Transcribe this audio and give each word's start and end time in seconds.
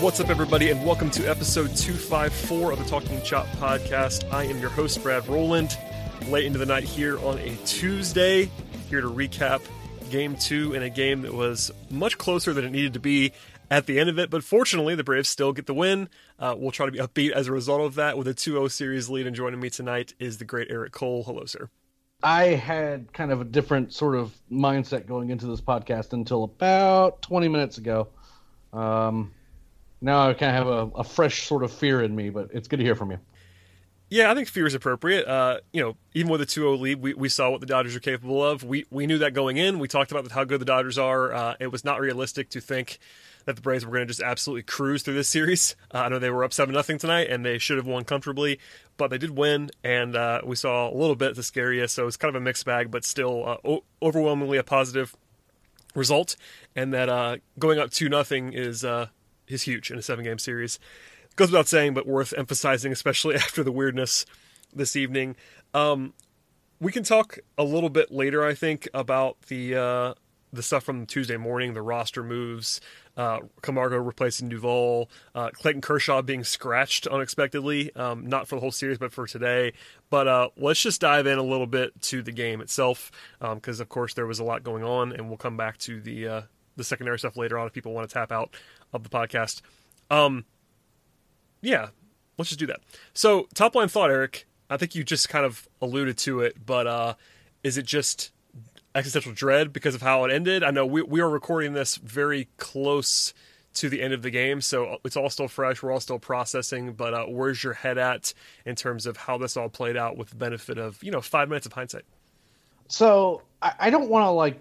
What's 0.00 0.20
up, 0.20 0.30
everybody, 0.30 0.70
and 0.70 0.86
welcome 0.86 1.10
to 1.10 1.28
episode 1.28 1.74
254 1.74 2.70
of 2.70 2.78
the 2.78 2.84
Talking 2.84 3.20
Chop 3.22 3.46
podcast. 3.56 4.32
I 4.32 4.44
am 4.44 4.60
your 4.60 4.70
host, 4.70 5.02
Brad 5.02 5.26
Rowland, 5.26 5.76
late 6.28 6.46
into 6.46 6.56
the 6.56 6.66
night 6.66 6.84
here 6.84 7.18
on 7.18 7.36
a 7.38 7.56
Tuesday, 7.66 8.48
here 8.88 9.00
to 9.00 9.08
recap 9.08 9.60
game 10.08 10.36
two 10.36 10.72
in 10.74 10.84
a 10.84 10.88
game 10.88 11.22
that 11.22 11.34
was 11.34 11.72
much 11.90 12.16
closer 12.16 12.52
than 12.52 12.64
it 12.64 12.70
needed 12.70 12.92
to 12.92 13.00
be 13.00 13.32
at 13.72 13.86
the 13.86 13.98
end 13.98 14.08
of 14.08 14.20
it. 14.20 14.30
But 14.30 14.44
fortunately, 14.44 14.94
the 14.94 15.02
Braves 15.02 15.28
still 15.28 15.52
get 15.52 15.66
the 15.66 15.74
win. 15.74 16.08
Uh, 16.38 16.54
we'll 16.56 16.70
try 16.70 16.86
to 16.86 16.92
be 16.92 17.00
upbeat 17.00 17.32
as 17.32 17.48
a 17.48 17.52
result 17.52 17.80
of 17.80 17.96
that 17.96 18.16
with 18.16 18.28
a 18.28 18.34
2 18.34 18.52
0 18.52 18.68
series 18.68 19.10
lead. 19.10 19.26
And 19.26 19.34
joining 19.34 19.58
me 19.58 19.68
tonight 19.68 20.14
is 20.20 20.38
the 20.38 20.44
great 20.44 20.68
Eric 20.70 20.92
Cole. 20.92 21.24
Hello, 21.24 21.44
sir. 21.44 21.70
I 22.22 22.44
had 22.44 23.12
kind 23.12 23.32
of 23.32 23.40
a 23.40 23.44
different 23.44 23.92
sort 23.92 24.14
of 24.14 24.32
mindset 24.50 25.06
going 25.06 25.30
into 25.30 25.46
this 25.46 25.60
podcast 25.60 26.12
until 26.12 26.44
about 26.44 27.20
20 27.22 27.48
minutes 27.48 27.78
ago. 27.78 28.08
Um, 28.72 29.32
now 30.00 30.28
I 30.28 30.34
kind 30.34 30.56
of 30.56 30.66
have 30.66 30.66
a, 30.66 31.00
a, 31.00 31.04
fresh 31.04 31.46
sort 31.46 31.64
of 31.64 31.72
fear 31.72 32.02
in 32.02 32.14
me, 32.14 32.30
but 32.30 32.50
it's 32.52 32.68
good 32.68 32.78
to 32.78 32.84
hear 32.84 32.94
from 32.94 33.10
you. 33.10 33.18
Yeah, 34.10 34.30
I 34.30 34.34
think 34.34 34.48
fear 34.48 34.66
is 34.66 34.74
appropriate. 34.74 35.26
Uh, 35.26 35.58
you 35.72 35.82
know, 35.82 35.96
even 36.14 36.30
with 36.32 36.40
a 36.40 36.46
2-0 36.46 36.80
lead, 36.80 37.02
we, 37.02 37.12
we 37.12 37.28
saw 37.28 37.50
what 37.50 37.60
the 37.60 37.66
Dodgers 37.66 37.94
are 37.94 38.00
capable 38.00 38.42
of. 38.42 38.64
We 38.64 38.86
we 38.90 39.06
knew 39.06 39.18
that 39.18 39.34
going 39.34 39.58
in. 39.58 39.78
We 39.78 39.86
talked 39.86 40.10
about 40.10 40.30
how 40.30 40.44
good 40.44 40.60
the 40.60 40.64
Dodgers 40.64 40.96
are. 40.96 41.32
Uh, 41.32 41.54
it 41.60 41.70
was 41.70 41.84
not 41.84 42.00
realistic 42.00 42.48
to 42.50 42.60
think 42.60 42.98
that 43.44 43.56
the 43.56 43.62
Braves 43.62 43.84
were 43.84 43.92
going 43.92 44.06
to 44.06 44.06
just 44.06 44.22
absolutely 44.22 44.62
cruise 44.62 45.02
through 45.02 45.14
this 45.14 45.28
series. 45.28 45.76
Uh, 45.90 46.00
I 46.00 46.08
know 46.10 46.18
they 46.18 46.28
were 46.28 46.44
up 46.44 46.52
seven 46.52 46.74
nothing 46.74 46.98
tonight, 46.98 47.30
and 47.30 47.46
they 47.46 47.56
should 47.56 47.78
have 47.78 47.86
won 47.86 48.04
comfortably, 48.04 48.58
but 48.98 49.08
they 49.08 49.16
did 49.16 49.30
win, 49.30 49.70
and 49.82 50.14
uh, 50.14 50.42
we 50.44 50.54
saw 50.54 50.90
a 50.90 50.92
little 50.92 51.16
bit 51.16 51.34
to 51.34 51.42
scare 51.42 51.72
you. 51.72 51.88
So 51.88 52.06
it's 52.06 52.18
kind 52.18 52.34
of 52.34 52.42
a 52.42 52.44
mixed 52.44 52.66
bag, 52.66 52.90
but 52.90 53.06
still 53.06 53.48
uh, 53.48 53.56
o- 53.64 53.84
overwhelmingly 54.02 54.58
a 54.58 54.62
positive 54.62 55.16
result. 55.94 56.36
And 56.76 56.92
that 56.92 57.08
uh, 57.08 57.38
going 57.58 57.78
up 57.78 57.90
two 57.90 58.10
nothing 58.10 58.52
is 58.52 58.84
is 59.48 59.62
huge 59.62 59.90
in 59.90 59.98
a 59.98 60.02
seven 60.02 60.24
game 60.24 60.38
series. 60.38 60.78
Goes 61.36 61.50
without 61.50 61.68
saying, 61.68 61.94
but 61.94 62.06
worth 62.06 62.34
emphasizing, 62.36 62.92
especially 62.92 63.34
after 63.36 63.62
the 63.62 63.72
weirdness 63.72 64.26
this 64.74 64.96
evening. 64.96 65.36
Um, 65.74 66.14
we 66.80 66.92
can 66.92 67.02
talk 67.02 67.38
a 67.56 67.64
little 67.64 67.90
bit 67.90 68.10
later, 68.10 68.44
I 68.44 68.54
think, 68.54 68.88
about 68.94 69.40
the 69.42 69.74
uh, 69.74 70.14
the 70.52 70.62
stuff 70.62 70.84
from 70.84 71.06
Tuesday 71.06 71.36
morning, 71.36 71.74
the 71.74 71.82
roster 71.82 72.22
moves, 72.22 72.80
uh, 73.16 73.40
Camargo 73.62 73.96
replacing 73.96 74.48
Duvall, 74.48 75.10
uh, 75.34 75.50
Clayton 75.50 75.80
Kershaw 75.80 76.22
being 76.22 76.44
scratched 76.44 77.06
unexpectedly, 77.06 77.94
um, 77.94 78.26
not 78.26 78.48
for 78.48 78.54
the 78.54 78.60
whole 78.60 78.72
series, 78.72 78.98
but 78.98 79.12
for 79.12 79.26
today. 79.26 79.72
But 80.08 80.28
uh, 80.28 80.48
let's 80.56 80.82
just 80.82 81.00
dive 81.00 81.26
in 81.26 81.38
a 81.38 81.42
little 81.42 81.66
bit 81.66 82.00
to 82.02 82.22
the 82.22 82.32
game 82.32 82.60
itself, 82.60 83.10
because 83.40 83.80
um, 83.80 83.82
of 83.82 83.88
course 83.88 84.14
there 84.14 84.26
was 84.26 84.38
a 84.38 84.44
lot 84.44 84.62
going 84.62 84.84
on, 84.84 85.12
and 85.12 85.28
we'll 85.28 85.36
come 85.36 85.56
back 85.56 85.78
to 85.78 86.00
the 86.00 86.28
uh, 86.28 86.42
the 86.78 86.84
secondary 86.84 87.18
stuff 87.18 87.36
later 87.36 87.58
on 87.58 87.66
if 87.66 87.72
people 87.74 87.92
want 87.92 88.08
to 88.08 88.14
tap 88.14 88.32
out 88.32 88.54
of 88.92 89.02
the 89.02 89.10
podcast. 89.10 89.60
Um, 90.10 90.46
yeah, 91.60 91.88
let's 92.38 92.48
just 92.48 92.60
do 92.60 92.66
that. 92.66 92.80
So, 93.12 93.48
top 93.54 93.74
line 93.74 93.88
thought, 93.88 94.10
Eric. 94.10 94.46
I 94.70 94.76
think 94.76 94.94
you 94.94 95.02
just 95.02 95.28
kind 95.28 95.44
of 95.44 95.68
alluded 95.80 96.18
to 96.18 96.40
it, 96.40 96.64
but 96.64 96.86
uh, 96.86 97.14
is 97.62 97.78
it 97.78 97.86
just 97.86 98.32
existential 98.94 99.32
dread 99.32 99.72
because 99.72 99.94
of 99.94 100.02
how 100.02 100.24
it 100.24 100.32
ended? 100.32 100.62
I 100.62 100.70
know 100.70 100.84
we 100.86 101.02
we 101.02 101.20
are 101.20 101.28
recording 101.28 101.72
this 101.72 101.96
very 101.96 102.48
close 102.56 103.32
to 103.74 103.88
the 103.88 104.02
end 104.02 104.12
of 104.12 104.22
the 104.22 104.30
game, 104.30 104.60
so 104.60 104.98
it's 105.04 105.16
all 105.16 105.30
still 105.30 105.48
fresh. 105.48 105.82
We're 105.82 105.92
all 105.92 106.00
still 106.00 106.18
processing, 106.18 106.92
but 106.92 107.14
uh, 107.14 107.24
where's 107.26 107.62
your 107.62 107.74
head 107.74 107.96
at 107.96 108.34
in 108.66 108.74
terms 108.74 109.06
of 109.06 109.16
how 109.16 109.38
this 109.38 109.56
all 109.56 109.68
played 109.68 109.96
out 109.96 110.16
with 110.16 110.30
the 110.30 110.36
benefit 110.36 110.78
of 110.78 111.02
you 111.02 111.10
know 111.10 111.20
five 111.20 111.48
minutes 111.48 111.66
of 111.66 111.72
hindsight? 111.72 112.04
So 112.88 113.42
I, 113.62 113.72
I 113.80 113.90
don't 113.90 114.08
want 114.08 114.24
to 114.24 114.30
like. 114.30 114.60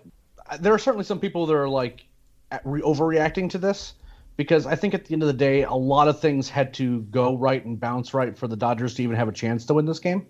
There 0.60 0.74
are 0.74 0.80
certainly 0.80 1.04
some 1.04 1.20
people 1.20 1.46
that 1.46 1.54
are 1.54 1.68
like 1.68 2.07
re- 2.64 2.82
overreacting 2.82 3.50
to 3.52 3.58
this 3.58 3.94
because 4.38 4.68
I 4.68 4.76
think 4.76 4.94
at 4.94 5.06
the 5.06 5.14
end 5.14 5.24
of 5.24 5.28
the 5.28 5.34
day, 5.34 5.64
a 5.64 5.74
lot 5.74 6.08
of 6.08 6.22
things 6.22 6.48
had 6.48 6.74
to 6.76 7.02
go 7.02 7.36
right 7.36 7.64
and 7.64 7.80
bounce 7.80 8.14
right 8.14 8.38
for 8.38 8.48
the 8.48 8.56
Dodgers 8.56 8.94
to 8.96 9.04
even 9.04 9.16
have 9.16 9.28
a 9.28 9.32
chance 9.32 9.66
to 9.66 9.74
win 9.74 9.86
this 9.86 10.00
game. 10.00 10.28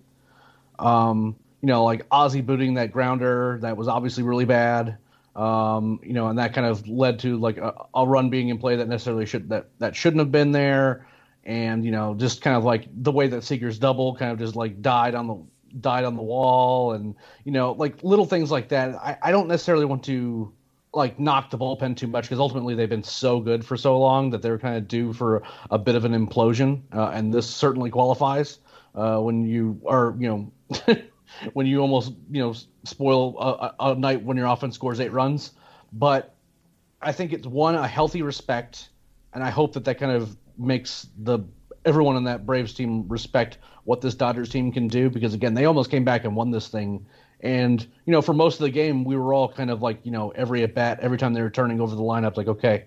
Um, 0.80 1.36
you 1.62 1.68
know, 1.68 1.84
like 1.84 2.06
Ozzie 2.10 2.42
booting 2.42 2.76
that 2.76 2.92
grounder 2.92 3.60
that 3.62 3.76
was 3.78 3.88
obviously 3.88 4.24
really 4.24 4.46
bad. 4.46 4.98
Um, 5.36 6.00
you 6.02 6.14
know, 6.14 6.30
and 6.30 6.40
that 6.40 6.54
kind 6.54 6.66
of 6.66 6.88
led 6.88 7.20
to 7.20 7.38
like 7.38 7.58
a, 7.58 7.86
a, 7.94 8.08
run 8.08 8.32
being 8.32 8.50
in 8.50 8.58
play 8.58 8.78
that 8.78 8.88
necessarily 8.88 9.28
should 9.28 9.50
that 9.50 9.70
that 9.78 9.96
shouldn't 9.96 10.20
have 10.20 10.32
been 10.32 10.52
there, 10.52 11.08
and 11.44 11.86
you 11.86 11.92
know, 11.92 12.16
just 12.16 12.42
kind 12.42 12.56
of 12.56 12.64
like 12.64 12.88
the 12.92 13.12
way 13.12 13.28
that 13.28 13.44
Seager's 13.44 13.78
double 13.78 14.16
kind 14.16 14.32
of 14.32 14.40
just 14.40 14.56
like 14.56 14.82
died 14.82 15.14
on 15.14 15.28
the 15.28 15.80
died 15.80 16.06
on 16.06 16.16
the 16.16 16.24
wall, 16.24 16.94
and 16.94 17.14
you 17.44 17.52
know, 17.52 17.74
like 17.74 18.04
little 18.04 18.26
things 18.26 18.50
like 18.50 18.70
that. 18.70 18.96
I, 18.96 19.18
I 19.22 19.32
don't 19.32 19.48
necessarily 19.48 19.86
want 19.86 20.06
to 20.06 20.54
like 20.94 21.20
knock 21.20 21.50
the 21.50 21.58
bullpen 21.58 21.96
too 21.96 22.08
much 22.08 22.26
because 22.26 22.40
ultimately 22.40 22.76
they've 22.76 22.90
been 22.90 23.04
so 23.04 23.40
good 23.40 23.66
for 23.66 23.78
so 23.78 24.00
long 24.00 24.30
that 24.32 24.42
they're 24.42 24.58
kind 24.58 24.78
of 24.78 24.88
due 24.88 25.14
for 25.14 25.44
a 25.70 25.78
bit 25.78 25.96
of 25.96 26.06
an 26.06 26.14
implosion, 26.14 26.82
uh, 26.94 27.10
and 27.14 27.34
this 27.34 27.48
certainly 27.48 27.90
qualifies 27.90 28.60
uh, 28.96 29.20
when 29.20 29.46
you 29.46 29.80
are 29.86 30.16
you 30.18 30.52
know 30.88 30.98
when 31.54 31.66
you 31.66 31.80
almost 31.80 32.14
you 32.32 32.42
know 32.42 32.54
spoil 32.84 33.38
a, 33.40 33.92
a, 33.92 33.96
night 33.96 34.24
when 34.24 34.38
your 34.38 34.48
offense 34.48 34.76
scores 34.76 35.00
eight 35.00 35.12
runs. 35.12 35.52
But 35.94 36.36
I 37.02 37.12
think 37.12 37.34
it's 37.34 37.48
one 37.48 37.76
a 37.76 37.88
healthy 37.88 38.22
respect, 38.22 38.90
and 39.34 39.44
I 39.44 39.50
hope 39.50 39.74
that 39.74 39.86
that 39.86 40.00
kind 40.00 40.12
of 40.12 40.36
makes 40.58 41.08
the 41.18 41.40
everyone 41.86 42.16
on 42.16 42.26
that 42.26 42.46
Braves 42.46 42.74
team 42.74 43.08
respect 43.08 43.60
what 43.86 44.02
this 44.02 44.16
Dodgers 44.16 44.50
team 44.50 44.72
can 44.72 44.88
do 44.88 45.10
because 45.10 45.34
again 45.34 45.54
they 45.54 45.66
almost 45.66 45.90
came 45.90 46.04
back 46.04 46.26
and 46.26 46.36
won 46.36 46.52
this 46.52 46.68
thing 46.68 47.06
and 47.42 47.86
you 48.06 48.12
know, 48.12 48.22
for 48.22 48.34
most 48.34 48.56
of 48.56 48.62
the 48.62 48.70
game, 48.70 49.04
we 49.04 49.16
were 49.16 49.34
all 49.34 49.52
kind 49.52 49.70
of 49.70 49.82
like, 49.82 50.00
you 50.04 50.12
know, 50.12 50.30
every 50.32 50.64
at 50.64 50.74
bat, 50.74 51.00
every 51.02 51.18
time 51.18 51.34
they 51.34 51.42
were 51.42 51.50
turning 51.50 51.80
over 51.80 51.96
the 51.96 52.02
lineup, 52.02 52.38
like, 52.38 52.48
okay, 52.48 52.86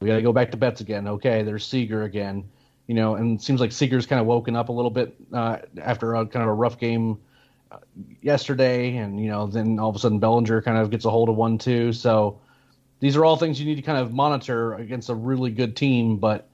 we 0.00 0.08
got 0.08 0.16
to 0.16 0.22
go 0.22 0.32
back 0.32 0.50
to 0.50 0.56
Betts 0.56 0.80
again. 0.80 1.08
Okay, 1.08 1.42
there's 1.42 1.66
Seager 1.66 2.02
again. 2.02 2.44
You 2.86 2.94
know, 2.94 3.16
and 3.16 3.38
it 3.38 3.42
seems 3.42 3.60
like 3.60 3.72
Seager's 3.72 4.06
kind 4.06 4.20
of 4.20 4.26
woken 4.26 4.54
up 4.54 4.68
a 4.68 4.72
little 4.72 4.90
bit 4.90 5.16
uh, 5.32 5.58
after 5.82 6.14
a, 6.14 6.26
kind 6.26 6.42
of 6.42 6.50
a 6.50 6.54
rough 6.54 6.78
game 6.78 7.18
uh, 7.72 7.78
yesterday, 8.20 8.96
and 8.96 9.20
you 9.20 9.28
know, 9.28 9.46
then 9.46 9.78
all 9.78 9.90
of 9.90 9.96
a 9.96 9.98
sudden 9.98 10.18
Bellinger 10.18 10.62
kind 10.62 10.78
of 10.78 10.90
gets 10.90 11.04
a 11.04 11.10
hold 11.10 11.28
of 11.28 11.36
one 11.36 11.58
too. 11.58 11.92
So 11.92 12.38
these 13.00 13.16
are 13.16 13.24
all 13.24 13.36
things 13.36 13.58
you 13.58 13.66
need 13.66 13.76
to 13.76 13.82
kind 13.82 13.98
of 13.98 14.12
monitor 14.12 14.74
against 14.74 15.08
a 15.08 15.14
really 15.14 15.50
good 15.50 15.74
team. 15.74 16.18
But 16.18 16.48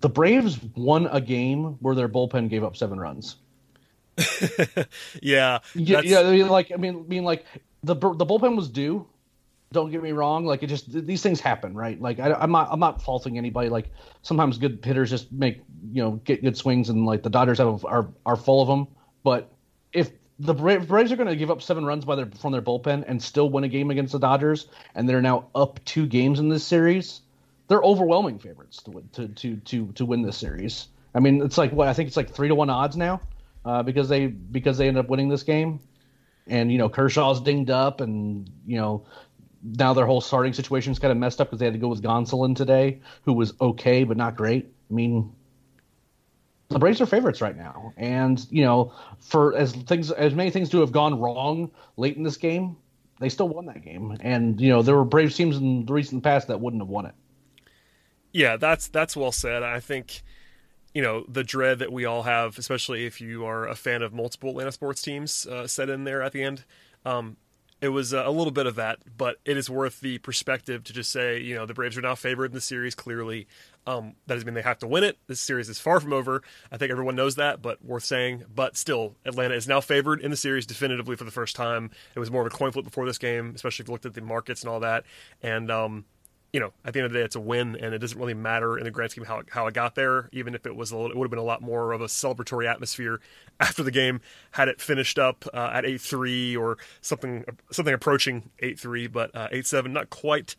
the 0.00 0.08
Braves 0.08 0.58
won 0.76 1.06
a 1.06 1.20
game 1.20 1.76
where 1.80 1.94
their 1.94 2.08
bullpen 2.08 2.50
gave 2.50 2.64
up 2.64 2.76
seven 2.76 2.98
runs. 2.98 3.36
yeah, 5.22 5.60
yeah, 5.74 6.00
yeah. 6.02 6.20
I 6.20 6.30
mean, 6.32 6.48
like, 6.48 6.72
I 6.72 6.76
mean, 6.76 7.04
being 7.04 7.24
like 7.24 7.44
the 7.82 7.94
the 7.94 8.26
bullpen 8.26 8.56
was 8.56 8.68
due. 8.68 9.06
Don't 9.72 9.90
get 9.90 10.02
me 10.02 10.12
wrong. 10.12 10.44
Like, 10.44 10.62
it 10.62 10.66
just 10.66 10.92
these 10.92 11.22
things 11.22 11.40
happen, 11.40 11.74
right? 11.74 12.00
Like, 12.00 12.20
I, 12.20 12.42
am 12.42 12.50
not 12.50 12.68
I'm 12.70 12.80
not 12.80 13.00
faulting 13.00 13.38
anybody. 13.38 13.70
Like, 13.70 13.90
sometimes 14.20 14.58
good 14.58 14.80
hitters 14.84 15.08
just 15.08 15.32
make 15.32 15.62
you 15.92 16.02
know 16.02 16.12
get 16.24 16.42
good 16.42 16.56
swings, 16.56 16.90
and 16.90 17.06
like 17.06 17.22
the 17.22 17.30
Dodgers 17.30 17.58
have 17.58 17.84
are 17.84 18.08
are 18.26 18.36
full 18.36 18.60
of 18.60 18.68
them. 18.68 18.86
But 19.24 19.50
if 19.92 20.10
the 20.38 20.54
Braves 20.54 21.12
are 21.12 21.16
going 21.16 21.28
to 21.28 21.36
give 21.36 21.50
up 21.50 21.62
seven 21.62 21.84
runs 21.86 22.04
by 22.04 22.16
their 22.16 22.26
from 22.26 22.52
their 22.52 22.62
bullpen 22.62 23.04
and 23.06 23.22
still 23.22 23.48
win 23.48 23.64
a 23.64 23.68
game 23.68 23.90
against 23.90 24.12
the 24.12 24.18
Dodgers, 24.18 24.66
and 24.94 25.08
they're 25.08 25.22
now 25.22 25.46
up 25.54 25.82
two 25.86 26.06
games 26.06 26.38
in 26.38 26.50
this 26.50 26.64
series, 26.64 27.22
they're 27.68 27.82
overwhelming 27.82 28.38
favorites 28.38 28.82
to 28.82 28.90
win, 28.90 29.08
to 29.12 29.28
to 29.28 29.56
to 29.56 29.86
to 29.92 30.04
win 30.04 30.20
this 30.20 30.36
series. 30.36 30.88
I 31.14 31.20
mean, 31.20 31.40
it's 31.40 31.56
like 31.56 31.72
what 31.72 31.88
I 31.88 31.94
think 31.94 32.08
it's 32.08 32.16
like 32.16 32.30
three 32.30 32.48
to 32.48 32.54
one 32.54 32.68
odds 32.68 32.96
now 32.96 33.22
uh, 33.64 33.82
because 33.82 34.08
they 34.08 34.26
because 34.26 34.78
they 34.78 34.88
end 34.88 34.98
up 34.98 35.08
winning 35.08 35.28
this 35.28 35.42
game, 35.42 35.80
and 36.46 36.70
you 36.70 36.78
know 36.78 36.88
Kershaw's 36.88 37.40
dinged 37.40 37.70
up, 37.70 38.00
and 38.00 38.50
you 38.66 38.76
know 38.76 39.06
now 39.62 39.94
their 39.94 40.06
whole 40.06 40.20
starting 40.20 40.52
situation 40.52 40.92
is 40.92 40.98
kind 40.98 41.12
of 41.12 41.18
messed 41.18 41.40
up 41.40 41.48
because 41.48 41.60
they 41.60 41.66
had 41.66 41.74
to 41.74 41.78
go 41.78 41.88
with 41.88 42.02
Gonsolin 42.02 42.56
today, 42.56 43.00
who 43.24 43.32
was 43.32 43.54
okay 43.60 44.04
but 44.04 44.16
not 44.16 44.36
great. 44.36 44.66
I 44.90 44.94
mean, 44.94 45.32
the 46.68 46.78
Braves 46.78 47.00
are 47.00 47.06
favorites 47.06 47.40
right 47.40 47.56
now, 47.56 47.92
and 47.96 48.44
you 48.50 48.64
know, 48.64 48.92
for 49.20 49.56
as 49.56 49.72
things 49.72 50.10
as 50.10 50.34
many 50.34 50.50
things 50.50 50.68
to 50.70 50.80
have 50.80 50.92
gone 50.92 51.18
wrong 51.20 51.70
late 51.96 52.16
in 52.16 52.22
this 52.22 52.36
game, 52.36 52.76
they 53.20 53.28
still 53.28 53.48
won 53.48 53.66
that 53.66 53.84
game. 53.84 54.16
And 54.20 54.60
you 54.60 54.68
know, 54.70 54.82
there 54.82 54.96
were 54.96 55.04
Braves 55.04 55.36
teams 55.36 55.56
in 55.56 55.86
the 55.86 55.92
recent 55.92 56.24
past 56.24 56.48
that 56.48 56.60
wouldn't 56.60 56.82
have 56.82 56.88
won 56.88 57.06
it. 57.06 57.14
Yeah, 58.32 58.56
that's 58.56 58.88
that's 58.88 59.16
well 59.16 59.32
said. 59.32 59.62
I 59.62 59.78
think 59.78 60.22
you 60.94 61.02
know 61.02 61.24
the 61.28 61.44
dread 61.44 61.78
that 61.80 61.92
we 61.92 62.04
all 62.04 62.22
have, 62.24 62.58
especially 62.58 63.06
if 63.06 63.20
you 63.20 63.44
are 63.44 63.66
a 63.66 63.74
fan 63.74 64.02
of 64.02 64.12
multiple 64.12 64.50
Atlanta 64.50 64.72
sports 64.72 65.02
teams, 65.02 65.46
uh, 65.46 65.66
set 65.66 65.88
in 65.88 66.04
there 66.04 66.22
at 66.22 66.32
the 66.32 66.42
end. 66.42 66.64
Um, 67.04 67.36
it 67.82 67.88
was 67.88 68.12
a 68.12 68.30
little 68.30 68.52
bit 68.52 68.66
of 68.66 68.76
that, 68.76 69.00
but 69.18 69.38
it 69.44 69.56
is 69.56 69.68
worth 69.68 69.98
the 70.00 70.18
perspective 70.18 70.84
to 70.84 70.92
just 70.92 71.10
say, 71.10 71.40
you 71.40 71.56
know, 71.56 71.66
the 71.66 71.74
Braves 71.74 71.98
are 71.98 72.00
now 72.00 72.14
favored 72.14 72.44
in 72.44 72.52
the 72.52 72.60
series. 72.60 72.94
Clearly, 72.94 73.48
um, 73.88 74.14
that 74.26 74.34
doesn't 74.34 74.46
mean 74.46 74.54
they 74.54 74.62
have 74.62 74.78
to 74.78 74.86
win 74.86 75.02
it. 75.02 75.18
This 75.26 75.40
series 75.40 75.68
is 75.68 75.80
far 75.80 75.98
from 75.98 76.12
over. 76.12 76.44
I 76.70 76.76
think 76.76 76.92
everyone 76.92 77.16
knows 77.16 77.34
that, 77.34 77.60
but 77.60 77.84
worth 77.84 78.04
saying. 78.04 78.44
But 78.54 78.76
still, 78.76 79.16
Atlanta 79.24 79.56
is 79.56 79.66
now 79.66 79.80
favored 79.80 80.20
in 80.20 80.30
the 80.30 80.36
series 80.36 80.64
definitively 80.64 81.16
for 81.16 81.24
the 81.24 81.32
first 81.32 81.56
time. 81.56 81.90
It 82.14 82.20
was 82.20 82.30
more 82.30 82.42
of 82.42 82.46
a 82.46 82.56
coin 82.56 82.70
flip 82.70 82.84
before 82.84 83.04
this 83.04 83.18
game, 83.18 83.50
especially 83.52 83.82
if 83.82 83.88
you 83.88 83.92
looked 83.92 84.06
at 84.06 84.14
the 84.14 84.20
markets 84.20 84.62
and 84.62 84.70
all 84.70 84.78
that. 84.78 85.02
And 85.42 85.68
um, 85.68 86.04
you 86.52 86.60
know, 86.60 86.72
at 86.84 86.92
the 86.92 87.00
end 87.00 87.06
of 87.06 87.12
the 87.12 87.18
day, 87.18 87.24
it's 87.24 87.34
a 87.34 87.40
win, 87.40 87.76
and 87.76 87.94
it 87.94 87.98
doesn't 87.98 88.18
really 88.18 88.34
matter 88.34 88.76
in 88.76 88.84
the 88.84 88.90
grand 88.90 89.10
scheme 89.10 89.24
how 89.24 89.42
how 89.48 89.66
it 89.66 89.74
got 89.74 89.94
there. 89.94 90.28
Even 90.32 90.54
if 90.54 90.66
it 90.66 90.76
was 90.76 90.90
a 90.90 90.96
little, 90.96 91.10
it 91.10 91.16
would 91.16 91.24
have 91.24 91.30
been 91.30 91.38
a 91.38 91.44
lot 91.44 91.62
more 91.62 91.92
of 91.92 92.02
a 92.02 92.06
celebratory 92.06 92.70
atmosphere 92.70 93.20
after 93.60 93.82
the 93.82 93.90
game 93.90 94.20
had 94.52 94.68
it 94.68 94.80
finished 94.80 95.18
up 95.18 95.46
uh, 95.54 95.70
at 95.72 95.86
eight 95.86 96.00
three 96.00 96.54
or 96.54 96.76
something 97.00 97.44
something 97.70 97.94
approaching 97.94 98.50
eight 98.60 98.78
three, 98.78 99.06
but 99.06 99.34
uh, 99.34 99.48
eight 99.50 99.66
seven, 99.66 99.94
not 99.94 100.10
quite 100.10 100.54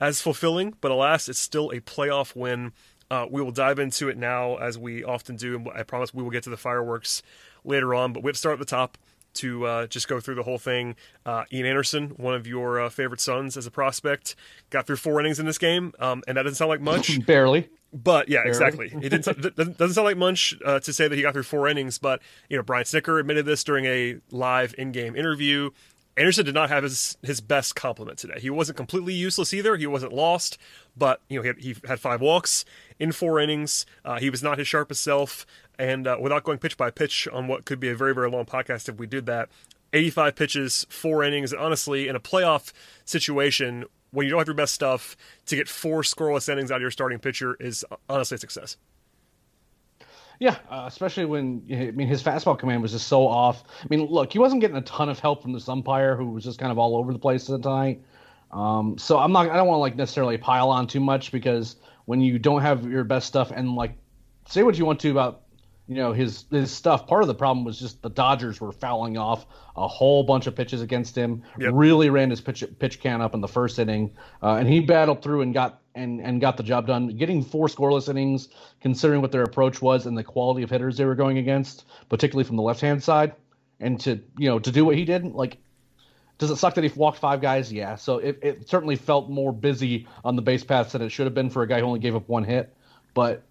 as 0.00 0.20
fulfilling. 0.20 0.74
But 0.82 0.90
alas, 0.90 1.28
it's 1.30 1.38
still 1.38 1.70
a 1.70 1.80
playoff 1.80 2.36
win. 2.36 2.72
Uh, 3.10 3.26
we 3.30 3.40
will 3.40 3.52
dive 3.52 3.78
into 3.78 4.10
it 4.10 4.18
now, 4.18 4.56
as 4.56 4.76
we 4.76 5.02
often 5.02 5.36
do, 5.36 5.56
and 5.56 5.68
I 5.74 5.82
promise 5.82 6.12
we 6.12 6.22
will 6.22 6.30
get 6.30 6.42
to 6.42 6.50
the 6.50 6.58
fireworks 6.58 7.22
later 7.64 7.94
on. 7.94 8.12
But 8.12 8.22
we 8.22 8.28
have 8.28 8.34
to 8.34 8.38
start 8.38 8.52
at 8.54 8.58
the 8.58 8.66
top 8.66 8.98
to 9.38 9.66
uh, 9.66 9.86
just 9.86 10.08
go 10.08 10.20
through 10.20 10.36
the 10.36 10.42
whole 10.42 10.58
thing. 10.58 10.96
Uh, 11.26 11.44
Ian 11.52 11.66
Anderson, 11.66 12.10
one 12.10 12.34
of 12.34 12.46
your 12.46 12.80
uh, 12.80 12.88
favorite 12.88 13.20
sons 13.20 13.56
as 13.56 13.66
a 13.66 13.70
prospect, 13.70 14.36
got 14.70 14.86
through 14.86 14.96
four 14.96 15.20
innings 15.20 15.38
in 15.38 15.46
this 15.46 15.58
game, 15.58 15.92
um, 15.98 16.22
and 16.28 16.36
that 16.36 16.42
doesn't 16.42 16.56
sound 16.56 16.68
like 16.68 16.80
much. 16.80 17.24
Barely. 17.26 17.68
But 17.92 18.28
yeah, 18.28 18.38
Barely. 18.38 18.48
exactly. 18.50 18.92
It 19.00 19.08
didn't 19.08 19.78
doesn't 19.78 19.94
sound 19.94 20.04
like 20.04 20.16
much 20.16 20.54
uh, 20.64 20.80
to 20.80 20.92
say 20.92 21.08
that 21.08 21.16
he 21.16 21.22
got 21.22 21.32
through 21.32 21.44
four 21.44 21.68
innings. 21.68 21.98
But 21.98 22.20
you 22.48 22.56
know, 22.56 22.62
Brian 22.62 22.84
Snitker 22.84 23.18
admitted 23.18 23.46
this 23.46 23.64
during 23.64 23.86
a 23.86 24.18
live 24.30 24.74
in-game 24.76 25.16
interview. 25.16 25.70
Anderson 26.18 26.44
did 26.44 26.54
not 26.54 26.68
have 26.68 26.82
his 26.82 27.16
his 27.22 27.40
best 27.40 27.76
compliment 27.76 28.18
today. 28.18 28.40
He 28.40 28.50
wasn't 28.50 28.76
completely 28.76 29.14
useless 29.14 29.54
either. 29.54 29.76
He 29.76 29.86
wasn't 29.86 30.12
lost, 30.12 30.58
but 30.96 31.20
you 31.28 31.38
know 31.38 31.42
he 31.42 31.48
had, 31.48 31.58
he 31.58 31.76
had 31.86 32.00
five 32.00 32.20
walks 32.20 32.64
in 32.98 33.12
four 33.12 33.38
innings. 33.38 33.86
Uh, 34.04 34.18
he 34.18 34.28
was 34.28 34.42
not 34.42 34.58
his 34.58 34.66
sharpest 34.66 35.02
self, 35.02 35.46
and 35.78 36.06
uh, 36.06 36.16
without 36.20 36.44
going 36.44 36.58
pitch 36.58 36.76
by 36.76 36.90
pitch 36.90 37.28
on 37.32 37.48
what 37.48 37.64
could 37.64 37.80
be 37.80 37.88
a 37.88 37.94
very 37.94 38.14
very 38.14 38.30
long 38.30 38.44
podcast 38.44 38.88
if 38.88 38.96
we 38.96 39.06
did 39.06 39.26
that, 39.26 39.48
85 39.92 40.36
pitches, 40.36 40.86
four 40.88 41.22
innings. 41.24 41.52
Honestly, 41.52 42.08
in 42.08 42.16
a 42.16 42.20
playoff 42.20 42.72
situation 43.04 43.84
when 44.10 44.24
you 44.24 44.30
don't 44.30 44.38
have 44.38 44.48
your 44.48 44.54
best 44.54 44.74
stuff, 44.74 45.16
to 45.46 45.56
get 45.56 45.68
four 45.68 46.02
scoreless 46.02 46.48
innings 46.48 46.70
out 46.70 46.76
of 46.76 46.82
your 46.82 46.90
starting 46.90 47.18
pitcher 47.18 47.56
is 47.60 47.84
honestly 48.08 48.36
a 48.36 48.38
success. 48.38 48.76
Yeah, 50.38 50.56
uh, 50.70 50.84
especially 50.86 51.24
when 51.24 51.64
I 51.70 51.90
mean 51.90 52.06
his 52.06 52.22
fastball 52.22 52.58
command 52.58 52.80
was 52.80 52.92
just 52.92 53.08
so 53.08 53.26
off. 53.26 53.64
I 53.82 53.86
mean, 53.90 54.06
look, 54.06 54.32
he 54.32 54.38
wasn't 54.38 54.60
getting 54.60 54.76
a 54.76 54.82
ton 54.82 55.08
of 55.08 55.18
help 55.18 55.42
from 55.42 55.52
this 55.52 55.68
umpire 55.68 56.16
who 56.16 56.30
was 56.30 56.44
just 56.44 56.60
kind 56.60 56.70
of 56.70 56.78
all 56.78 56.96
over 56.96 57.12
the 57.12 57.18
place 57.18 57.46
tonight. 57.46 58.02
Um, 58.52 58.96
so 58.98 59.18
I'm 59.18 59.32
not. 59.32 59.50
I 59.50 59.56
don't 59.56 59.66
want 59.66 59.78
to 59.78 59.80
like 59.80 59.96
necessarily 59.96 60.38
pile 60.38 60.70
on 60.70 60.86
too 60.86 61.00
much 61.00 61.32
because 61.32 61.76
when 62.04 62.20
you 62.20 62.38
don't 62.38 62.62
have 62.62 62.88
your 62.88 63.02
best 63.02 63.26
stuff 63.26 63.50
and 63.50 63.74
like 63.74 63.94
say 64.46 64.62
what 64.62 64.78
you 64.78 64.86
want 64.86 65.00
to 65.00 65.10
about 65.10 65.42
you 65.88 65.94
know 65.94 66.12
his 66.12 66.44
his 66.50 66.70
stuff. 66.70 67.06
Part 67.06 67.22
of 67.22 67.28
the 67.28 67.34
problem 67.34 67.64
was 67.64 67.80
just 67.80 68.02
the 68.02 68.10
Dodgers 68.10 68.60
were 68.60 68.72
fouling 68.72 69.16
off 69.16 69.46
a 69.74 69.88
whole 69.88 70.22
bunch 70.22 70.46
of 70.46 70.54
pitches 70.54 70.82
against 70.82 71.16
him. 71.16 71.42
Yep. 71.58 71.70
Really 71.72 72.10
ran 72.10 72.28
his 72.28 72.42
pitch 72.42 72.62
pitch 72.78 73.00
count 73.00 73.22
up 73.22 73.34
in 73.34 73.40
the 73.40 73.48
first 73.48 73.78
inning, 73.78 74.12
uh, 74.42 74.56
and 74.56 74.68
he 74.68 74.80
battled 74.80 75.22
through 75.22 75.40
and 75.40 75.54
got 75.54 75.80
and 75.94 76.20
and 76.20 76.42
got 76.42 76.58
the 76.58 76.62
job 76.62 76.86
done. 76.86 77.08
Getting 77.16 77.42
four 77.42 77.68
scoreless 77.68 78.08
innings, 78.08 78.48
considering 78.82 79.22
what 79.22 79.32
their 79.32 79.42
approach 79.42 79.80
was 79.80 80.04
and 80.04 80.16
the 80.16 80.24
quality 80.24 80.62
of 80.62 80.70
hitters 80.70 80.98
they 80.98 81.06
were 81.06 81.14
going 81.14 81.38
against, 81.38 81.86
particularly 82.10 82.44
from 82.44 82.56
the 82.56 82.62
left 82.62 82.82
hand 82.82 83.02
side, 83.02 83.32
and 83.80 83.98
to 84.00 84.20
you 84.36 84.50
know 84.50 84.58
to 84.58 84.70
do 84.70 84.84
what 84.84 84.96
he 84.96 85.04
did, 85.04 85.24
like. 85.24 85.56
Does 86.36 86.52
it 86.52 86.56
suck 86.56 86.76
that 86.76 86.84
he 86.84 86.90
walked 86.94 87.18
five 87.18 87.40
guys? 87.40 87.72
Yeah. 87.72 87.96
So 87.96 88.18
it, 88.18 88.38
it 88.42 88.68
certainly 88.68 88.94
felt 88.94 89.28
more 89.28 89.52
busy 89.52 90.06
on 90.24 90.36
the 90.36 90.42
base 90.42 90.62
paths 90.62 90.92
than 90.92 91.02
it 91.02 91.08
should 91.08 91.26
have 91.26 91.34
been 91.34 91.50
for 91.50 91.64
a 91.64 91.66
guy 91.66 91.80
who 91.80 91.86
only 91.86 91.98
gave 91.98 92.14
up 92.14 92.28
one 92.28 92.44
hit. 92.44 92.76
But 93.12 93.42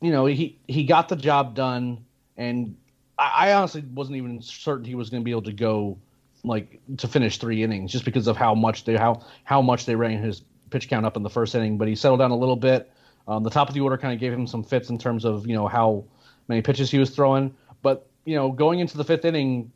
you 0.00 0.12
know, 0.12 0.26
he 0.26 0.58
he 0.68 0.84
got 0.84 1.08
the 1.08 1.16
job 1.16 1.54
done, 1.54 2.04
and 2.36 2.76
I, 3.18 3.32
I 3.48 3.52
honestly 3.54 3.84
wasn't 3.94 4.16
even 4.16 4.40
certain 4.42 4.84
he 4.84 4.94
was 4.94 5.10
going 5.10 5.22
to 5.22 5.24
be 5.24 5.30
able 5.30 5.42
to 5.42 5.52
go 5.52 5.98
like 6.44 6.80
to 6.98 7.08
finish 7.08 7.38
three 7.38 7.62
innings 7.62 7.90
just 7.90 8.04
because 8.04 8.26
of 8.26 8.36
how 8.36 8.54
much 8.54 8.84
they 8.84 8.96
how 8.96 9.24
how 9.44 9.60
much 9.60 9.86
they 9.86 9.96
ran 9.96 10.22
his 10.22 10.42
pitch 10.70 10.88
count 10.88 11.04
up 11.04 11.16
in 11.16 11.22
the 11.22 11.30
first 11.30 11.54
inning. 11.54 11.78
But 11.78 11.88
he 11.88 11.94
settled 11.94 12.20
down 12.20 12.30
a 12.30 12.36
little 12.36 12.56
bit. 12.56 12.90
Um, 13.26 13.42
the 13.42 13.50
top 13.50 13.68
of 13.68 13.74
the 13.74 13.80
order 13.80 13.98
kind 13.98 14.14
of 14.14 14.20
gave 14.20 14.32
him 14.32 14.46
some 14.46 14.62
fits 14.62 14.88
in 14.88 14.98
terms 14.98 15.24
of 15.24 15.46
you 15.46 15.54
know 15.54 15.66
how 15.66 16.04
many 16.46 16.62
pitches 16.62 16.90
he 16.90 16.98
was 16.98 17.10
throwing. 17.10 17.54
But 17.82 18.08
you 18.24 18.36
know, 18.36 18.52
going 18.52 18.78
into 18.78 18.96
the 18.96 19.04
fifth 19.04 19.24
inning, 19.24 19.72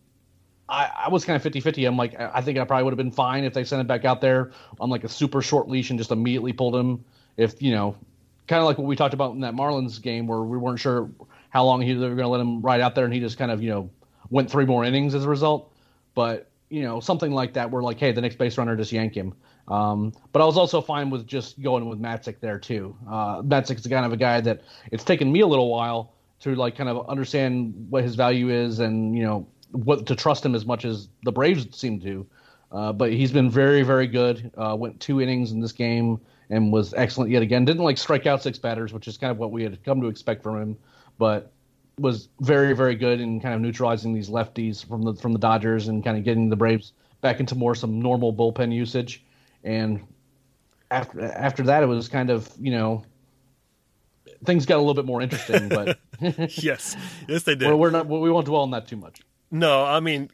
I, 0.68 0.90
I, 1.04 1.08
was 1.08 1.24
kind 1.24 1.36
of 1.36 1.42
50 1.42 1.60
50. 1.60 1.84
I'm 1.84 1.96
like, 1.96 2.18
I 2.18 2.40
think 2.40 2.58
I 2.58 2.64
probably 2.64 2.84
would 2.84 2.92
have 2.92 2.98
been 2.98 3.12
fine 3.12 3.44
if 3.44 3.54
they 3.54 3.64
sent 3.64 3.80
him 3.80 3.86
back 3.86 4.04
out 4.04 4.20
there 4.20 4.52
on 4.80 4.90
like 4.90 5.04
a 5.04 5.08
super 5.08 5.42
short 5.42 5.68
leash 5.68 5.90
and 5.90 5.98
just 5.98 6.10
immediately 6.10 6.52
pulled 6.52 6.74
him. 6.76 7.04
If, 7.36 7.62
you 7.62 7.72
know, 7.72 7.96
kind 8.46 8.60
of 8.60 8.66
like 8.66 8.78
what 8.78 8.86
we 8.86 8.96
talked 8.96 9.14
about 9.14 9.32
in 9.32 9.40
that 9.40 9.54
Marlins 9.54 10.00
game 10.00 10.26
where 10.26 10.40
we 10.40 10.58
weren't 10.58 10.80
sure 10.80 11.10
how 11.50 11.64
long 11.64 11.80
he, 11.82 11.92
they 11.92 12.08
were 12.08 12.14
going 12.14 12.18
to 12.18 12.28
let 12.28 12.40
him 12.40 12.62
ride 12.62 12.80
out 12.80 12.94
there, 12.94 13.04
and 13.04 13.12
he 13.12 13.20
just 13.20 13.38
kind 13.38 13.50
of 13.50 13.62
you 13.62 13.70
know 13.70 13.90
went 14.30 14.50
three 14.50 14.64
more 14.64 14.84
innings 14.84 15.14
as 15.14 15.24
a 15.24 15.28
result. 15.28 15.72
But 16.14 16.50
you 16.68 16.82
know 16.82 17.00
something 17.00 17.32
like 17.32 17.54
that, 17.54 17.70
where 17.70 17.82
like, 17.82 17.98
hey, 17.98 18.12
the 18.12 18.20
next 18.20 18.38
base 18.38 18.58
runner 18.58 18.76
just 18.76 18.92
yank 18.92 19.14
him. 19.14 19.34
Um, 19.68 20.12
but 20.32 20.42
I 20.42 20.44
was 20.44 20.56
also 20.56 20.80
fine 20.80 21.10
with 21.10 21.26
just 21.26 21.60
going 21.62 21.88
with 21.88 22.00
Matzek 22.00 22.40
there 22.40 22.58
too. 22.58 22.96
Uh, 23.08 23.42
Matzek's 23.42 23.86
kind 23.86 24.04
of 24.04 24.12
a 24.12 24.16
guy 24.16 24.40
that 24.40 24.62
it's 24.90 25.04
taken 25.04 25.30
me 25.30 25.40
a 25.40 25.46
little 25.46 25.70
while 25.70 26.14
to 26.40 26.54
like 26.56 26.76
kind 26.76 26.88
of 26.88 27.08
understand 27.08 27.86
what 27.88 28.02
his 28.02 28.16
value 28.16 28.50
is 28.50 28.80
and 28.80 29.16
you 29.16 29.22
know 29.22 29.46
what 29.70 30.06
to 30.06 30.16
trust 30.16 30.44
him 30.44 30.54
as 30.54 30.66
much 30.66 30.84
as 30.84 31.08
the 31.22 31.32
Braves 31.32 31.66
seem 31.76 32.00
to. 32.00 32.26
Uh, 32.72 32.92
but 32.92 33.12
he's 33.12 33.30
been 33.30 33.50
very, 33.50 33.82
very 33.82 34.06
good. 34.06 34.50
Uh, 34.56 34.74
went 34.78 34.98
two 34.98 35.20
innings 35.20 35.52
in 35.52 35.60
this 35.60 35.72
game 35.72 36.18
and 36.52 36.70
was 36.70 36.92
excellent 36.94 37.30
yet 37.30 37.42
again. 37.42 37.64
Didn't 37.64 37.82
like 37.82 37.96
strike 37.96 38.26
out 38.26 38.42
six 38.42 38.58
batters, 38.58 38.92
which 38.92 39.08
is 39.08 39.16
kind 39.16 39.30
of 39.30 39.38
what 39.38 39.50
we 39.50 39.62
had 39.62 39.82
come 39.82 40.02
to 40.02 40.08
expect 40.08 40.42
from 40.42 40.60
him, 40.60 40.76
but 41.18 41.50
was 41.98 42.28
very 42.40 42.74
very 42.74 42.94
good 42.94 43.20
in 43.20 43.40
kind 43.40 43.54
of 43.54 43.60
neutralizing 43.60 44.12
these 44.12 44.28
lefties 44.28 44.86
from 44.86 45.02
the 45.02 45.14
from 45.14 45.32
the 45.32 45.38
Dodgers 45.38 45.88
and 45.88 46.04
kind 46.04 46.16
of 46.16 46.24
getting 46.24 46.50
the 46.50 46.56
Braves 46.56 46.92
back 47.22 47.40
into 47.40 47.54
more 47.54 47.74
some 47.74 48.00
normal 48.00 48.34
bullpen 48.34 48.72
usage. 48.72 49.24
And 49.64 50.02
after 50.90 51.22
after 51.22 51.62
that, 51.64 51.82
it 51.82 51.86
was 51.86 52.08
kind 52.08 52.28
of 52.28 52.50
you 52.60 52.70
know 52.70 53.02
things 54.44 54.66
got 54.66 54.76
a 54.76 54.80
little 54.80 54.94
bit 54.94 55.06
more 55.06 55.22
interesting. 55.22 55.70
But 55.70 55.98
yes, 56.62 56.96
yes 57.28 57.44
they 57.44 57.54
did. 57.56 57.66
Well, 57.66 57.78
we're 57.78 57.90
not 57.90 58.06
we 58.06 58.30
won't 58.30 58.46
dwell 58.46 58.62
on 58.62 58.72
that 58.72 58.86
too 58.86 58.96
much. 58.96 59.22
No, 59.50 59.84
I 59.84 60.00
mean 60.00 60.30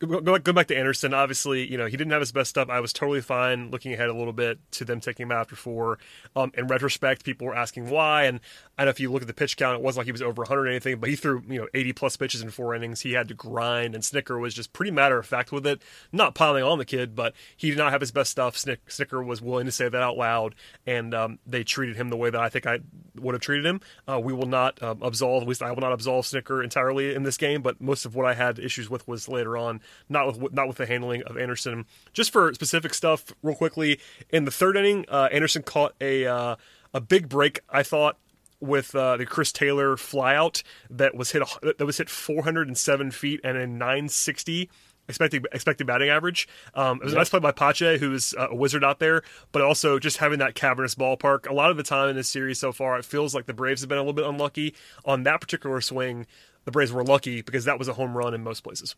Go, 0.00 0.38
go 0.38 0.52
back 0.52 0.68
to 0.68 0.76
Anderson. 0.76 1.12
Obviously, 1.12 1.68
you 1.68 1.76
know 1.76 1.86
he 1.86 1.96
didn't 1.96 2.12
have 2.12 2.20
his 2.20 2.30
best 2.30 2.50
stuff. 2.50 2.68
I 2.70 2.78
was 2.78 2.92
totally 2.92 3.20
fine 3.20 3.70
looking 3.70 3.92
ahead 3.92 4.08
a 4.08 4.14
little 4.14 4.32
bit 4.32 4.58
to 4.72 4.84
them 4.84 5.00
taking 5.00 5.24
him 5.24 5.32
out 5.32 5.40
after 5.40 5.56
four. 5.56 5.98
Um, 6.36 6.52
in 6.54 6.68
retrospect, 6.68 7.24
people 7.24 7.48
were 7.48 7.56
asking 7.56 7.90
why, 7.90 8.24
and 8.24 8.38
I 8.78 8.84
know 8.84 8.90
if 8.90 9.00
you 9.00 9.10
look 9.10 9.22
at 9.22 9.28
the 9.28 9.34
pitch 9.34 9.56
count, 9.56 9.76
it 9.76 9.82
wasn't 9.82 9.98
like 9.98 10.06
he 10.06 10.12
was 10.12 10.22
over 10.22 10.42
100 10.42 10.66
or 10.66 10.68
anything, 10.68 11.00
but 11.00 11.08
he 11.08 11.16
threw 11.16 11.42
you 11.48 11.60
know 11.60 11.68
80 11.74 11.92
plus 11.94 12.16
pitches 12.16 12.42
in 12.42 12.50
four 12.50 12.76
innings. 12.76 13.00
He 13.00 13.12
had 13.12 13.26
to 13.28 13.34
grind, 13.34 13.96
and 13.96 14.04
Snitker 14.04 14.40
was 14.40 14.54
just 14.54 14.72
pretty 14.72 14.92
matter 14.92 15.18
of 15.18 15.26
fact 15.26 15.50
with 15.50 15.66
it, 15.66 15.82
not 16.12 16.34
piling 16.34 16.62
on 16.62 16.78
the 16.78 16.84
kid, 16.84 17.16
but 17.16 17.34
he 17.56 17.70
did 17.70 17.78
not 17.78 17.90
have 17.90 18.00
his 18.00 18.12
best 18.12 18.30
stuff. 18.30 18.56
Snick, 18.56 18.86
Snitker 18.86 19.24
was 19.24 19.42
willing 19.42 19.66
to 19.66 19.72
say 19.72 19.88
that 19.88 20.02
out 20.02 20.16
loud, 20.16 20.54
and 20.86 21.12
um, 21.12 21.40
they 21.44 21.64
treated 21.64 21.96
him 21.96 22.08
the 22.08 22.16
way 22.16 22.30
that 22.30 22.40
I 22.40 22.48
think 22.48 22.66
I 22.66 22.78
would 23.16 23.34
have 23.34 23.42
treated 23.42 23.66
him. 23.66 23.80
Uh, 24.06 24.20
we 24.22 24.32
will 24.32 24.46
not 24.46 24.80
um, 24.80 25.00
absolve, 25.02 25.42
at 25.42 25.48
least 25.48 25.62
I 25.62 25.72
will 25.72 25.80
not 25.80 25.92
absolve 25.92 26.24
Snitker 26.24 26.62
entirely 26.62 27.14
in 27.14 27.24
this 27.24 27.36
game, 27.36 27.62
but 27.62 27.80
most 27.80 28.04
of 28.04 28.14
what 28.14 28.26
I 28.26 28.34
had 28.34 28.60
issues 28.60 28.88
with 28.88 29.06
was 29.08 29.28
later 29.28 29.56
on, 29.56 29.80
not 30.08 30.38
with 30.38 30.52
not 30.52 30.68
with 30.68 30.76
the 30.76 30.86
handling 30.86 31.22
of 31.22 31.36
Anderson. 31.36 31.86
Just 32.12 32.32
for 32.32 32.52
specific 32.54 32.94
stuff, 32.94 33.32
real 33.42 33.56
quickly, 33.56 34.00
in 34.30 34.44
the 34.44 34.50
third 34.50 34.76
inning, 34.76 35.04
uh, 35.08 35.28
Anderson 35.32 35.62
caught 35.62 35.94
a 36.00 36.26
uh, 36.26 36.56
a 36.94 37.00
big 37.00 37.28
break. 37.28 37.60
I 37.70 37.82
thought 37.82 38.16
with 38.60 38.94
uh, 38.94 39.16
the 39.16 39.26
Chris 39.26 39.52
Taylor 39.52 39.96
flyout 39.96 40.62
that 40.90 41.14
was 41.14 41.30
hit 41.32 41.42
that 41.62 41.84
was 41.84 41.98
hit 41.98 42.10
407 42.10 43.10
feet 43.10 43.40
and 43.44 43.56
a 43.56 43.66
960 43.66 44.68
expected 45.08 45.46
expected 45.52 45.86
batting 45.86 46.10
average. 46.10 46.48
Um, 46.74 46.98
it 46.98 47.04
was 47.04 47.12
yep. 47.12 47.16
a 47.16 47.20
nice 47.20 47.30
play 47.30 47.40
by 47.40 47.52
Pache, 47.52 47.98
who's 47.98 48.34
a 48.36 48.54
wizard 48.54 48.84
out 48.84 48.98
there, 48.98 49.22
but 49.52 49.62
also 49.62 49.98
just 49.98 50.18
having 50.18 50.38
that 50.40 50.54
cavernous 50.54 50.94
ballpark. 50.94 51.48
A 51.48 51.52
lot 51.52 51.70
of 51.70 51.76
the 51.76 51.82
time 51.82 52.10
in 52.10 52.16
this 52.16 52.28
series 52.28 52.58
so 52.58 52.72
far, 52.72 52.98
it 52.98 53.04
feels 53.04 53.34
like 53.34 53.46
the 53.46 53.54
Braves 53.54 53.80
have 53.80 53.88
been 53.88 53.98
a 53.98 54.02
little 54.02 54.12
bit 54.12 54.26
unlucky 54.26 54.74
on 55.04 55.22
that 55.24 55.40
particular 55.40 55.80
swing. 55.80 56.26
The 56.64 56.70
Braves 56.70 56.92
were 56.92 57.04
lucky 57.04 57.42
because 57.42 57.64
that 57.64 57.78
was 57.78 57.88
a 57.88 57.94
home 57.94 58.16
run 58.16 58.34
in 58.34 58.44
most 58.44 58.62
places. 58.62 58.94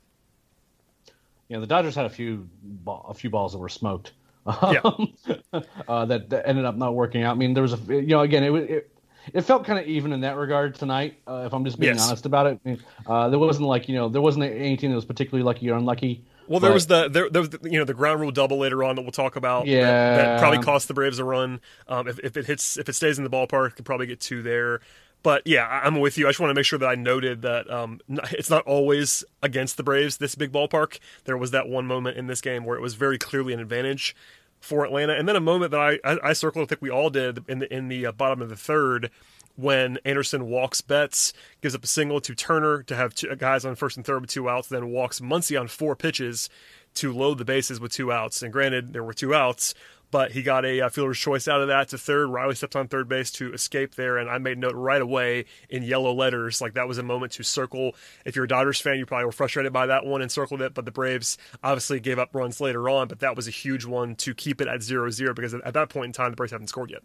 Yeah, 1.50 1.58
the 1.58 1.66
Dodgers 1.66 1.94
had 1.96 2.06
a 2.06 2.10
few 2.10 2.48
a 2.86 3.12
few 3.12 3.28
balls 3.28 3.52
that 3.52 3.58
were 3.58 3.68
smoked. 3.68 4.12
Yeah. 4.46 4.80
uh, 5.88 6.06
that, 6.06 6.30
that 6.30 6.48
ended 6.48 6.64
up 6.64 6.76
not 6.76 6.94
working 6.94 7.22
out. 7.24 7.32
I 7.32 7.38
mean, 7.38 7.52
there 7.54 7.62
was 7.62 7.74
a 7.74 7.78
you 7.88 8.06
know 8.06 8.20
again 8.20 8.44
it, 8.44 8.52
it 8.70 8.90
it 9.34 9.40
felt 9.42 9.64
kind 9.66 9.78
of 9.78 9.86
even 9.86 10.12
in 10.12 10.20
that 10.20 10.36
regard 10.36 10.76
tonight. 10.76 11.16
Uh, 11.28 11.42
if 11.46 11.52
I'm 11.52 11.64
just 11.64 11.78
being 11.78 11.92
Yes. 11.94 12.06
honest 12.08 12.24
about 12.24 12.46
it, 12.46 12.60
I 12.64 12.68
mean, 12.68 12.82
uh, 13.04 13.28
there 13.28 13.38
wasn't 13.38 13.66
like 13.68 13.88
you 13.88 13.96
know 13.96 14.08
there 14.08 14.22
wasn't 14.22 14.44
any 14.44 14.76
team 14.76 14.90
that 14.90 14.96
was 14.96 15.04
particularly 15.04 15.42
lucky 15.44 15.68
or 15.68 15.76
unlucky. 15.76 16.24
Well, 16.46 16.58
there 16.60 16.70
But- 16.70 16.74
was 16.74 16.86
the 16.86 17.08
there, 17.08 17.28
there 17.28 17.42
was 17.42 17.50
the, 17.50 17.58
you 17.64 17.78
know 17.80 17.84
the 17.84 17.94
ground 17.94 18.20
rule 18.20 18.30
double 18.30 18.58
later 18.58 18.82
on 18.84 18.94
that 18.96 19.02
we'll 19.02 19.10
talk 19.10 19.34
about. 19.36 19.64
that- 19.66 19.70
Yeah. 19.70 20.16
that, 20.16 20.40
probably 20.40 20.58
cost 20.60 20.86
the 20.88 20.94
Braves 20.94 21.18
a 21.18 21.24
run. 21.24 21.60
Um, 21.88 22.06
if, 22.08 22.18
if 22.20 22.36
it 22.36 22.46
hits, 22.46 22.78
if 22.78 22.88
it 22.88 22.94
stays 22.94 23.18
in 23.18 23.24
the 23.24 23.30
ballpark, 23.30 23.74
could 23.76 23.84
probably 23.84 24.06
get 24.06 24.20
two 24.20 24.42
there. 24.42 24.80
But 25.22 25.42
yeah, 25.46 25.66
I'm 25.66 26.00
with 26.00 26.16
you. 26.16 26.26
I 26.26 26.30
just 26.30 26.40
want 26.40 26.50
to 26.50 26.54
make 26.54 26.64
sure 26.64 26.78
that 26.78 26.88
I 26.88 26.94
noted 26.94 27.42
that 27.42 27.70
um, 27.70 28.00
it's 28.32 28.50
not 28.50 28.64
always 28.66 29.24
against 29.42 29.76
the 29.76 29.82
Braves. 29.82 30.16
This 30.16 30.34
big 30.34 30.52
ballpark. 30.52 30.98
There 31.24 31.36
was 31.36 31.50
that 31.50 31.68
one 31.68 31.86
moment 31.86 32.16
in 32.16 32.26
this 32.26 32.40
game 32.40 32.64
where 32.64 32.76
it 32.76 32.82
was 32.82 32.94
very 32.94 33.18
clearly 33.18 33.52
an 33.52 33.60
advantage 33.60 34.16
for 34.60 34.84
Atlanta, 34.84 35.14
and 35.14 35.26
then 35.26 35.36
a 35.36 35.40
moment 35.40 35.70
that 35.70 35.80
I 35.80 35.98
I, 36.04 36.18
I 36.30 36.32
circled. 36.32 36.64
I 36.64 36.66
think 36.68 36.82
we 36.82 36.90
all 36.90 37.10
did 37.10 37.44
in 37.48 37.60
the 37.60 37.74
in 37.74 37.88
the 37.88 38.06
uh, 38.06 38.12
bottom 38.12 38.42
of 38.42 38.48
the 38.48 38.56
third 38.56 39.10
when 39.56 39.98
Anderson 40.04 40.48
walks 40.48 40.80
Betts, 40.80 41.32
gives 41.60 41.74
up 41.74 41.84
a 41.84 41.86
single 41.86 42.20
to 42.20 42.34
Turner 42.34 42.82
to 42.84 42.96
have 42.96 43.14
two 43.14 43.34
guys 43.36 43.64
on 43.64 43.74
first 43.74 43.96
and 43.96 44.06
third 44.06 44.22
with 44.22 44.30
two 44.30 44.48
outs, 44.48 44.68
then 44.68 44.88
walks 44.88 45.20
Muncy 45.20 45.60
on 45.60 45.68
four 45.68 45.94
pitches 45.94 46.48
to 46.94 47.12
load 47.12 47.38
the 47.38 47.44
bases 47.44 47.78
with 47.78 47.92
two 47.92 48.10
outs. 48.10 48.42
And 48.42 48.52
granted, 48.52 48.92
there 48.92 49.04
were 49.04 49.12
two 49.12 49.34
outs, 49.34 49.74
but 50.10 50.32
he 50.32 50.42
got 50.42 50.64
a 50.64 50.80
uh, 50.80 50.88
fielder's 50.88 51.18
choice 51.18 51.48
out 51.48 51.60
of 51.60 51.68
that 51.68 51.88
to 51.88 51.98
third. 51.98 52.28
Riley 52.28 52.54
stepped 52.54 52.76
on 52.76 52.88
third 52.88 53.08
base 53.08 53.30
to 53.32 53.52
escape 53.52 53.94
there, 53.94 54.18
and 54.18 54.28
I 54.28 54.38
made 54.38 54.58
note 54.58 54.74
right 54.74 55.00
away 55.00 55.44
in 55.68 55.82
yellow 55.82 56.12
letters 56.12 56.60
like 56.60 56.74
that 56.74 56.88
was 56.88 56.98
a 56.98 57.02
moment 57.02 57.32
to 57.32 57.42
circle. 57.42 57.94
If 58.24 58.36
you're 58.36 58.44
a 58.44 58.48
Dodgers 58.48 58.80
fan, 58.80 58.98
you 58.98 59.06
probably 59.06 59.26
were 59.26 59.32
frustrated 59.32 59.72
by 59.72 59.86
that 59.86 60.04
one 60.04 60.22
and 60.22 60.30
circled 60.30 60.62
it, 60.62 60.74
but 60.74 60.84
the 60.84 60.90
Braves 60.90 61.38
obviously 61.62 62.00
gave 62.00 62.18
up 62.18 62.34
runs 62.34 62.60
later 62.60 62.88
on, 62.88 63.08
but 63.08 63.20
that 63.20 63.36
was 63.36 63.48
a 63.48 63.52
huge 63.52 63.84
one 63.84 64.14
to 64.16 64.34
keep 64.34 64.60
it 64.60 64.68
at 64.68 64.80
0-0 64.80 65.34
because 65.34 65.54
at 65.54 65.74
that 65.74 65.88
point 65.88 66.06
in 66.06 66.12
time, 66.12 66.30
the 66.30 66.36
Braves 66.36 66.52
haven't 66.52 66.68
scored 66.68 66.90
yet. 66.90 67.02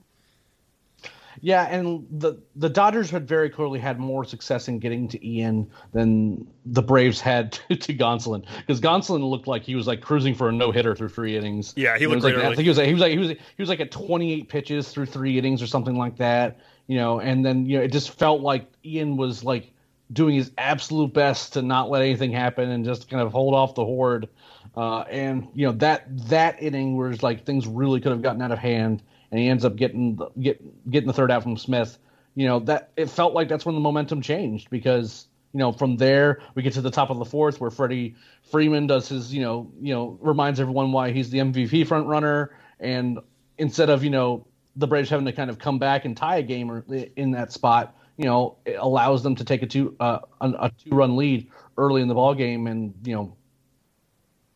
Yeah, 1.42 1.64
and 1.64 2.06
the 2.10 2.42
the 2.56 2.70
Dodgers 2.70 3.10
had 3.10 3.28
very 3.28 3.50
clearly 3.50 3.80
had 3.80 4.00
more 4.00 4.24
success 4.24 4.68
in 4.68 4.80
getting 4.80 5.08
to 5.10 5.28
Ian 5.28 5.70
than 5.94 6.48
the 6.66 6.82
Braves 6.82 7.20
had 7.20 7.52
to, 7.70 7.76
to 7.76 7.94
Gonsolin 7.94 8.46
because 8.60 8.82
Gonsolin 8.82 9.30
looked 9.30 9.48
like 9.48 9.64
he 9.64 9.76
was 9.76 9.88
like 9.88 10.02
cruising 10.02 10.36
for 10.36 10.50
a 10.50 10.52
no 10.52 10.72
hitter 10.72 10.96
through 10.96 11.10
three 11.10 11.38
innings. 11.38 11.74
Yeah, 11.76 11.98
he 11.98 12.08
looked 12.08 12.24
like, 12.24 12.36
I 12.36 12.56
think 12.56 12.60
he 12.60 12.70
was 12.70 12.78
like, 12.78 12.88
he 12.88 12.94
was 12.94 13.02
like 13.02 13.12
he 13.12 13.18
was 13.18 13.30
he 13.30 13.38
was 13.60 13.70
like 13.70 13.80
at 13.80 13.92
28 13.92 14.50
pitches 14.50 14.90
through 14.90 15.08
three 15.08 15.38
innings 15.38 15.62
or 15.62 15.68
something 15.68 15.98
like 15.98 16.18
that. 16.18 16.60
You 16.88 16.98
know, 16.98 17.20
and 17.20 17.46
then 17.46 17.66
you 17.66 17.78
know 17.78 17.84
it 17.84 17.92
just 17.92 18.12
felt 18.12 18.42
like 18.42 18.68
Ian 18.84 19.18
was 19.18 19.44
like 19.44 19.72
doing 20.12 20.36
his 20.36 20.52
absolute 20.58 21.14
best 21.14 21.54
to 21.54 21.62
not 21.62 21.90
let 21.90 22.02
anything 22.02 22.32
happen 22.32 22.70
and 22.70 22.86
just 22.86 23.10
kind 23.10 23.22
of 23.24 23.32
hold 23.32 23.54
off 23.54 23.76
the 23.76 23.84
horde. 23.84 24.30
Uh, 24.76 25.02
and 25.02 25.48
you 25.54 25.66
know 25.66 25.72
that 25.74 26.06
that 26.28 26.62
inning 26.62 26.98
was 26.98 27.24
like 27.24 27.46
things 27.46 27.66
really 27.66 28.02
could 28.02 28.12
have 28.12 28.22
gotten 28.22 28.42
out 28.42 28.52
of 28.52 28.60
hand, 28.60 29.02
and 29.32 29.40
he 29.40 29.48
ends 29.50 29.66
up 29.66 29.76
getting 29.76 30.16
the, 30.16 30.30
get, 30.40 30.90
getting 30.90 31.08
the 31.08 31.14
third 31.14 31.32
out 31.32 31.44
from 31.44 31.58
Smith. 31.58 31.98
You 32.36 32.48
know 32.48 32.60
that 32.62 32.92
it 32.98 33.10
felt 33.10 33.34
like 33.34 33.48
that's 33.48 33.66
when 33.66 33.76
the 33.76 33.82
momentum 33.82 34.22
changed 34.22 34.70
because 34.70 35.28
you 35.54 35.60
know 35.60 35.72
from 35.72 35.96
there 35.96 36.42
we 36.54 36.64
get 36.64 36.74
to 36.74 36.82
the 36.82 36.92
top 36.92 37.10
of 37.10 37.18
the 37.18 37.26
fourth 37.26 37.62
where 37.62 37.72
Freddie 37.72 38.16
Freeman 38.52 38.88
does 38.88 39.08
his 39.08 39.34
you 39.34 39.42
know 39.42 39.72
you 39.80 39.94
know 39.94 40.18
reminds 40.22 40.60
everyone 40.60 40.92
why 40.92 41.12
he's 41.12 41.30
the 41.30 41.38
MVP 41.38 41.88
front 41.88 42.08
runner, 42.08 42.58
and 42.80 43.20
instead 43.58 43.90
of 43.90 44.04
you 44.04 44.10
know 44.10 44.46
the 44.76 44.88
Braves 44.88 45.10
having 45.10 45.26
to 45.26 45.32
kind 45.32 45.50
of 45.50 45.60
come 45.60 45.80
back 45.80 46.06
and 46.06 46.16
tie 46.18 46.38
a 46.38 46.44
game 46.44 46.70
or 46.70 46.84
in 47.16 47.32
that 47.32 47.52
spot, 47.52 47.96
you 48.18 48.26
know, 48.26 48.58
it 48.66 48.76
allows 48.76 49.24
them 49.24 49.36
to 49.36 49.44
take 49.44 49.62
a 49.62 49.68
two 49.68 49.96
uh, 50.00 50.20
a, 50.42 50.72
two 50.78 50.92
run 50.92 51.18
lead 51.18 51.50
early 51.78 52.02
in 52.02 52.08
the 52.08 52.14
ball 52.14 52.34
game, 52.34 52.68
and 52.68 52.94
you 53.04 53.16
know, 53.16 53.36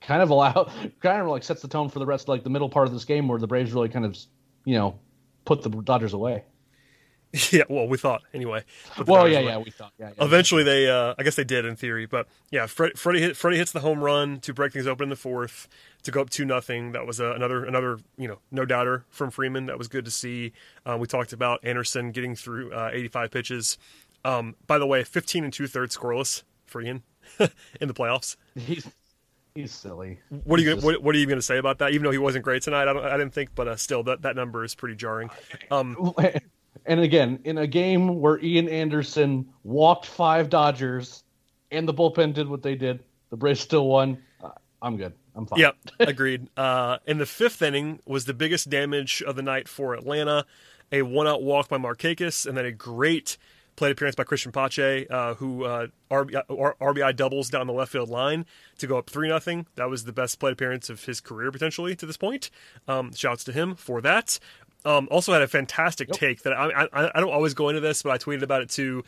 kind 0.01 0.21
of 0.21 0.29
allow 0.29 0.71
kind 1.01 1.21
of 1.21 1.27
like 1.27 1.43
sets 1.43 1.61
the 1.61 1.67
tone 1.67 1.89
for 1.89 1.99
the 1.99 2.05
rest 2.05 2.25
of 2.25 2.29
like 2.29 2.43
the 2.43 2.49
middle 2.49 2.69
part 2.69 2.87
of 2.87 2.93
this 2.93 3.05
game 3.05 3.27
where 3.27 3.39
the 3.39 3.47
Braves 3.47 3.73
really 3.73 3.89
kind 3.89 4.05
of 4.05 4.17
you 4.69 4.75
know 4.75 4.99
put 5.45 5.63
the 5.63 5.69
Dodgers 5.69 6.13
away. 6.13 6.43
yeah, 7.51 7.63
well, 7.69 7.87
we 7.87 7.97
thought 7.97 8.21
anyway. 8.33 8.63
Well, 9.05 9.27
yeah, 9.27 9.39
away. 9.39 9.47
yeah, 9.47 9.57
we 9.57 9.71
thought, 9.71 9.93
yeah, 9.99 10.11
yeah. 10.15 10.23
Eventually, 10.23 10.63
they, 10.63 10.89
uh, 10.89 11.13
I 11.17 11.23
guess 11.23 11.35
they 11.35 11.43
did 11.43 11.65
in 11.65 11.75
theory, 11.75 12.05
but 12.07 12.27
yeah, 12.51 12.65
Fred, 12.65 12.97
Freddie, 12.97 13.21
hit, 13.21 13.37
Freddie 13.37 13.57
hits 13.57 13.71
the 13.71 13.79
home 13.81 14.03
run 14.03 14.39
to 14.41 14.53
break 14.53 14.73
things 14.73 14.87
open 14.87 15.03
in 15.05 15.09
the 15.09 15.15
fourth 15.15 15.67
to 16.03 16.11
go 16.11 16.21
up 16.21 16.31
two 16.31 16.45
nothing. 16.45 16.91
That 16.91 17.05
was 17.05 17.19
uh, 17.21 17.35
another, 17.35 17.65
another, 17.65 17.99
you 18.17 18.27
know, 18.27 18.39
no 18.51 18.65
doubter 18.65 19.05
from 19.09 19.29
Freeman. 19.29 19.67
That 19.67 19.77
was 19.77 19.87
good 19.87 20.05
to 20.05 20.11
see. 20.11 20.53
Uh, 20.85 20.97
we 20.99 21.05
talked 21.05 21.33
about 21.33 21.59
Anderson 21.63 22.11
getting 22.11 22.35
through 22.35 22.71
uh, 22.71 22.89
85 22.91 23.31
pitches. 23.31 23.77
Um, 24.25 24.55
by 24.65 24.79
the 24.79 24.87
way, 24.87 25.03
15 25.03 25.43
and 25.43 25.53
two 25.53 25.67
thirds 25.67 25.95
scoreless 25.95 26.43
for 26.65 26.81
Ian 26.81 27.03
in 27.79 27.87
the 27.87 27.93
playoffs. 27.93 28.37
he's 28.55 28.87
he's 29.61 29.71
silly. 29.71 30.19
What 30.43 30.59
are 30.59 30.63
you, 30.63 30.69
gonna, 30.69 30.75
just- 30.77 30.85
what, 30.85 31.03
what 31.03 31.15
are 31.15 31.17
you 31.17 31.25
going 31.25 31.37
to 31.37 31.43
say 31.43 31.57
about 31.57 31.79
that? 31.79 31.91
Even 31.91 32.03
though 32.03 32.11
he 32.11 32.17
wasn't 32.17 32.43
great 32.43 32.63
tonight, 32.63 32.87
I, 32.87 32.93
don't, 32.93 33.05
I 33.05 33.17
didn't 33.17 33.33
think, 33.33 33.49
but 33.55 33.67
uh, 33.67 33.75
still, 33.75 34.03
that, 34.03 34.21
that 34.23 34.35
number 34.35 34.63
is 34.63 34.75
pretty 34.75 34.95
jarring. 34.95 35.29
Um, 35.71 36.13
And 36.85 37.01
again, 37.01 37.39
in 37.43 37.59
a 37.59 37.67
game 37.67 38.19
where 38.19 38.39
Ian 38.39 38.67
Anderson 38.67 39.47
walked 39.63 40.05
five 40.05 40.49
Dodgers, 40.49 41.23
and 41.71 41.87
the 41.87 41.93
bullpen 41.93 42.33
did 42.33 42.47
what 42.47 42.63
they 42.63 42.75
did, 42.75 43.03
the 43.29 43.37
Braves 43.37 43.59
still 43.59 43.87
won. 43.87 44.17
Uh, 44.43 44.49
I'm 44.81 44.97
good. 44.97 45.13
I'm 45.35 45.45
fine. 45.45 45.59
Yep, 45.59 45.75
agreed. 45.99 46.47
Uh, 46.57 46.97
in 47.05 47.19
the 47.19 47.27
fifth 47.27 47.61
inning 47.61 47.99
was 48.05 48.25
the 48.25 48.33
biggest 48.33 48.69
damage 48.69 49.21
of 49.21 49.35
the 49.35 49.43
night 49.43 49.67
for 49.67 49.93
Atlanta. 49.93 50.45
A 50.91 51.03
one-out 51.03 51.43
walk 51.43 51.69
by 51.69 51.77
Markakis, 51.77 52.47
and 52.47 52.57
then 52.57 52.65
a 52.65 52.71
great 52.71 53.37
plate 53.79 53.91
appearance 53.91 54.15
by 54.15 54.23
Cristian 54.23 54.53
Pache, 54.53 55.07
uh, 55.09 55.33
who 55.35 55.63
uh, 55.63 55.87
RBI, 56.11 56.43
R- 56.49 56.75
RBI 56.79 57.15
doubles 57.15 57.49
down 57.49 57.65
the 57.65 57.73
left 57.73 57.91
field 57.91 58.09
line 58.09 58.45
to 58.77 58.85
go 58.87 58.97
up 58.97 59.09
three 59.09 59.27
nothing. 59.29 59.65
That 59.75 59.89
was 59.89 60.03
the 60.03 60.13
best 60.13 60.37
plate 60.39 60.53
appearance 60.53 60.89
of 60.89 61.05
his 61.05 61.19
career 61.21 61.51
potentially 61.51 61.95
to 61.95 62.05
this 62.05 62.17
point. 62.17 62.51
Um, 62.87 63.11
shouts 63.13 63.43
to 63.45 63.51
him 63.51 63.75
for 63.75 64.01
that. 64.01 64.37
Um, 64.85 65.07
also 65.11 65.33
had 65.33 65.41
a 65.41 65.47
fantastic 65.47 66.09
take 66.11 66.43
that 66.43 66.53
I, 66.53 66.87
I 66.93 67.11
I 67.15 67.19
don't 67.19 67.31
always 67.31 67.53
go 67.53 67.69
into 67.69 67.81
this, 67.81 68.03
but 68.03 68.11
I 68.11 68.17
tweeted 68.17 68.43
about 68.43 68.61
it 68.61 68.69
too. 68.69 69.03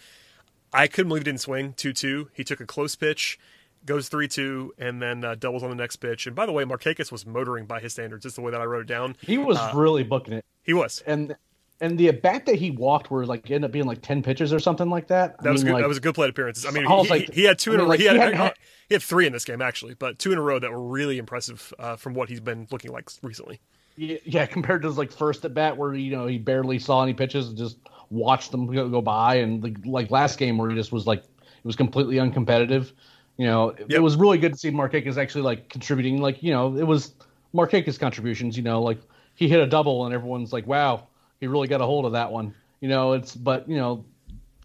I 0.74 0.88
couldn't 0.88 1.10
believe 1.10 1.22
he 1.22 1.26
didn't 1.26 1.42
swing 1.42 1.74
2 1.74 1.94
2. 1.94 2.30
He 2.34 2.44
took 2.44 2.60
a 2.62 2.66
close 2.66 2.96
pitch, 2.96 3.38
goes 3.86 4.08
3 4.10 4.28
2, 4.28 4.74
and 4.78 5.02
then 5.02 5.24
uh, 5.24 5.36
doubles 5.36 5.64
on 5.64 5.70
the 5.70 5.76
next 5.76 5.98
pitch. 5.98 6.28
And 6.28 6.36
by 6.36 6.46
the 6.46 6.52
way, 6.54 6.64
Markakis 6.64 7.12
was 7.12 7.26
motoring 7.26 7.66
by 7.66 7.80
his 7.82 7.94
standards. 7.94 8.24
Just 8.24 8.36
the 8.38 8.42
way 8.42 8.52
that 8.52 8.62
I 8.62 8.66
wrote 8.66 8.82
it 8.82 8.88
down. 8.88 9.16
He 9.22 9.38
was 9.38 9.58
Uh, 9.58 9.72
really 9.76 10.04
booking 10.04 10.34
it. 10.34 10.46
He 10.64 10.74
was. 10.74 11.02
and 11.06 11.36
and 11.82 11.98
the 11.98 12.08
at 12.10 12.22
bat 12.22 12.46
that 12.46 12.56
he 12.56 12.72
walked 12.72 13.12
were 13.12 13.26
like 13.26 13.50
ended 13.52 13.66
up 13.66 13.72
being 13.72 13.86
like 13.86 14.02
ten 14.02 14.24
pitches 14.24 14.54
or 14.54 14.60
something 14.60 14.90
like 14.90 15.08
that. 15.08 15.36
I 15.40 15.44
That 15.44 15.52
was 15.52 15.64
mean, 15.64 15.70
good. 15.70 15.74
like, 15.74 15.84
that 15.84 15.88
was 15.90 15.98
a 15.98 16.02
good 16.02 16.16
plate 16.16 16.30
appearance. 16.30 16.66
I 16.66 16.72
mean, 16.72 16.88
I 16.88 17.02
he, 17.04 17.10
like- 17.10 17.34
he, 17.34 17.44
had 17.44 17.60
two 17.60 17.72
I 17.72 17.76
in 17.76 17.80
a 17.82 17.84
row. 17.84 17.90
like, 17.90 18.00
he, 18.00 18.06
had, 18.06 18.16
he 18.16 18.22
hadn't 18.22 18.54
he 18.88 18.96
had 18.96 19.02
three 19.04 19.26
in 19.28 19.34
this 19.34 19.44
game 19.46 19.62
actually, 19.62 19.94
but 19.96 20.20
two 20.20 20.32
in 20.32 20.38
a 20.38 20.42
row 20.42 20.60
that 20.60 20.72
were 20.72 20.82
really 20.82 21.18
impressive 21.18 21.74
uh, 21.80 21.96
from 21.98 22.14
what 22.14 22.30
he's 22.30 22.40
been 22.40 22.68
looking 22.72 22.92
like 22.92 23.10
recently. 23.24 23.60
yeah, 23.98 24.46
compared 24.46 24.82
to 24.84 24.88
his 24.88 24.98
like 24.98 25.12
first 25.12 25.44
at 25.46 25.54
bat 25.54 25.76
where 25.78 25.94
you 25.94 26.12
know 26.12 26.28
he 26.28 26.38
barely 26.38 26.80
saw 26.80 27.04
any 27.04 27.14
pitches 27.14 27.50
and 27.50 27.58
just 27.58 27.78
watched 28.10 28.52
them 28.52 28.68
go, 28.68 28.88
go 28.90 29.02
by, 29.02 29.36
and 29.36 29.62
the, 29.62 29.76
like 29.90 30.12
last 30.12 30.38
game 30.38 30.58
where 30.58 30.70
he 30.70 30.76
just 30.76 30.92
was 30.92 31.06
like 31.08 31.20
it 31.20 31.66
was 31.66 31.76
completely 31.76 32.16
uncompetitive. 32.16 32.92
You 33.38 33.48
know, 33.48 33.70
it, 33.70 33.80
Yep. 33.90 33.92
it 33.92 34.00
was 34.02 34.16
really 34.18 34.38
good 34.38 34.54
to 34.54 34.58
see 34.60 34.70
Markakis 34.72 35.18
actually 35.18 35.42
like 35.44 35.70
contributing. 35.70 36.22
Like 36.22 36.44
you 36.44 36.52
know, 36.52 36.76
it 36.78 36.84
was 36.86 37.14
Markakis 37.56 37.98
contributions. 38.00 38.56
You 38.58 38.64
know, 38.64 38.82
like 38.82 39.00
he 39.36 39.48
hit 39.48 39.60
a 39.62 39.68
double 39.68 40.06
and 40.06 40.14
everyone's 40.14 40.52
like, 40.54 40.68
wow, 40.68 41.08
he 41.42 41.48
really 41.48 41.68
got 41.68 41.82
a 41.82 41.86
hold 41.86 42.06
of 42.06 42.14
that 42.14 42.32
one. 42.32 42.54
You 42.80 42.88
know, 42.88 43.14
it's 43.14 43.36
but 43.36 43.68
you 43.68 43.76
know 43.76 44.06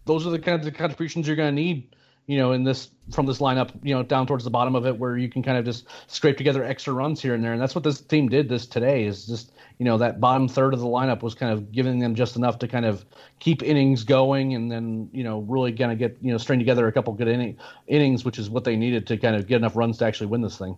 those 0.05 0.25
are 0.25 0.29
the 0.29 0.39
kinds 0.39 0.65
of 0.65 0.73
contributions 0.73 1.27
you're 1.27 1.35
going 1.35 1.53
to 1.53 1.61
need 1.61 1.89
you 2.27 2.37
know 2.37 2.51
in 2.51 2.63
this 2.63 2.89
from 3.11 3.25
this 3.25 3.39
lineup 3.39 3.71
you 3.81 3.95
know 3.95 4.03
down 4.03 4.27
towards 4.27 4.43
the 4.43 4.49
bottom 4.49 4.75
of 4.75 4.85
it 4.85 4.97
where 4.97 5.17
you 5.17 5.29
can 5.29 5.41
kind 5.41 5.57
of 5.57 5.65
just 5.65 5.87
scrape 6.07 6.37
together 6.37 6.63
extra 6.63 6.93
runs 6.93 7.21
here 7.21 7.33
and 7.33 7.43
there 7.43 7.53
and 7.53 7.61
that's 7.61 7.73
what 7.73 7.83
this 7.83 8.01
team 8.01 8.27
did 8.29 8.47
this 8.49 8.67
today 8.67 9.05
is 9.05 9.25
just 9.25 9.53
you 9.79 9.85
know 9.85 9.97
that 9.97 10.19
bottom 10.19 10.47
third 10.47 10.73
of 10.73 10.79
the 10.79 10.85
lineup 10.85 11.23
was 11.23 11.33
kind 11.33 11.53
of 11.53 11.71
giving 11.71 11.99
them 11.99 12.15
just 12.15 12.35
enough 12.35 12.59
to 12.59 12.67
kind 12.67 12.85
of 12.85 13.05
keep 13.39 13.63
innings 13.63 14.03
going 14.03 14.53
and 14.53 14.69
then 14.69 15.09
you 15.13 15.23
know 15.23 15.39
really 15.39 15.71
kind 15.71 15.91
of 15.91 15.97
get 15.97 16.17
you 16.21 16.31
know 16.31 16.37
string 16.37 16.59
together 16.59 16.85
a 16.87 16.91
couple 16.91 17.13
good 17.13 17.29
inning, 17.29 17.57
innings 17.87 18.25
which 18.25 18.37
is 18.37 18.49
what 18.49 18.65
they 18.65 18.75
needed 18.75 19.07
to 19.07 19.17
kind 19.17 19.35
of 19.35 19.47
get 19.47 19.55
enough 19.55 19.75
runs 19.75 19.97
to 19.97 20.05
actually 20.05 20.27
win 20.27 20.41
this 20.41 20.57
thing 20.57 20.77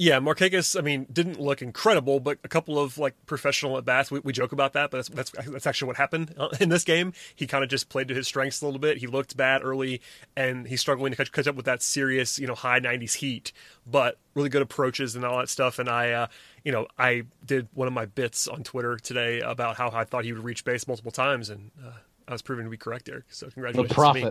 Yeah, 0.00 0.20
Markakis, 0.20 0.78
I 0.78 0.80
mean, 0.82 1.08
didn't 1.12 1.40
look 1.40 1.60
incredible, 1.60 2.20
but 2.20 2.38
a 2.44 2.48
couple 2.48 2.78
of 2.78 2.98
like 2.98 3.14
professional 3.26 3.76
at 3.78 3.84
bats. 3.84 4.12
We, 4.12 4.20
we 4.20 4.32
joke 4.32 4.52
about 4.52 4.72
that, 4.74 4.92
but 4.92 4.98
that's 5.04 5.08
that's 5.32 5.48
that's 5.48 5.66
actually 5.66 5.88
what 5.88 5.96
happened 5.96 6.34
uh, 6.38 6.50
in 6.60 6.68
this 6.68 6.84
game. 6.84 7.12
He 7.34 7.48
kind 7.48 7.64
of 7.64 7.68
just 7.70 7.88
played 7.88 8.06
to 8.06 8.14
his 8.14 8.28
strengths 8.28 8.62
a 8.62 8.64
little 8.64 8.78
bit. 8.78 8.98
He 8.98 9.08
looked 9.08 9.36
bad 9.36 9.64
early, 9.64 10.00
and 10.36 10.68
he's 10.68 10.80
struggling 10.80 11.10
to 11.10 11.16
catch, 11.16 11.32
catch 11.32 11.48
up 11.48 11.56
with 11.56 11.64
that 11.64 11.82
serious, 11.82 12.38
you 12.38 12.46
know, 12.46 12.54
high 12.54 12.78
'90s 12.78 13.14
heat. 13.14 13.52
But 13.90 14.18
really 14.34 14.50
good 14.50 14.62
approaches 14.62 15.16
and 15.16 15.24
all 15.24 15.38
that 15.38 15.48
stuff. 15.48 15.80
And 15.80 15.88
I, 15.88 16.12
uh, 16.12 16.26
you 16.62 16.70
know, 16.70 16.86
I 16.96 17.24
did 17.44 17.66
one 17.74 17.88
of 17.88 17.92
my 17.94 18.06
bits 18.06 18.46
on 18.46 18.62
Twitter 18.62 18.98
today 18.98 19.40
about 19.40 19.76
how 19.78 19.90
I 19.92 20.04
thought 20.04 20.24
he 20.24 20.32
would 20.32 20.44
reach 20.44 20.64
base 20.64 20.86
multiple 20.86 21.10
times, 21.10 21.50
and 21.50 21.72
uh, 21.84 21.90
I 22.28 22.32
was 22.32 22.42
proven 22.42 22.64
to 22.66 22.70
be 22.70 22.76
correct, 22.76 23.06
there. 23.06 23.24
So 23.30 23.48
congratulations 23.50 23.96
to 23.96 24.14
me 24.14 24.30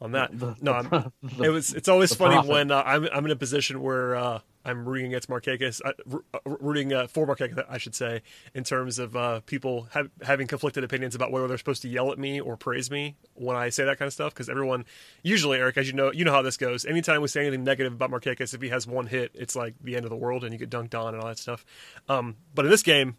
on 0.00 0.12
that. 0.12 0.38
The- 0.38 0.54
no, 0.60 0.80
the- 1.22 1.44
it 1.44 1.48
was. 1.50 1.74
It's 1.74 1.88
always 1.88 2.14
funny 2.14 2.34
prophet. 2.36 2.50
when 2.52 2.70
uh, 2.70 2.84
I'm 2.86 3.08
I'm 3.12 3.24
in 3.24 3.32
a 3.32 3.36
position 3.36 3.82
where 3.82 4.14
uh, 4.14 4.38
I'm 4.68 4.84
rooting 4.86 5.06
against 5.06 5.28
Markakis, 5.28 5.80
uh, 5.84 5.92
uh, 6.34 6.38
rooting 6.44 6.92
uh, 6.92 7.06
for 7.06 7.26
Markakis, 7.26 7.64
I 7.68 7.78
should 7.78 7.94
say, 7.94 8.22
in 8.54 8.64
terms 8.64 8.98
of 8.98 9.16
uh, 9.16 9.40
people 9.40 9.88
have, 9.92 10.10
having 10.22 10.46
conflicted 10.46 10.84
opinions 10.84 11.14
about 11.14 11.32
whether 11.32 11.48
they're 11.48 11.58
supposed 11.58 11.82
to 11.82 11.88
yell 11.88 12.12
at 12.12 12.18
me 12.18 12.40
or 12.40 12.56
praise 12.56 12.90
me 12.90 13.16
when 13.34 13.56
I 13.56 13.70
say 13.70 13.84
that 13.84 13.98
kind 13.98 14.06
of 14.06 14.12
stuff. 14.12 14.34
Because 14.34 14.48
everyone, 14.48 14.84
usually, 15.22 15.58
Eric, 15.58 15.76
as 15.78 15.86
you 15.86 15.94
know, 15.94 16.12
you 16.12 16.24
know 16.24 16.32
how 16.32 16.42
this 16.42 16.56
goes. 16.56 16.84
Anytime 16.84 17.22
we 17.22 17.28
say 17.28 17.40
anything 17.40 17.64
negative 17.64 17.92
about 17.92 18.10
Markakis, 18.10 18.54
if 18.54 18.60
he 18.60 18.68
has 18.68 18.86
one 18.86 19.06
hit, 19.06 19.30
it's 19.34 19.56
like 19.56 19.74
the 19.82 19.96
end 19.96 20.04
of 20.04 20.10
the 20.10 20.16
world, 20.16 20.44
and 20.44 20.52
you 20.52 20.58
get 20.58 20.70
dunked 20.70 20.98
on 20.98 21.14
and 21.14 21.22
all 21.22 21.28
that 21.28 21.38
stuff. 21.38 21.64
Um, 22.08 22.36
but 22.54 22.64
in 22.64 22.70
this 22.70 22.82
game, 22.82 23.16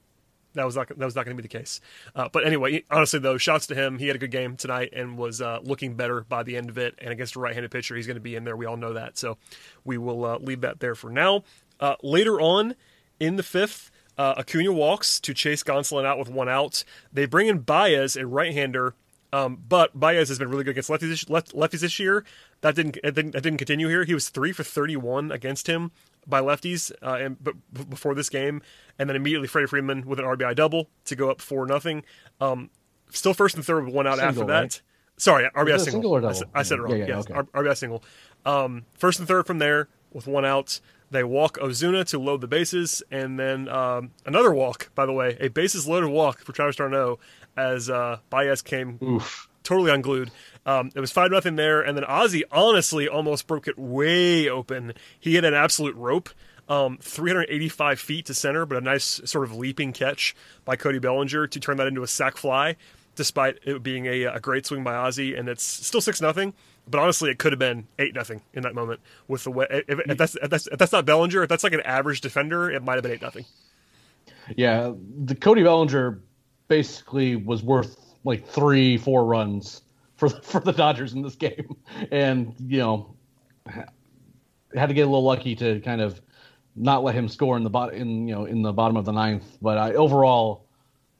that 0.54 0.66
was 0.66 0.76
not 0.76 0.88
that 0.88 1.00
was 1.00 1.16
not 1.16 1.26
going 1.26 1.36
to 1.38 1.42
be 1.42 1.48
the 1.48 1.58
case. 1.58 1.82
Uh, 2.16 2.30
but 2.32 2.46
anyway, 2.46 2.84
honestly 2.90 3.20
though, 3.20 3.38
shouts 3.38 3.68
to 3.68 3.76
him. 3.76 4.00
He 4.00 4.08
had 4.08 4.16
a 4.16 4.20
good 4.20 4.32
game 4.32 4.56
tonight 4.56 4.90
and 4.94 5.18
was 5.18 5.42
uh, 5.42 5.60
looking 5.64 5.96
better 5.96 6.22
by 6.22 6.44
the 6.44 6.58
end 6.58 6.70
of 6.70 6.78
it. 6.78 6.96
And 7.00 7.12
against 7.12 7.36
a 7.36 7.40
right-handed 7.40 7.72
pitcher, 7.72 7.96
he's 7.96 8.08
going 8.08 8.16
to 8.16 8.22
be 8.22 8.36
in 8.36 8.44
there. 8.44 8.56
We 8.56 8.66
all 8.66 8.78
know 8.78 8.94
that. 8.94 9.18
So 9.18 9.38
we 9.84 9.98
will 9.98 10.26
uh, 10.26 10.38
leave 10.40 10.62
that 10.62 10.80
there 10.80 10.96
for 10.96 11.10
now. 11.10 11.44
Uh, 11.80 11.96
later 12.02 12.42
on 12.42 12.76
in 13.20 13.36
the 13.36 13.44
fifth, 13.44 13.92
uh, 14.18 14.36
Acuna 14.38 14.74
walks 14.74 15.20
to 15.22 15.34
chase 15.34 15.64
Gonsolin 15.64 16.06
out 16.06 16.20
with 16.20 16.30
one 16.30 16.50
out. 16.50 16.84
They 17.14 17.26
bring 17.26 17.48
in 17.48 17.60
Baez, 17.60 18.16
a 18.16 18.26
right-hander. 18.26 18.96
Um, 19.32 19.62
but 19.70 19.98
Baez 19.98 20.30
has 20.30 20.40
been 20.40 20.50
really 20.50 20.64
good 20.64 20.72
against 20.72 20.90
lefties 20.90 21.10
this, 21.10 21.30
left, 21.30 21.54
lefties 21.54 21.82
this 21.82 22.00
year. 22.00 22.26
That 22.62 22.76
didn't, 22.76 22.98
it 23.04 23.14
didn't 23.14 23.32
that 23.32 23.44
didn't 23.44 23.60
continue 23.60 23.88
here. 23.88 24.04
He 24.04 24.16
was 24.16 24.30
three 24.30 24.52
for 24.52 24.64
thirty 24.64 24.96
one 24.96 25.32
against 25.32 25.68
him 25.68 25.92
by 26.30 26.42
lefties, 26.42 26.92
uh, 27.02 27.14
and 27.20 27.38
but 27.44 27.56
before 27.90 28.14
this 28.14 28.30
game, 28.30 28.62
and 28.98 29.10
then 29.10 29.16
immediately 29.16 29.48
Freddie 29.48 29.68
Freeman 29.68 30.06
with 30.06 30.20
an 30.20 30.26
RBI 30.26 30.56
double 30.56 30.90
to 31.06 31.16
go 31.16 31.30
up 31.32 31.42
four 31.42 31.66
nothing. 31.66 32.04
Um, 32.40 32.70
still 33.10 33.34
first 33.34 33.56
and 33.56 33.66
third 33.66 33.86
with 33.86 33.94
one 33.94 34.08
out 34.08 34.18
Single, 34.20 34.28
after 34.30 34.46
that. 34.46 34.60
right? 34.62 34.82
Sorry, 35.18 35.50
RBI 35.56 35.80
single. 35.80 35.86
single 35.86 36.12
or 36.12 36.20
I 36.20 36.22
double? 36.22 36.34
said, 36.36 36.48
I 36.54 36.64
said 36.64 36.80
it 36.80 36.82
wrong. 36.84 36.92
Yeah, 36.92 37.06
yeah, 37.06 37.16
yes, 37.18 37.26
okay. 37.30 37.40
RBI 37.54 37.76
single. 37.78 38.04
Um, 38.46 38.86
first 38.94 39.20
and 39.20 39.28
third 39.28 39.46
from 39.48 39.60
there 39.60 39.90
with 40.14 40.28
one 40.28 40.46
out. 40.46 40.80
They 41.12 41.24
walk 41.24 41.58
Ozuna 41.58 42.06
to 42.10 42.20
load 42.20 42.42
the 42.42 42.48
bases, 42.48 43.02
and 43.10 43.40
then 43.40 43.68
um, 43.68 44.12
another 44.28 44.54
walk. 44.54 44.92
By 44.94 45.08
the 45.08 45.12
way, 45.12 45.36
a 45.40 45.48
bases 45.48 45.88
loaded 45.88 46.10
walk 46.12 46.40
for 46.46 46.52
Travis 46.54 46.76
d'Arnaud 46.76 47.18
as 47.58 47.90
uh, 47.90 48.20
Baez 48.30 48.62
came 48.62 49.00
Oof. 49.02 49.49
Totally 49.64 49.92
unglued. 49.92 50.32
Um, 50.66 50.92
it 50.96 51.00
was 51.00 51.12
five 51.12 51.32
nothing 51.32 51.56
there, 51.56 51.82
and 51.82 51.98
then 51.98 52.04
Ozzie 52.04 52.44
honestly 52.52 53.08
almost 53.08 53.48
broke 53.48 53.68
it 53.68 53.78
way 53.78 54.48
open. 54.50 54.94
He 55.20 55.34
hit 55.34 55.44
an 55.44 55.54
absolute 55.54 55.96
rope, 55.96 56.30
um, 56.68 56.98
385 57.02 58.00
feet 58.00 58.26
to 58.28 58.34
center, 58.34 58.66
but 58.66 58.78
a 58.78 58.82
nice 58.82 59.22
sort 59.26 59.44
of 59.44 59.56
leaping 59.56 59.94
catch 59.94 60.36
by 60.66 60.76
Cody 60.76 61.00
Bellinger 61.00 61.48
to 61.48 61.60
turn 61.60 61.78
that 61.78 61.88
into 61.88 62.04
a 62.04 62.08
sac 62.08 62.38
fly, 62.38 62.76
despite 63.16 63.60
it 63.64 63.82
being 63.82 64.06
a, 64.06 64.24
a 64.26 64.40
great 64.40 64.66
swing 64.66 64.84
by 64.84 64.96
Ozzie, 64.96 65.36
and 65.36 65.50
it's 65.50 65.64
still 65.64 66.02
six 66.02 66.22
nothing. 66.22 66.54
But 66.88 67.00
honestly, 67.00 67.30
it 67.30 67.38
could 67.38 67.52
have 67.52 67.60
been 67.60 67.88
eight 68.00 68.16
nothing 68.16 68.42
in 68.54 68.64
that 68.64 68.74
moment 68.74 69.00
with 69.28 69.44
the 69.44 69.52
way. 69.52 69.68
If, 69.70 70.00
if, 70.00 70.18
that's, 70.18 70.36
if 70.36 70.50
that's 70.50 70.68
if 70.68 70.80
that's 70.80 70.92
not 70.92 71.06
Bellinger, 71.06 71.44
if 71.44 71.50
that's 71.50 71.64
like 71.64 71.74
an 71.74 71.82
average 71.82 72.22
defender, 72.22 72.70
it 72.70 72.84
might 72.84 72.96
have 72.96 73.04
been 73.04 73.12
eight 73.12 73.22
nothing. 73.22 73.46
Yeah, 74.56 74.94
the 75.24 75.36
Cody 75.36 75.64
Bellinger 75.64 76.22
basically 76.68 77.36
was 77.36 77.62
worth 77.62 78.09
like 78.24 78.48
three, 78.48 78.98
four 78.98 79.26
runs 79.26 79.82
for 80.18 80.30
for 80.30 80.60
the 80.60 80.74
Dodgers 80.74 81.14
in 81.14 81.22
this 81.22 81.36
game, 81.36 81.76
and 82.12 82.54
you 82.60 82.80
know 82.80 83.16
had 84.76 84.90
to 84.90 84.94
get 84.94 85.02
a 85.02 85.06
little 85.06 85.24
lucky 85.24 85.56
to 85.56 85.80
kind 85.82 86.02
of 86.02 86.22
not 86.76 87.04
let 87.04 87.16
him 87.16 87.28
score 87.28 87.58
in 87.58 87.64
the 87.64 87.70
bot 87.70 87.94
in 87.94 88.28
you 88.28 88.36
know 88.36 88.46
in 88.46 88.62
the 88.62 88.74
bottom 88.74 88.98
of 88.98 89.06
the 89.06 89.12
ninth. 89.12 89.58
But 89.62 89.78
I, 89.78 89.94
overall, 89.94 90.66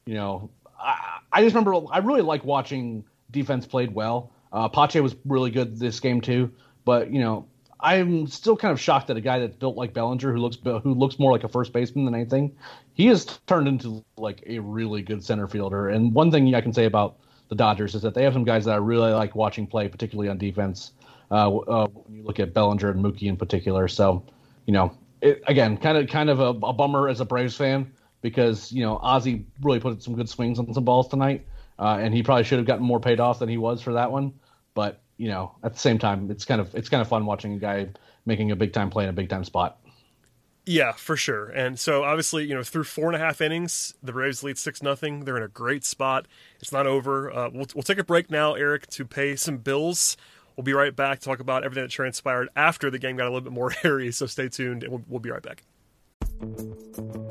you 0.06 0.14
know, 0.14 0.50
I, 0.78 1.18
I 1.32 1.42
just 1.42 1.54
remember 1.54 1.86
I 1.92 1.98
really 1.98 2.22
like 2.22 2.44
watching 2.44 3.04
defense 3.30 3.66
played 3.66 3.94
well. 3.94 4.32
Uh, 4.52 4.68
Pache 4.68 5.00
was 5.00 5.16
really 5.24 5.50
good 5.50 5.78
this 5.78 6.00
game 6.00 6.20
too, 6.20 6.52
but 6.84 7.12
you 7.12 7.20
know. 7.20 7.46
I'm 7.82 8.26
still 8.26 8.56
kind 8.56 8.72
of 8.72 8.80
shocked 8.80 9.08
that 9.08 9.16
a 9.16 9.20
guy 9.20 9.38
that's 9.38 9.56
built 9.56 9.76
like 9.76 9.92
Bellinger, 9.92 10.32
who 10.32 10.38
looks 10.38 10.58
who 10.62 10.94
looks 10.94 11.18
more 11.18 11.32
like 11.32 11.44
a 11.44 11.48
first 11.48 11.72
baseman 11.72 12.04
than 12.04 12.14
anything, 12.14 12.56
he 12.94 13.06
has 13.06 13.24
turned 13.46 13.68
into 13.68 14.04
like 14.16 14.42
a 14.46 14.58
really 14.58 15.02
good 15.02 15.24
center 15.24 15.46
fielder. 15.46 15.88
And 15.88 16.14
one 16.14 16.30
thing 16.30 16.54
I 16.54 16.60
can 16.60 16.72
say 16.72 16.84
about 16.84 17.18
the 17.48 17.54
Dodgers 17.54 17.94
is 17.94 18.02
that 18.02 18.14
they 18.14 18.24
have 18.24 18.32
some 18.32 18.44
guys 18.44 18.64
that 18.64 18.72
I 18.72 18.76
really 18.76 19.12
like 19.12 19.34
watching 19.34 19.66
play, 19.66 19.88
particularly 19.88 20.28
on 20.28 20.38
defense. 20.38 20.92
Uh, 21.30 21.56
uh, 21.58 21.86
when 21.86 22.16
you 22.16 22.24
look 22.24 22.40
at 22.40 22.52
Bellinger 22.52 22.90
and 22.90 23.04
Mookie 23.04 23.28
in 23.28 23.36
particular, 23.36 23.86
so 23.86 24.24
you 24.66 24.72
know, 24.72 24.92
it, 25.20 25.42
again, 25.46 25.76
kind 25.76 25.96
of 25.96 26.08
kind 26.08 26.30
of 26.30 26.40
a, 26.40 26.48
a 26.66 26.72
bummer 26.72 27.08
as 27.08 27.20
a 27.20 27.24
Braves 27.24 27.56
fan 27.56 27.92
because 28.22 28.72
you 28.72 28.82
know 28.82 28.98
Ozzy 28.98 29.44
really 29.62 29.80
put 29.80 30.02
some 30.02 30.14
good 30.14 30.28
swings 30.28 30.58
on 30.58 30.72
some 30.74 30.84
balls 30.84 31.08
tonight, 31.08 31.46
uh, 31.78 31.98
and 32.00 32.12
he 32.14 32.22
probably 32.22 32.44
should 32.44 32.58
have 32.58 32.66
gotten 32.66 32.84
more 32.84 33.00
paid 33.00 33.20
off 33.20 33.38
than 33.38 33.48
he 33.48 33.58
was 33.58 33.80
for 33.80 33.94
that 33.94 34.10
one. 34.10 34.34
But 34.74 35.02
you 35.20 35.28
know, 35.28 35.54
at 35.62 35.74
the 35.74 35.78
same 35.78 35.98
time, 35.98 36.30
it's 36.30 36.46
kind 36.46 36.62
of 36.62 36.74
it's 36.74 36.88
kind 36.88 37.02
of 37.02 37.08
fun 37.08 37.26
watching 37.26 37.52
a 37.52 37.58
guy 37.58 37.90
making 38.24 38.52
a 38.52 38.56
big 38.56 38.72
time 38.72 38.88
play 38.88 39.04
in 39.04 39.10
a 39.10 39.12
big 39.12 39.28
time 39.28 39.44
spot. 39.44 39.78
Yeah, 40.64 40.92
for 40.92 41.14
sure. 41.14 41.50
And 41.50 41.78
so 41.78 42.04
obviously, 42.04 42.46
you 42.46 42.54
know, 42.54 42.62
through 42.62 42.84
four 42.84 43.06
and 43.06 43.16
a 43.16 43.18
half 43.18 43.42
innings, 43.42 43.92
the 44.02 44.12
Braves 44.12 44.42
lead 44.42 44.56
six 44.56 44.82
nothing. 44.82 45.26
They're 45.26 45.36
in 45.36 45.42
a 45.42 45.48
great 45.48 45.84
spot. 45.84 46.26
It's 46.60 46.72
not 46.72 46.86
over. 46.86 47.30
Uh, 47.30 47.50
we'll 47.52 47.66
we'll 47.74 47.82
take 47.82 47.98
a 47.98 48.04
break 48.04 48.30
now, 48.30 48.54
Eric, 48.54 48.86
to 48.92 49.04
pay 49.04 49.36
some 49.36 49.58
bills. 49.58 50.16
We'll 50.56 50.64
be 50.64 50.72
right 50.72 50.96
back 50.96 51.18
to 51.20 51.24
talk 51.26 51.40
about 51.40 51.64
everything 51.64 51.84
that 51.84 51.90
transpired 51.90 52.48
after 52.56 52.90
the 52.90 52.98
game 52.98 53.16
got 53.16 53.24
a 53.24 53.30
little 53.30 53.42
bit 53.42 53.52
more 53.52 53.70
hairy. 53.82 54.12
So 54.12 54.24
stay 54.24 54.48
tuned, 54.48 54.84
and 54.84 54.92
we'll, 54.92 55.02
we'll 55.06 55.20
be 55.20 55.30
right 55.30 55.42
back. 55.42 55.64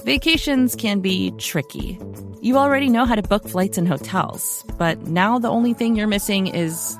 Vacations 0.06 0.76
can 0.76 1.00
be 1.00 1.32
tricky. 1.40 2.00
You 2.42 2.58
already 2.58 2.90
know 2.90 3.06
how 3.06 3.16
to 3.16 3.24
book 3.24 3.50
flights 3.50 3.80
and 3.80 3.88
hotels, 3.88 4.64
but 4.78 5.08
now 5.08 5.40
the 5.40 5.50
only 5.50 5.74
thing 5.74 5.96
you're 5.96 6.08
missing 6.08 6.46
is, 6.48 7.00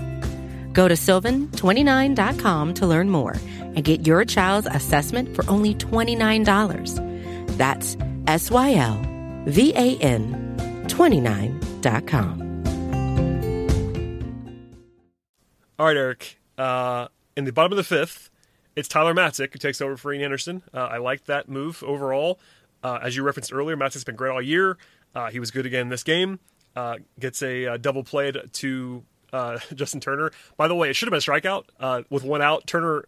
Go 0.73 0.87
to 0.87 0.95
sylvan29.com 0.95 2.73
to 2.75 2.87
learn 2.87 3.09
more 3.09 3.35
and 3.59 3.83
get 3.83 4.05
your 4.05 4.25
child's 4.25 4.67
assessment 4.67 5.35
for 5.35 5.49
only 5.49 5.73
$29. 5.75 7.57
That's 7.57 7.97
S 8.27 8.51
Y 8.51 8.73
L 8.75 9.01
V 9.45 9.73
A 9.75 9.97
N 9.97 10.55
29.com. 10.87 12.41
All 15.79 15.85
right, 15.87 15.97
Eric. 15.97 16.37
Uh, 16.57 17.07
in 17.35 17.45
the 17.45 17.51
bottom 17.51 17.71
of 17.71 17.77
the 17.77 17.83
fifth, 17.83 18.29
it's 18.75 18.87
Tyler 18.87 19.13
Matzek 19.15 19.51
who 19.51 19.57
takes 19.57 19.81
over 19.81 19.97
for 19.97 20.13
Ian 20.13 20.23
Anderson. 20.25 20.61
Uh, 20.73 20.79
I 20.81 20.97
like 20.97 21.25
that 21.25 21.49
move 21.49 21.81
overall. 21.83 22.39
Uh, 22.83 22.99
as 23.01 23.15
you 23.15 23.23
referenced 23.23 23.51
earlier, 23.51 23.75
Matzek's 23.75 24.03
been 24.03 24.15
great 24.15 24.31
all 24.31 24.41
year. 24.41 24.77
Uh, 25.15 25.29
he 25.31 25.39
was 25.39 25.49
good 25.49 25.65
again 25.65 25.89
this 25.89 26.03
game. 26.03 26.39
uh, 26.75 26.97
gets 27.19 27.41
a 27.41 27.65
uh, 27.67 27.77
double 27.77 28.03
play 28.03 28.31
to 28.31 29.03
uh, 29.33 29.59
Justin 29.73 29.99
Turner. 29.99 30.31
By 30.57 30.67
the 30.67 30.75
way, 30.75 30.89
it 30.89 30.95
should 30.95 31.07
have 31.07 31.11
been 31.11 31.33
a 31.33 31.39
strikeout 31.39 31.65
uh, 31.79 32.03
with 32.09 32.23
one 32.23 32.41
out. 32.41 32.67
Turner 32.67 33.05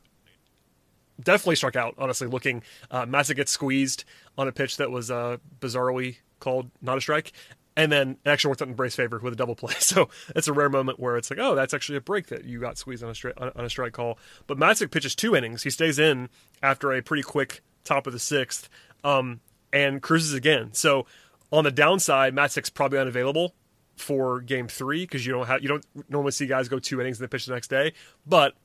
definitely 1.22 1.56
struck 1.56 1.76
out. 1.76 1.96
Honestly, 1.98 2.28
looking, 2.28 2.64
uh, 2.92 3.06
Matzek 3.06 3.36
gets 3.36 3.52
squeezed 3.52 4.04
on 4.38 4.48
a 4.48 4.52
pitch 4.52 4.78
that 4.78 4.92
was 4.92 5.12
uh, 5.12 5.38
bizarrely 5.60 6.18
called 6.40 6.70
not 6.82 6.98
a 6.98 7.02
strike, 7.02 7.32
and 7.76 7.92
then 7.92 8.18
it 8.26 8.30
actually 8.30 8.50
worked 8.50 8.62
out 8.62 8.68
in 8.68 8.74
Bray's 8.74 8.96
favor 8.96 9.20
with 9.20 9.34
a 9.34 9.36
double 9.36 9.56
play. 9.56 9.74
So 9.80 10.10
it's 10.36 10.48
a 10.48 10.54
rare 10.54 10.70
moment 10.70 11.00
where 11.00 11.18
it's 11.18 11.30
like, 11.30 11.40
oh, 11.40 11.56
that's 11.56 11.74
actually 11.74 11.98
a 11.98 12.02
break 12.02 12.28
that 12.28 12.46
you 12.46 12.60
got 12.60 12.78
squeezed 12.78 13.04
on 13.04 13.10
a 13.10 13.16
strike 13.16 13.40
on 13.40 13.52
a 13.56 13.70
strike 13.70 13.94
call. 13.94 14.18
But 14.48 14.58
Matzek 14.58 14.92
pitches 14.92 15.16
two 15.16 15.36
innings. 15.36 15.64
He 15.64 15.70
stays 15.70 16.00
in 16.00 16.30
after 16.62 16.92
a 16.92 17.02
pretty 17.02 17.24
quick 17.24 17.62
top 17.84 18.08
of 18.08 18.14
the 18.14 18.20
sixth, 18.20 18.70
um, 19.04 19.42
and 19.72 20.02
cruises 20.02 20.34
again. 20.34 20.74
So 20.74 21.06
on 21.52 21.64
the 21.64 21.72
downside, 21.72 22.34
Matzek's 22.34 22.70
probably 22.70 23.00
unavailable 23.00 23.54
for 23.96 24.42
game 24.42 24.68
three 24.68 25.04
because 25.04 25.26
you 25.26 25.34
don't 25.34 25.46
have 25.46 25.62
you 25.62 25.68
don't 25.68 25.86
normally 26.10 26.32
see 26.32 26.48
guys 26.48 26.68
go 26.68 26.80
two 26.80 27.00
innings 27.00 27.20
and 27.20 27.24
then 27.24 27.30
pitch 27.30 27.46
the 27.46 27.54
next 27.54 27.70
day. 27.70 27.94
But 28.26 28.56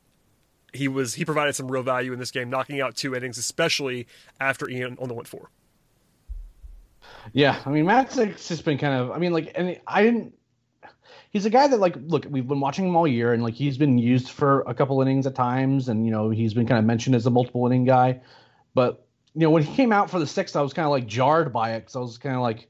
he 0.73 0.89
was 0.89 1.15
he 1.15 1.25
provided 1.25 1.55
some 1.55 1.71
real 1.71 1.83
value 1.83 2.13
in 2.13 2.19
this 2.19 2.31
game, 2.31 2.51
knocking 2.51 2.81
out 2.81 2.97
two 2.97 3.15
innings, 3.15 3.39
especially 3.39 4.07
after 4.41 4.69
Ian 4.69 4.97
only 5.01 5.15
went 5.15 5.29
four. 5.29 5.51
Yeah, 7.33 7.61
I 7.65 7.71
mean 7.71 7.85
Matzek's 7.85 8.49
just 8.49 8.65
been 8.65 8.79
kind 8.79 8.95
of. 8.95 9.11
I 9.11 9.19
mean, 9.19 9.33
like, 9.33 9.53
and 9.55 9.79
I 9.87 10.03
didn't. 10.03 10.35
He's 11.31 11.45
a 11.45 11.51
guy 11.51 11.69
that 11.69 11.79
like 11.79 11.95
look 12.07 12.27
we've 12.29 12.47
been 12.47 12.61
watching 12.61 12.87
him 12.87 12.97
all 12.97 13.07
year 13.07 13.35
and 13.35 13.43
like 13.43 13.55
he's 13.55 13.77
been 13.77 13.99
used 13.99 14.31
for 14.31 14.63
a 14.63 14.75
couple 14.75 15.01
innings 15.03 15.27
at 15.27 15.35
times 15.35 15.89
and 15.89 16.07
you 16.07 16.11
know 16.11 16.31
he's 16.31 16.55
been 16.55 16.67
kind 16.67 16.79
of 16.79 16.85
mentioned 16.87 17.15
as 17.15 17.27
a 17.27 17.31
multiple 17.31 17.67
inning 17.67 17.85
guy, 17.85 18.21
but 18.75 19.07
you 19.35 19.43
know 19.43 19.51
when 19.51 19.63
he 19.63 19.75
came 19.75 19.93
out 19.93 20.11
for 20.11 20.19
the 20.19 20.27
sixth 20.27 20.57
I 20.57 20.63
was 20.63 20.73
kind 20.73 20.87
of 20.87 20.91
like 20.91 21.07
jarred 21.07 21.53
by 21.53 21.75
it 21.75 21.81
because 21.81 21.97
I 21.97 22.01
was 22.01 22.19
kind 22.19 22.35
of 22.35 22.41
like, 22.41 22.69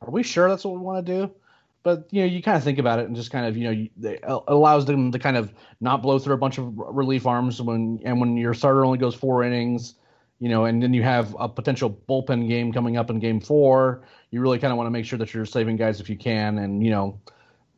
are 0.00 0.10
we 0.10 0.22
sure 0.22 0.48
that's 0.48 0.64
what 0.64 0.74
we 0.74 0.80
want 0.80 1.04
to 1.06 1.26
do? 1.26 1.34
But 1.82 2.06
you 2.10 2.20
know 2.20 2.26
you 2.26 2.42
kind 2.42 2.56
of 2.56 2.64
think 2.64 2.78
about 2.78 2.98
it 2.98 3.06
and 3.06 3.16
just 3.16 3.30
kind 3.30 3.46
of 3.46 3.56
you 3.56 3.64
know 3.64 4.08
it 4.08 4.24
uh, 4.24 4.40
allows 4.48 4.84
them 4.84 5.12
to 5.12 5.18
kind 5.18 5.36
of 5.36 5.52
not 5.80 6.02
blow 6.02 6.18
through 6.18 6.34
a 6.34 6.38
bunch 6.38 6.58
of 6.58 6.72
relief 6.76 7.26
arms 7.26 7.60
when 7.60 8.00
and 8.04 8.20
when 8.20 8.36
your 8.36 8.54
starter 8.54 8.84
only 8.84 8.98
goes 8.98 9.14
four 9.14 9.42
innings 9.42 9.94
you 10.42 10.48
know 10.48 10.64
and 10.64 10.82
then 10.82 10.92
you 10.92 11.04
have 11.04 11.36
a 11.38 11.48
potential 11.48 11.88
bullpen 12.08 12.48
game 12.48 12.72
coming 12.72 12.96
up 12.96 13.10
in 13.10 13.20
game 13.20 13.40
four. 13.40 14.02
You 14.32 14.40
really 14.40 14.58
kind 14.58 14.72
of 14.72 14.76
want 14.76 14.88
to 14.88 14.90
make 14.90 15.04
sure 15.04 15.16
that 15.20 15.32
you're 15.32 15.46
saving 15.46 15.76
guys 15.76 16.00
if 16.00 16.10
you 16.10 16.16
can 16.16 16.58
and 16.58 16.82
you 16.82 16.90
know 16.90 17.20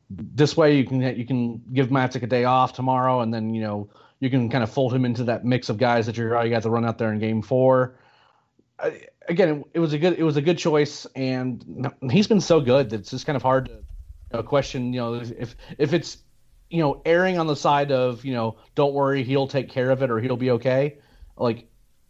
this 0.08 0.56
way 0.56 0.78
you 0.78 0.86
can 0.86 1.02
you 1.14 1.26
can 1.26 1.62
give 1.74 1.88
Matzek 1.88 2.22
a 2.22 2.26
day 2.26 2.44
off 2.44 2.72
tomorrow 2.72 3.20
and 3.20 3.34
then 3.34 3.52
you 3.52 3.60
know 3.60 3.90
you 4.18 4.30
can 4.30 4.48
kind 4.48 4.64
of 4.64 4.70
fold 4.70 4.94
him 4.94 5.04
into 5.04 5.24
that 5.24 5.44
mix 5.44 5.68
of 5.68 5.76
guys 5.76 6.06
that 6.06 6.16
you're 6.16 6.38
oh, 6.38 6.42
you 6.42 6.48
got 6.48 6.62
to 6.62 6.70
run 6.70 6.86
out 6.86 6.96
there 6.96 7.12
in 7.12 7.18
game 7.18 7.42
four. 7.42 7.98
Again 9.28 9.48
it, 9.48 9.64
it 9.74 9.78
was 9.78 9.92
a 9.92 9.98
good 9.98 10.18
it 10.18 10.22
was 10.22 10.38
a 10.38 10.42
good 10.42 10.56
choice 10.56 11.06
and 11.14 11.92
he's 12.10 12.28
been 12.28 12.40
so 12.40 12.62
good 12.62 12.88
that 12.90 13.00
it's 13.00 13.10
just 13.10 13.26
kind 13.26 13.36
of 13.36 13.42
hard 13.42 13.66
to 13.66 13.84
a 14.34 14.42
question, 14.42 14.92
you 14.92 15.00
know, 15.00 15.14
if 15.14 15.54
if 15.78 15.92
it's 15.92 16.18
you 16.70 16.80
know 16.80 17.00
erring 17.04 17.38
on 17.38 17.46
the 17.46 17.56
side 17.56 17.92
of 17.92 18.24
you 18.24 18.32
know 18.32 18.56
don't 18.74 18.94
worry 18.94 19.22
he'll 19.22 19.46
take 19.46 19.68
care 19.68 19.90
of 19.90 20.02
it 20.02 20.10
or 20.10 20.18
he'll 20.18 20.36
be 20.36 20.52
okay, 20.52 20.98
like 21.36 21.66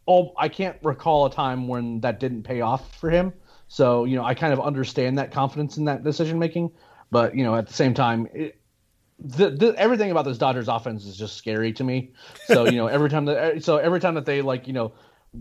oh 0.06 0.32
I 0.36 0.48
can't 0.48 0.76
recall 0.82 1.26
a 1.26 1.30
time 1.30 1.68
when 1.68 2.00
that 2.00 2.20
didn't 2.20 2.44
pay 2.44 2.60
off 2.60 2.96
for 2.98 3.10
him. 3.10 3.32
So 3.68 4.04
you 4.04 4.16
know 4.16 4.24
I 4.24 4.34
kind 4.34 4.52
of 4.52 4.60
understand 4.60 5.18
that 5.18 5.32
confidence 5.32 5.76
in 5.76 5.86
that 5.86 6.04
decision 6.04 6.38
making, 6.38 6.72
but 7.10 7.36
you 7.36 7.44
know 7.44 7.54
at 7.54 7.66
the 7.66 7.74
same 7.74 7.94
time. 7.94 8.28
It, 8.32 8.60
the, 9.20 9.48
the, 9.48 9.74
everything 9.78 10.10
about 10.10 10.24
this 10.24 10.38
Dodgers 10.38 10.66
offense 10.66 11.06
is 11.06 11.16
just 11.16 11.36
scary 11.36 11.72
to 11.74 11.84
me. 11.84 12.12
So 12.46 12.66
you 12.66 12.76
know 12.76 12.88
every 12.88 13.08
time 13.08 13.26
that 13.26 13.62
so 13.62 13.76
every 13.76 14.00
time 14.00 14.14
that 14.14 14.26
they 14.26 14.42
like 14.42 14.66
you 14.66 14.72
know 14.72 14.92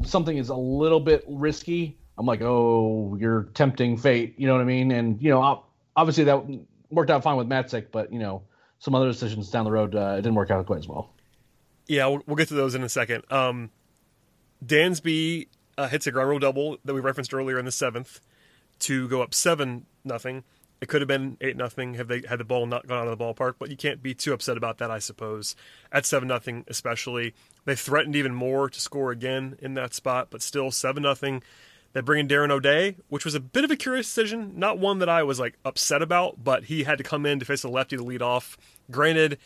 something 0.03 0.37
is 0.37 0.49
a 0.49 0.55
little 0.55 0.99
bit 0.99 1.23
risky, 1.27 1.97
I'm 2.17 2.25
like, 2.25 2.41
oh, 2.41 3.17
you're 3.19 3.43
tempting 3.53 3.97
fate. 3.97 4.35
You 4.37 4.47
know 4.47 4.53
what 4.53 4.61
I 4.61 4.65
mean? 4.65 4.91
And 4.91 5.21
you 5.21 5.29
know, 5.29 5.63
obviously 5.95 6.25
that 6.25 6.43
worked 6.93 7.09
out 7.09 7.23
fine 7.23 7.37
with 7.37 7.47
Matzek, 7.47 7.87
but 7.91 8.11
you 8.13 8.19
know 8.19 8.43
some 8.79 8.95
other 8.95 9.07
decisions 9.07 9.49
down 9.49 9.65
the 9.65 9.71
road 9.71 9.95
uh, 9.95 10.15
it 10.17 10.21
didn't 10.21 10.35
work 10.35 10.51
out 10.51 10.65
quite 10.65 10.79
as 10.79 10.87
well. 10.87 11.13
Yeah, 11.87 12.07
we'll, 12.07 12.23
we'll 12.25 12.35
get 12.35 12.47
to 12.49 12.53
those 12.53 12.75
in 12.75 12.83
a 12.83 12.89
second. 12.89 13.23
Um, 13.29 13.71
Dansby 14.65 15.47
uh, 15.77 15.87
hits 15.87 16.07
a 16.07 16.11
ground 16.11 16.29
rule 16.29 16.39
double 16.39 16.77
that 16.85 16.93
we 16.93 17.01
referenced 17.01 17.33
earlier 17.33 17.59
in 17.59 17.65
the 17.65 17.71
seventh 17.71 18.21
to 18.79 19.07
go 19.07 19.21
up 19.21 19.33
seven 19.33 19.85
nothing. 20.03 20.43
It 20.81 20.89
could 20.89 21.01
have 21.01 21.07
been 21.07 21.37
eight 21.39 21.55
nothing 21.55 21.93
had 21.93 22.09
they 22.09 22.23
had 22.27 22.39
the 22.39 22.43
ball 22.43 22.65
not 22.65 22.87
gone 22.87 22.99
out 22.99 23.07
of 23.07 23.17
the 23.17 23.23
ballpark, 23.23 23.55
but 23.57 23.69
you 23.69 23.77
can't 23.77 24.03
be 24.03 24.13
too 24.13 24.33
upset 24.33 24.57
about 24.57 24.79
that, 24.79 24.91
I 24.91 24.99
suppose. 24.99 25.55
At 25.93 26.05
seven 26.05 26.27
nothing, 26.27 26.65
especially, 26.67 27.33
they 27.63 27.75
threatened 27.75 28.17
even 28.17 28.35
more 28.35 28.69
to 28.69 28.81
score 28.81 29.11
again 29.11 29.57
in 29.61 29.75
that 29.75 29.93
spot, 29.93 30.27
but 30.29 30.41
still 30.41 30.71
seven 30.71 31.03
nothing. 31.03 31.41
They 31.93 32.01
bring 32.01 32.19
in 32.19 32.27
Darren 32.27 32.51
O'Day, 32.51 32.97
which 33.09 33.23
was 33.23 33.35
a 33.35 33.39
bit 33.39 33.63
of 33.63 33.71
a 33.71 33.75
curious 33.75 34.07
decision. 34.07 34.53
Not 34.55 34.79
one 34.79 34.99
that 34.99 35.09
I 35.09 35.23
was 35.23 35.39
like 35.39 35.57
upset 35.63 36.01
about, 36.01 36.43
but 36.43 36.65
he 36.65 36.83
had 36.83 36.97
to 36.97 37.03
come 37.03 37.25
in 37.25 37.39
to 37.39 37.45
face 37.45 37.63
a 37.63 37.69
lefty 37.69 37.97
to 37.97 38.03
lead 38.03 38.21
off. 38.21 38.57
Granted, 38.89 39.37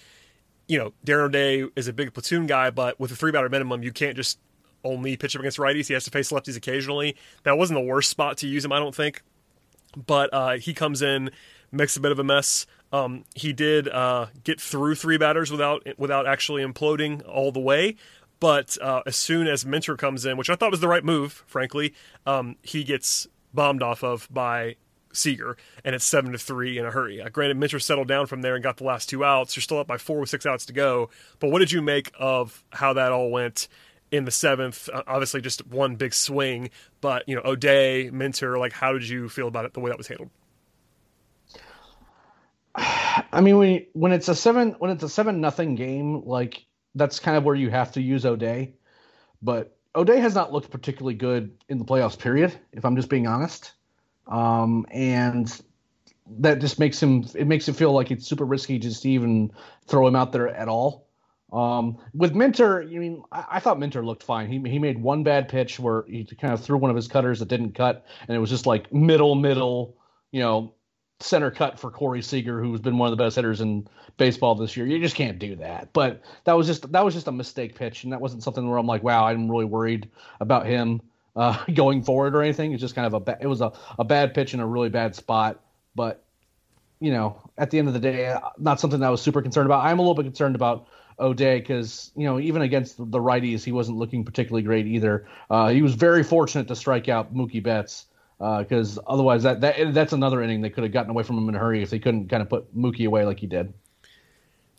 you 0.68 0.78
know, 0.78 0.94
Darren 1.06 1.26
O'Day 1.26 1.66
is 1.76 1.88
a 1.88 1.94
big 1.94 2.14
platoon 2.14 2.48
guy, 2.48 2.70
but 2.70 3.00
with 3.00 3.12
a 3.12 3.16
three 3.16 3.32
batter 3.32 3.50
minimum, 3.50 3.84
you 3.84 3.92
can't 3.92 4.16
just 4.16 4.40
only 4.84 5.18
pitch 5.18 5.36
up 5.36 5.42
against 5.42 5.58
righties. 5.58 5.88
He 5.88 5.94
has 5.94 6.06
to 6.06 6.12
face 6.12 6.32
lefties 6.32 6.56
occasionally. 6.56 7.18
That 7.44 7.58
wasn't 7.58 7.80
the 7.80 7.86
worst 7.86 8.10
spot 8.10 8.38
to 8.38 8.48
use 8.48 8.64
him, 8.64 8.72
I 8.72 8.80
don't 8.80 8.96
think. 8.96 9.22
But 9.96 10.34
uh, 10.34 10.58
he 10.58 10.74
comes 10.74 11.02
in, 11.02 11.32
makes 11.72 11.98
a 11.98 12.00
bit 12.00 12.12
of 12.12 12.20
a 12.20 12.24
mess. 12.24 12.66
Um, 12.94 13.26
he 13.36 13.52
did 13.52 13.90
uh, 13.90 14.28
get 14.44 14.62
through 14.62 14.96
three 14.96 15.18
batters 15.18 15.52
without 15.52 15.86
without 15.98 16.26
actually 16.26 16.64
imploding 16.64 17.28
all 17.28 17.52
the 17.52 17.60
way. 17.60 17.96
But 18.40 18.78
uh, 18.82 19.02
as 19.06 19.16
soon 19.16 19.48
as 19.48 19.66
Minter 19.66 19.96
comes 19.96 20.26
in, 20.26 20.38
which 20.38 20.50
I 20.50 20.56
thought 20.56 20.72
was 20.72 20.80
the 20.80 20.88
right 20.88 21.04
move, 21.04 21.44
frankly, 21.48 21.94
um, 22.26 22.56
he 22.62 22.84
gets 22.84 23.28
bombed 23.54 23.82
off 23.82 24.04
of 24.04 24.28
by 24.32 24.76
Seager, 25.12 25.58
and 25.84 25.96
it's 25.96 26.06
seven 26.06 26.32
to 26.32 26.38
three 26.38 26.78
in 26.78 26.86
a 26.86 26.92
hurry. 26.92 27.22
Uh, 27.22 27.30
granted, 27.30 27.58
Minter 27.58 27.80
settled 27.80 28.08
down 28.08 28.28
from 28.28 28.42
there 28.42 28.56
and 28.56 28.64
got 28.64 28.78
the 28.78 28.84
last 28.84 29.10
two 29.10 29.24
outs. 29.24 29.56
You're 29.56 29.62
still 29.62 29.80
up 29.80 29.88
by 29.88 29.98
four 29.98 30.20
with 30.20 30.30
six 30.30 30.46
outs 30.46 30.66
to 30.68 30.74
go. 30.74 31.10
But 31.40 31.50
what 31.50 31.60
did 31.60 31.72
you 31.72 31.82
make 31.82 32.12
of 32.18 32.64
how 32.72 32.94
that 32.94 33.12
all 33.12 33.32
went 33.32 33.68
in 34.12 34.26
the 34.26 34.32
seventh? 34.32 34.90
Uh, 34.94 35.04
obviously, 35.08 35.42
just 35.42 35.66
one 35.68 35.96
big 35.96 36.14
swing, 36.14 36.70
but 37.02 37.24
you 37.28 37.36
know, 37.36 37.42
O'Day, 37.44 38.10
Minter, 38.12 38.58
like, 38.58 38.74
how 38.74 38.94
did 38.94 39.08
you 39.08 39.30
feel 39.30 39.48
about 39.48 39.66
it? 39.66 39.74
The 39.74 39.80
way 39.80 39.90
that 39.90 39.98
was 39.98 40.08
handled. 40.08 40.30
I 42.76 43.42
mean, 43.42 43.58
when 43.58 43.86
when 43.94 44.12
it's 44.12 44.30
a 44.30 44.36
seven 44.36 44.76
when 44.80 44.92
it's 44.92 45.04
a 45.04 45.10
seven 45.10 45.42
nothing 45.42 45.76
game, 45.76 46.24
like 46.26 46.64
that's 46.98 47.20
kind 47.20 47.38
of 47.38 47.44
where 47.44 47.56
you 47.56 47.70
have 47.70 47.92
to 47.94 48.02
use 48.02 48.26
O'Day. 48.26 48.74
But 49.42 49.78
O'Day 49.96 50.20
has 50.20 50.36
not 50.36 50.52
looked 50.52 50.72
particularly 50.72 51.16
good 51.16 51.52
in 51.70 51.78
the 51.78 51.86
playoffs, 51.86 52.18
period, 52.18 52.58
if 52.74 52.86
I'm 52.86 52.96
just 52.96 53.10
being 53.10 53.28
honest. 53.28 53.74
Um, 54.28 54.86
and 54.92 55.62
that 56.40 56.60
just 56.60 56.80
makes 56.80 57.02
him 57.02 57.26
it 57.36 57.48
makes 57.48 57.68
it 57.70 57.76
feel 57.76 57.94
like 57.94 58.12
it's 58.12 58.28
super 58.28 58.44
risky 58.44 58.78
just 58.78 59.02
to 59.04 59.10
even 59.10 59.52
throw 59.86 60.08
him 60.08 60.16
out 60.16 60.32
there 60.32 60.50
at 60.50 60.68
all. 60.68 61.08
Um, 61.54 61.98
with 62.14 62.36
Minter, 62.36 62.82
I 62.82 62.86
mean, 62.86 63.24
I, 63.32 63.46
I, 63.52 63.60
thought 63.62 63.80
Minter 63.80 64.06
looked 64.06 64.24
fine. 64.24 64.50
He 64.50 64.70
he 64.70 64.80
made 64.80 65.02
one 65.02 65.24
bad 65.24 65.48
pitch 65.48 65.80
where 65.80 66.04
he 66.08 66.26
kind 66.26 66.54
of 66.54 66.62
threw 66.62 66.78
one 66.78 66.90
of 66.90 66.96
his 66.96 67.08
cutters 67.08 67.40
that 67.40 67.48
didn't 67.48 67.72
cut, 67.72 68.06
and 68.28 68.36
it 68.36 68.40
was 68.40 68.50
just 68.50 68.66
like 68.66 68.92
middle 68.94 69.34
middle, 69.34 69.96
you 70.32 70.42
know, 70.42 70.74
center 71.20 71.52
cut 71.52 71.80
for 71.80 71.90
Corey 71.92 72.22
Seager, 72.22 72.62
who's 72.62 72.80
been 72.80 72.98
one 72.98 73.12
of 73.12 73.18
the 73.18 73.24
best 73.24 73.36
hitters 73.36 73.62
in 73.62 73.88
baseball 74.18 74.56
this 74.56 74.78
year. 74.78 74.86
You 74.86 75.00
just 75.00 75.16
can't 75.16 75.40
do 75.40 75.56
that. 75.58 75.94
But 75.94 76.22
that 76.44 76.54
was 76.54 76.68
just 76.68 76.92
that 76.92 77.04
was 77.04 77.14
just 77.14 77.28
a 77.28 77.32
mistake 77.32 77.76
pitch, 77.76 78.04
and 78.04 78.14
that 78.14 78.22
wasn't 78.22 78.44
something 78.44 78.68
where 78.68 78.78
I'm 78.78 78.88
like, 78.88 79.04
wow, 79.04 79.26
I'm 79.26 79.50
really 79.50 79.66
worried 79.66 80.10
about 80.40 80.66
him 80.66 81.02
uh, 81.36 81.64
going 81.74 82.04
forward 82.04 82.36
or 82.36 82.42
anything. 82.42 82.74
It's 82.74 82.82
just 82.82 82.96
kind 82.96 83.08
of 83.08 83.14
a 83.14 83.20
ba- 83.20 83.38
it 83.42 83.48
was 83.48 83.62
a, 83.62 83.72
a 83.98 84.04
bad 84.04 84.34
pitch 84.34 84.54
in 84.54 84.60
a 84.60 84.68
really 84.68 84.90
bad 84.90 85.16
spot. 85.16 85.60
But 85.96 86.24
you 87.00 87.12
know, 87.12 87.42
at 87.58 87.72
the 87.72 87.80
end 87.80 87.88
of 87.88 87.94
the 87.94 88.00
day, 88.00 88.28
uh, 88.28 88.40
not 88.58 88.80
something 88.80 89.00
that 89.00 89.08
I 89.08 89.12
was 89.12 89.22
super 89.22 89.42
concerned 89.42 89.68
about. 89.68 89.86
I'm 89.86 90.00
a 90.00 90.02
little 90.02 90.16
bit 90.16 90.24
concerned 90.24 90.56
about 90.56 90.88
O'Day 91.20 91.60
because 91.60 92.12
you 92.16 92.26
know 92.26 92.40
even 92.40 92.62
against 92.62 92.98
the 92.98 93.20
righties, 93.20 93.64
he 93.64 93.72
wasn't 93.72 93.98
looking 93.98 94.24
particularly 94.24 94.64
great 94.64 94.86
either. 94.86 95.28
Uh, 95.50 95.70
he 95.70 95.82
was 95.82 95.96
very 95.96 96.24
fortunate 96.24 96.68
to 96.68 96.76
strike 96.76 97.10
out 97.10 97.34
Mookie 97.34 97.64
Betts 97.64 98.06
because 98.38 98.98
uh, 98.98 99.02
otherwise 99.08 99.44
that, 99.44 99.62
that 99.62 99.94
that's 99.94 100.14
another 100.14 100.42
inning 100.42 100.62
they 100.62 100.70
could 100.70 100.84
have 100.84 100.94
gotten 100.94 101.10
away 101.10 101.24
from 101.24 101.38
him 101.38 101.50
in 101.50 101.56
a 101.56 101.60
hurry 101.60 101.82
if 101.82 101.90
they 101.90 102.00
couldn't 102.00 102.28
kind 102.30 102.42
of 102.42 102.50
put 102.50 102.76
Mookie 102.76 103.08
away 103.08 103.26
like 103.26 103.40
he 103.40 103.48
did. 103.48 103.74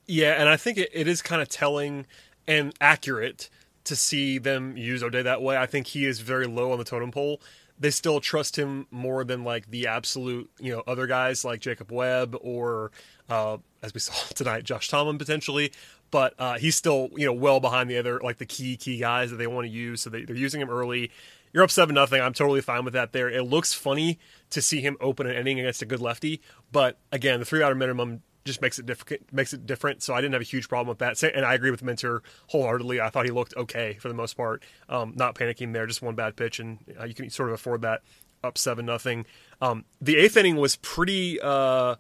Yeah, 0.06 0.32
and 0.32 0.48
I 0.48 0.56
think 0.56 0.78
it, 0.78 0.90
it 0.92 1.06
is 1.06 1.22
kind 1.22 1.42
of 1.42 1.48
telling 1.48 2.06
and 2.46 2.72
accurate 2.80 3.50
to 3.84 3.96
see 3.96 4.38
them 4.38 4.76
use 4.76 5.02
O'Day 5.02 5.22
that 5.22 5.42
way. 5.42 5.56
I 5.56 5.66
think 5.66 5.88
he 5.88 6.06
is 6.06 6.20
very 6.20 6.46
low 6.46 6.72
on 6.72 6.78
the 6.78 6.84
totem 6.84 7.10
pole. 7.10 7.40
They 7.78 7.90
still 7.90 8.20
trust 8.20 8.56
him 8.56 8.86
more 8.90 9.22
than 9.24 9.44
like 9.44 9.70
the 9.70 9.86
absolute, 9.86 10.50
you 10.58 10.72
know, 10.72 10.82
other 10.86 11.06
guys 11.06 11.44
like 11.44 11.60
Jacob 11.60 11.92
Webb 11.92 12.36
or, 12.40 12.90
uh, 13.28 13.58
as 13.82 13.94
we 13.94 14.00
saw 14.00 14.14
tonight, 14.34 14.64
Josh 14.64 14.88
Tomlin 14.88 15.18
potentially. 15.18 15.72
But 16.10 16.34
uh, 16.38 16.58
he's 16.58 16.74
still, 16.74 17.10
you 17.16 17.26
know, 17.26 17.34
well 17.34 17.60
behind 17.60 17.90
the 17.90 17.98
other 17.98 18.18
like 18.20 18.38
the 18.38 18.46
key 18.46 18.78
key 18.78 18.98
guys 18.98 19.30
that 19.30 19.36
they 19.36 19.46
want 19.46 19.66
to 19.66 19.70
use. 19.70 20.00
So 20.00 20.10
they, 20.10 20.24
they're 20.24 20.36
using 20.36 20.60
him 20.60 20.70
early. 20.70 21.10
You're 21.52 21.64
up 21.64 21.70
seven 21.70 21.94
nothing. 21.94 22.20
I'm 22.20 22.34
totally 22.34 22.60
fine 22.60 22.84
with 22.84 22.94
that. 22.94 23.12
There, 23.12 23.28
it 23.28 23.44
looks 23.44 23.72
funny 23.72 24.18
to 24.50 24.62
see 24.62 24.80
him 24.80 24.96
open 25.00 25.26
an 25.26 25.36
inning 25.36 25.60
against 25.60 25.82
a 25.82 25.86
good 25.86 26.00
lefty, 26.00 26.40
but 26.72 26.98
again, 27.12 27.40
the 27.40 27.46
three 27.46 27.62
out 27.62 27.76
minimum 27.76 28.22
just 28.44 28.62
makes 28.62 28.78
it 28.78 28.86
different. 28.86 29.32
Makes 29.32 29.52
it 29.52 29.66
different. 29.66 30.02
So 30.02 30.14
I 30.14 30.20
didn't 30.20 30.32
have 30.32 30.42
a 30.42 30.44
huge 30.44 30.68
problem 30.68 30.88
with 30.88 30.98
that. 30.98 31.22
And 31.22 31.44
I 31.44 31.54
agree 31.54 31.70
with 31.70 31.82
Minter 31.82 32.22
wholeheartedly. 32.48 33.00
I 33.00 33.10
thought 33.10 33.26
he 33.26 33.30
looked 33.30 33.54
okay 33.56 33.98
for 34.00 34.08
the 34.08 34.14
most 34.14 34.36
part. 34.36 34.62
Um, 34.88 35.12
not 35.16 35.34
panicking 35.34 35.74
there, 35.74 35.86
just 35.86 36.00
one 36.00 36.14
bad 36.14 36.34
pitch, 36.34 36.58
and 36.58 36.78
uh, 36.98 37.04
you 37.04 37.14
can 37.14 37.28
sort 37.30 37.50
of 37.50 37.54
afford 37.56 37.82
that. 37.82 38.02
Up 38.42 38.56
seven 38.56 38.86
nothing. 38.86 39.26
Um, 39.60 39.84
the 40.00 40.16
eighth 40.16 40.36
inning 40.36 40.56
was 40.56 40.76
pretty. 40.76 41.40
Uh, 41.40 41.96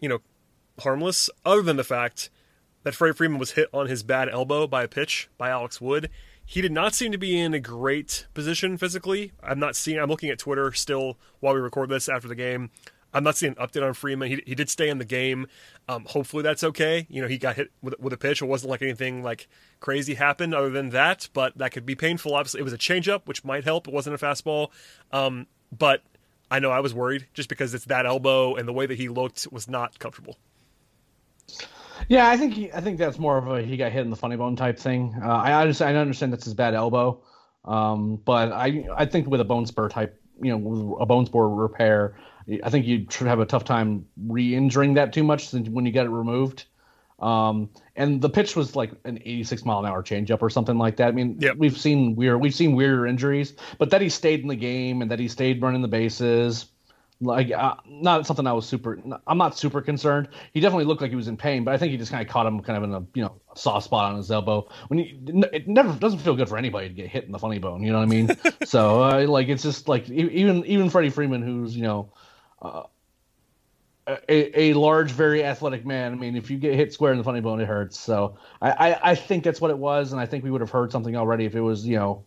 you 0.00 0.08
know, 0.08 0.20
harmless, 0.80 1.30
other 1.44 1.62
than 1.62 1.76
the 1.76 1.84
fact 1.84 2.30
that 2.82 2.94
Freddie 2.94 3.14
Freeman 3.14 3.38
was 3.38 3.52
hit 3.52 3.68
on 3.72 3.86
his 3.86 4.02
bad 4.02 4.28
elbow 4.28 4.66
by 4.66 4.82
a 4.82 4.88
pitch 4.88 5.28
by 5.38 5.50
Alex 5.50 5.80
Wood. 5.80 6.10
He 6.50 6.60
did 6.60 6.72
not 6.72 6.96
seem 6.96 7.12
to 7.12 7.16
be 7.16 7.38
in 7.38 7.54
a 7.54 7.60
great 7.60 8.26
position 8.34 8.76
physically. 8.76 9.30
I'm 9.40 9.60
not 9.60 9.76
seeing. 9.76 10.00
I'm 10.00 10.08
looking 10.08 10.30
at 10.30 10.40
Twitter 10.40 10.72
still 10.72 11.16
while 11.38 11.54
we 11.54 11.60
record 11.60 11.90
this 11.90 12.08
after 12.08 12.26
the 12.26 12.34
game. 12.34 12.70
I'm 13.14 13.22
not 13.22 13.36
seeing 13.36 13.54
an 13.56 13.64
update 13.64 13.86
on 13.86 13.94
Freeman. 13.94 14.28
He, 14.28 14.42
he 14.44 14.56
did 14.56 14.68
stay 14.68 14.88
in 14.88 14.98
the 14.98 15.04
game. 15.04 15.46
Um, 15.86 16.06
hopefully 16.06 16.42
that's 16.42 16.64
okay. 16.64 17.06
You 17.08 17.22
know, 17.22 17.28
he 17.28 17.38
got 17.38 17.54
hit 17.54 17.70
with, 17.82 17.94
with 18.00 18.12
a 18.12 18.16
pitch. 18.16 18.42
It 18.42 18.46
wasn't 18.46 18.70
like 18.70 18.82
anything 18.82 19.22
like 19.22 19.46
crazy 19.78 20.14
happened 20.14 20.52
other 20.52 20.70
than 20.70 20.90
that, 20.90 21.28
but 21.34 21.56
that 21.56 21.70
could 21.70 21.86
be 21.86 21.94
painful. 21.94 22.34
Obviously, 22.34 22.58
it 22.58 22.64
was 22.64 22.72
a 22.72 22.78
changeup, 22.78 23.26
which 23.26 23.44
might 23.44 23.62
help. 23.62 23.86
It 23.86 23.94
wasn't 23.94 24.20
a 24.20 24.26
fastball. 24.26 24.70
Um, 25.12 25.46
but 25.70 26.02
I 26.50 26.58
know 26.58 26.72
I 26.72 26.80
was 26.80 26.92
worried 26.92 27.28
just 27.32 27.48
because 27.48 27.74
it's 27.74 27.84
that 27.84 28.06
elbow 28.06 28.56
and 28.56 28.66
the 28.66 28.72
way 28.72 28.86
that 28.86 28.98
he 28.98 29.08
looked 29.08 29.46
was 29.52 29.68
not 29.68 30.00
comfortable. 30.00 30.36
Yeah, 32.08 32.28
I 32.28 32.36
think 32.36 32.54
he, 32.54 32.72
I 32.72 32.80
think 32.80 32.98
that's 32.98 33.18
more 33.18 33.38
of 33.38 33.48
a 33.48 33.62
he 33.62 33.76
got 33.76 33.92
hit 33.92 34.02
in 34.02 34.10
the 34.10 34.16
funny 34.16 34.36
bone 34.36 34.56
type 34.56 34.78
thing. 34.78 35.14
Uh, 35.22 35.26
I 35.28 35.60
understand 35.60 35.96
I 35.96 36.00
understand 36.00 36.32
that's 36.32 36.44
his 36.44 36.54
bad 36.54 36.74
elbow, 36.74 37.22
um, 37.64 38.16
but 38.16 38.52
I 38.52 38.86
I 38.94 39.06
think 39.06 39.28
with 39.28 39.40
a 39.40 39.44
bone 39.44 39.66
spur 39.66 39.88
type, 39.88 40.20
you 40.42 40.56
know, 40.56 40.96
a 41.00 41.06
bone 41.06 41.26
spur 41.26 41.48
repair, 41.48 42.16
I 42.62 42.70
think 42.70 42.86
you 42.86 43.06
should 43.10 43.26
have 43.26 43.40
a 43.40 43.46
tough 43.46 43.64
time 43.64 44.06
re-injuring 44.16 44.94
that 44.94 45.12
too 45.12 45.24
much 45.24 45.52
when 45.52 45.86
you 45.86 45.92
get 45.92 46.06
it 46.06 46.10
removed. 46.10 46.64
Um, 47.20 47.70
and 47.96 48.20
the 48.22 48.30
pitch 48.30 48.56
was 48.56 48.74
like 48.74 48.92
an 49.04 49.18
86 49.18 49.64
mile 49.64 49.80
an 49.80 49.86
hour 49.86 50.02
changeup 50.02 50.40
or 50.40 50.48
something 50.48 50.78
like 50.78 50.96
that. 50.96 51.08
I 51.08 51.12
mean, 51.12 51.36
yep. 51.38 51.56
we've 51.56 51.76
seen 51.76 52.16
weird, 52.16 52.40
we've 52.40 52.54
seen 52.54 52.74
weirder 52.74 53.06
injuries, 53.06 53.52
but 53.78 53.90
that 53.90 54.00
he 54.00 54.08
stayed 54.08 54.40
in 54.40 54.48
the 54.48 54.56
game 54.56 55.02
and 55.02 55.10
that 55.10 55.18
he 55.18 55.28
stayed 55.28 55.60
running 55.60 55.82
the 55.82 55.88
bases, 55.88 56.66
like 57.20 57.50
uh, 57.50 57.74
not 57.86 58.26
something 58.26 58.46
I 58.46 58.52
was 58.52 58.66
super. 58.66 58.98
I'm 59.26 59.38
not 59.38 59.56
super 59.56 59.82
concerned. 59.82 60.28
He 60.54 60.60
definitely 60.60 60.84
looked 60.84 61.02
like 61.02 61.10
he 61.10 61.16
was 61.16 61.28
in 61.28 61.36
pain, 61.36 61.64
but 61.64 61.74
I 61.74 61.76
think 61.76 61.92
he 61.92 61.98
just 61.98 62.10
kind 62.10 62.26
of 62.26 62.32
caught 62.32 62.46
him 62.46 62.60
kind 62.60 62.78
of 62.78 62.84
in 62.84 62.94
a 62.94 63.06
you 63.14 63.22
know 63.22 63.40
soft 63.54 63.84
spot 63.84 64.12
on 64.12 64.16
his 64.16 64.30
elbow. 64.30 64.68
When 64.88 64.98
you, 64.98 65.44
it 65.52 65.68
never 65.68 65.92
doesn't 65.92 66.20
feel 66.20 66.34
good 66.34 66.48
for 66.48 66.56
anybody 66.56 66.88
to 66.88 66.94
get 66.94 67.08
hit 67.08 67.24
in 67.24 67.32
the 67.32 67.38
funny 67.38 67.58
bone. 67.58 67.82
You 67.82 67.92
know 67.92 67.98
what 67.98 68.04
I 68.04 68.06
mean? 68.06 68.30
so 68.64 69.02
uh, 69.02 69.26
like 69.26 69.48
it's 69.48 69.62
just 69.62 69.86
like 69.86 70.08
even 70.08 70.64
even 70.64 70.88
Freddie 70.88 71.10
Freeman, 71.10 71.42
who's 71.42 71.76
you 71.76 71.82
know. 71.82 72.12
Uh, 72.62 72.82
a, 74.28 74.60
a 74.60 74.72
large, 74.74 75.12
very 75.12 75.44
athletic 75.44 75.86
man. 75.86 76.12
I 76.12 76.16
mean, 76.16 76.34
if 76.34 76.50
you 76.50 76.58
get 76.58 76.74
hit 76.74 76.92
square 76.92 77.12
in 77.12 77.18
the 77.18 77.22
funny 77.22 77.40
bone, 77.40 77.60
it 77.60 77.68
hurts. 77.68 77.98
So 77.98 78.38
I, 78.60 78.70
I, 78.70 79.10
I 79.10 79.14
think 79.14 79.44
that's 79.44 79.60
what 79.60 79.70
it 79.70 79.78
was, 79.78 80.10
and 80.10 80.20
I 80.20 80.26
think 80.26 80.42
we 80.42 80.50
would 80.50 80.62
have 80.62 80.70
heard 80.70 80.90
something 80.90 81.14
already 81.14 81.44
if 81.44 81.54
it 81.54 81.60
was, 81.60 81.86
you 81.86 81.96
know, 81.96 82.24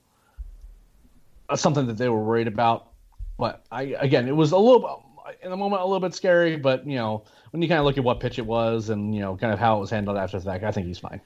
something 1.55 1.87
that 1.87 1.97
they 1.97 2.07
were 2.07 2.23
worried 2.23 2.47
about. 2.47 2.92
But 3.37 3.65
I, 3.71 3.95
again, 3.99 4.27
it 4.27 4.35
was 4.35 4.51
a 4.51 4.57
little 4.57 5.03
in 5.41 5.49
the 5.49 5.57
moment 5.57 5.81
a 5.81 5.85
little 5.85 5.99
bit 5.99 6.13
scary. 6.13 6.55
But 6.57 6.85
you 6.85 6.95
know, 6.95 7.23
when 7.51 7.61
you 7.61 7.67
kind 7.67 7.79
of 7.79 7.85
look 7.85 7.97
at 7.97 8.03
what 8.03 8.19
pitch 8.19 8.39
it 8.39 8.45
was 8.45 8.89
and 8.89 9.13
you 9.13 9.21
know, 9.21 9.35
kind 9.35 9.53
of 9.53 9.59
how 9.59 9.77
it 9.77 9.79
was 9.79 9.89
handled 9.89 10.17
after 10.17 10.39
the 10.39 10.45
fact, 10.45 10.63
I 10.63 10.71
think 10.71 10.87
he's 10.87 10.99
fine. 10.99 11.21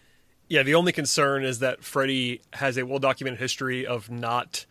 Yeah, 0.50 0.64
the 0.64 0.76
only 0.76 0.94
concern 0.94 1.44
is 1.44 1.60
that 1.60 1.84
Freddie 1.84 2.42
has 2.54 2.78
a 2.78 2.86
well 2.86 3.00
documented 3.00 3.40
history 3.40 3.86
of 3.86 4.10
not 4.10 4.66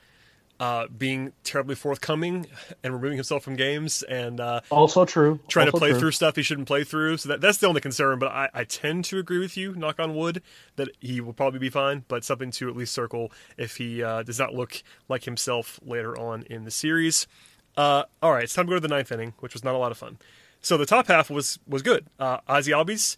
uh, 0.58 0.86
being 0.88 1.32
terribly 1.44 1.74
forthcoming 1.74 2.46
and 2.82 2.92
removing 2.92 3.16
himself 3.16 3.42
from 3.42 3.56
games 3.56 4.02
and 4.04 4.40
uh, 4.40 4.60
also 4.70 5.04
true. 5.04 5.38
trying 5.48 5.66
also 5.66 5.76
to 5.76 5.80
play 5.80 5.90
true. 5.90 5.98
through 5.98 6.10
stuff 6.12 6.36
he 6.36 6.42
shouldn't 6.42 6.66
play 6.66 6.84
through. 6.84 7.18
So 7.18 7.28
that, 7.30 7.40
that's 7.40 7.58
the 7.58 7.66
only 7.66 7.80
concern 7.80 8.18
but 8.18 8.28
I, 8.32 8.48
I 8.54 8.64
tend 8.64 9.04
to 9.06 9.18
agree 9.18 9.38
with 9.38 9.56
you 9.56 9.74
knock 9.74 10.00
on 10.00 10.14
wood 10.14 10.42
that 10.76 10.88
he 11.00 11.20
will 11.20 11.32
probably 11.32 11.58
be 11.58 11.70
fine 11.70 12.04
but 12.08 12.24
something 12.24 12.50
to 12.52 12.68
at 12.68 12.76
least 12.76 12.94
circle 12.94 13.30
if 13.56 13.76
he 13.76 14.02
uh, 14.02 14.22
does 14.22 14.38
not 14.38 14.54
look 14.54 14.82
like 15.08 15.24
himself 15.24 15.78
later 15.84 16.18
on 16.18 16.42
in 16.44 16.64
the 16.64 16.70
series. 16.70 17.26
Uh, 17.76 18.04
all 18.22 18.32
right 18.32 18.44
it's 18.44 18.54
time 18.54 18.66
to 18.66 18.70
go 18.70 18.76
to 18.76 18.80
the 18.80 18.88
ninth 18.88 19.12
inning 19.12 19.34
which 19.40 19.52
was 19.52 19.62
not 19.62 19.74
a 19.74 19.78
lot 19.78 19.92
of 19.92 19.98
fun. 19.98 20.18
So 20.62 20.76
the 20.76 20.86
top 20.86 21.08
half 21.08 21.30
was 21.30 21.58
was 21.68 21.82
good. 21.82 22.06
Uh, 22.18 22.38
Ozzie 22.48 22.72
Albies 22.72 23.16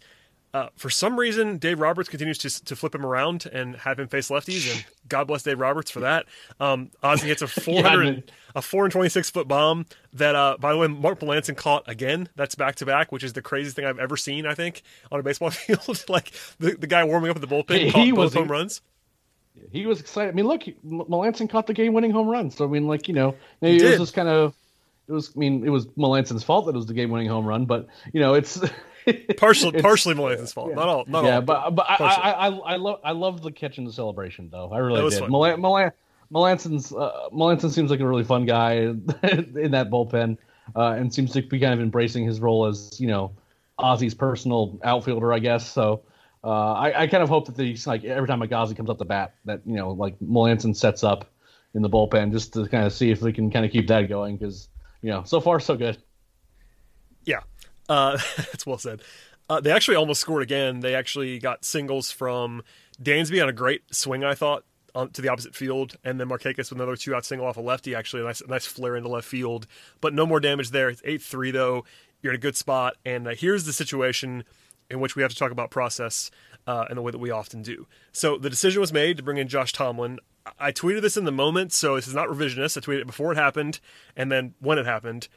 uh, 0.53 0.69
for 0.75 0.89
some 0.89 1.19
reason, 1.19 1.57
Dave 1.57 1.79
Roberts 1.79 2.09
continues 2.09 2.39
to, 2.39 2.65
to 2.65 2.75
flip 2.75 2.95
him 2.95 3.05
around 3.05 3.45
and 3.45 3.75
have 3.75 3.99
him 3.99 4.07
face 4.07 4.29
lefties, 4.29 4.71
and 4.71 4.83
God 5.07 5.25
bless 5.27 5.43
Dave 5.43 5.59
Roberts 5.59 5.91
for 5.91 5.99
that. 5.99 6.25
Um, 6.59 6.89
Ozzie 7.03 7.27
hits 7.27 7.43
a 7.43 7.47
400, 7.47 8.15
yeah, 8.27 8.33
a 8.55 8.61
426 8.61 9.29
foot 9.29 9.47
bomb 9.47 9.85
that, 10.13 10.35
uh, 10.35 10.57
by 10.59 10.71
the 10.71 10.77
way, 10.79 10.87
Mark 10.87 11.19
Melancon 11.19 11.55
caught 11.55 11.87
again. 11.87 12.29
That's 12.35 12.55
back 12.55 12.75
to 12.75 12.85
back, 12.85 13.11
which 13.11 13.23
is 13.23 13.33
the 13.33 13.43
craziest 13.43 13.75
thing 13.75 13.85
I've 13.85 13.99
ever 13.99 14.17
seen. 14.17 14.47
I 14.47 14.55
think 14.55 14.81
on 15.11 15.19
a 15.19 15.23
baseball 15.23 15.49
field, 15.51 16.03
like 16.09 16.31
the, 16.57 16.71
the 16.71 16.87
guy 16.87 17.03
warming 17.03 17.29
up 17.29 17.37
at 17.37 17.41
the 17.41 17.47
bullpen 17.47 17.77
he, 17.77 17.91
caught 17.91 18.05
he 18.05 18.11
both 18.11 18.19
was, 18.19 18.33
home 18.33 18.49
runs. 18.49 18.81
He 19.71 19.85
was 19.85 19.99
excited. 19.99 20.31
I 20.31 20.33
mean, 20.33 20.47
look, 20.47 20.63
Melancon 20.83 21.47
caught 21.47 21.67
the 21.67 21.73
game 21.73 21.93
winning 21.93 22.11
home 22.11 22.27
run. 22.27 22.49
So 22.49 22.65
I 22.65 22.67
mean, 22.67 22.87
like 22.87 23.07
you 23.07 23.13
know, 23.13 23.35
maybe 23.61 23.83
it 23.83 23.89
was 23.89 23.99
just 23.99 24.13
kind 24.15 24.29
of. 24.29 24.55
It 25.07 25.11
was. 25.11 25.31
I 25.35 25.39
mean, 25.39 25.63
it 25.63 25.69
was 25.69 25.85
Melancon's 25.95 26.43
fault 26.43 26.65
that 26.65 26.71
it 26.71 26.77
was 26.77 26.85
the 26.85 26.93
game 26.93 27.11
winning 27.11 27.27
home 27.27 27.45
run, 27.45 27.65
but 27.65 27.87
you 28.13 28.19
know, 28.19 28.33
it's. 28.33 28.59
partially 29.37 29.81
partially 29.81 30.15
Melancon's 30.15 30.53
fault. 30.53 30.69
Yeah. 30.69 30.75
Not 30.75 30.87
all. 30.87 31.05
Not 31.07 31.25
yeah, 31.25 31.35
all, 31.35 31.41
but 31.41 31.69
but 31.71 31.85
I, 31.89 31.95
I, 31.95 32.31
I 32.31 32.47
I 32.47 32.75
love 32.75 32.99
I 33.03 33.11
love 33.11 33.41
the 33.41 33.51
catch 33.51 33.77
and 33.77 33.87
the 33.87 33.93
celebration 33.93 34.49
though. 34.49 34.71
I 34.71 34.77
really 34.79 35.09
did. 35.09 35.23
Melan- 35.23 35.59
Melan- 35.59 35.91
Melancon's 36.31 36.91
uh, 36.91 37.29
Melancon 37.33 37.71
seems 37.71 37.91
like 37.91 37.99
a 37.99 38.07
really 38.07 38.23
fun 38.23 38.45
guy 38.45 38.73
in 39.23 39.71
that 39.71 39.89
bullpen, 39.89 40.37
uh, 40.75 40.91
and 40.91 41.13
seems 41.13 41.31
to 41.33 41.41
be 41.41 41.59
kind 41.59 41.73
of 41.73 41.79
embracing 41.79 42.25
his 42.25 42.39
role 42.39 42.65
as 42.65 42.99
you 42.99 43.07
know 43.07 43.31
Ozzie's 43.77 44.13
personal 44.13 44.79
outfielder, 44.83 45.33
I 45.33 45.39
guess. 45.39 45.69
So. 45.69 46.03
Uh, 46.41 46.71
I, 46.71 47.01
I 47.01 47.07
kind 47.07 47.21
of 47.21 47.27
hope 47.27 47.53
that 47.53 47.61
he's 47.61 47.85
like 47.85 48.05
every 48.05 48.25
time 48.25 48.41
a 48.41 48.47
Ozzie 48.47 48.73
comes 48.73 48.89
up 48.89 48.97
the 48.97 49.03
bat, 49.03 49.33
that 49.43 49.59
you 49.65 49.75
know, 49.75 49.91
like 49.91 50.17
Melancon 50.19 50.73
sets 50.73 51.03
up 51.03 51.29
in 51.73 51.81
the 51.81 51.89
bullpen 51.89 52.31
just 52.31 52.53
to 52.53 52.65
kind 52.67 52.85
of 52.85 52.93
see 52.93 53.11
if 53.11 53.21
we 53.21 53.33
can 53.33 53.51
kind 53.51 53.65
of 53.65 53.73
keep 53.73 53.87
that 53.87 54.07
going 54.07 54.37
because 54.37 54.69
you 55.01 55.09
know, 55.09 55.23
so 55.23 55.39
far 55.39 55.59
so 55.59 55.75
good. 55.75 55.97
Uh, 57.89 58.17
that's 58.37 58.65
well 58.65 58.77
said. 58.77 59.01
Uh, 59.49 59.59
they 59.59 59.71
actually 59.71 59.97
almost 59.97 60.21
scored 60.21 60.43
again. 60.43 60.79
They 60.79 60.93
actually 60.93 61.39
got 61.39 61.65
singles 61.65 62.11
from 62.11 62.63
Dansby 63.01 63.41
on 63.41 63.49
a 63.49 63.53
great 63.53 63.81
swing, 63.93 64.23
I 64.23 64.35
thought, 64.35 64.63
on, 64.93 65.09
to 65.11 65.21
the 65.21 65.29
opposite 65.29 65.55
field, 65.55 65.95
and 66.03 66.19
then 66.19 66.29
Markakis 66.29 66.69
with 66.69 66.73
another 66.73 66.95
two 66.95 67.15
out 67.15 67.25
single 67.25 67.47
off 67.47 67.57
a 67.57 67.61
lefty, 67.61 67.95
actually 67.95 68.21
a 68.21 68.25
nice, 68.25 68.43
nice 68.47 68.67
flare 68.67 68.95
into 68.95 69.09
left 69.09 69.27
field. 69.27 69.65
But 70.01 70.13
no 70.13 70.27
more 70.27 70.39
damage 70.39 70.69
there. 70.69 70.89
It's 70.89 71.01
eight 71.03 71.23
three 71.23 71.51
though. 71.51 71.83
You're 72.21 72.33
in 72.33 72.37
a 72.37 72.41
good 72.41 72.57
spot, 72.57 72.95
and 73.05 73.27
uh, 73.27 73.31
here's 73.31 73.63
the 73.63 73.73
situation 73.73 74.43
in 74.89 74.99
which 74.99 75.15
we 75.15 75.21
have 75.21 75.31
to 75.31 75.37
talk 75.37 75.51
about 75.51 75.71
process 75.71 76.29
uh, 76.67 76.85
in 76.89 76.95
the 76.95 77.01
way 77.01 77.11
that 77.11 77.17
we 77.17 77.31
often 77.31 77.61
do. 77.61 77.87
So 78.11 78.37
the 78.37 78.49
decision 78.49 78.81
was 78.81 78.91
made 78.91 79.17
to 79.17 79.23
bring 79.23 79.37
in 79.37 79.47
Josh 79.47 79.71
Tomlin. 79.71 80.19
I 80.59 80.71
tweeted 80.71 81.01
this 81.01 81.15
in 81.15 81.25
the 81.25 81.31
moment, 81.31 81.71
so 81.71 81.95
this 81.95 82.07
is 82.07 82.15
not 82.15 82.27
revisionist. 82.27 82.77
I 82.77 82.81
tweeted 82.81 83.01
it 83.01 83.07
before 83.07 83.31
it 83.31 83.37
happened, 83.37 83.79
and 84.15 84.31
then 84.31 84.53
when 84.59 84.77
it 84.77 84.85
happened. 84.85 85.27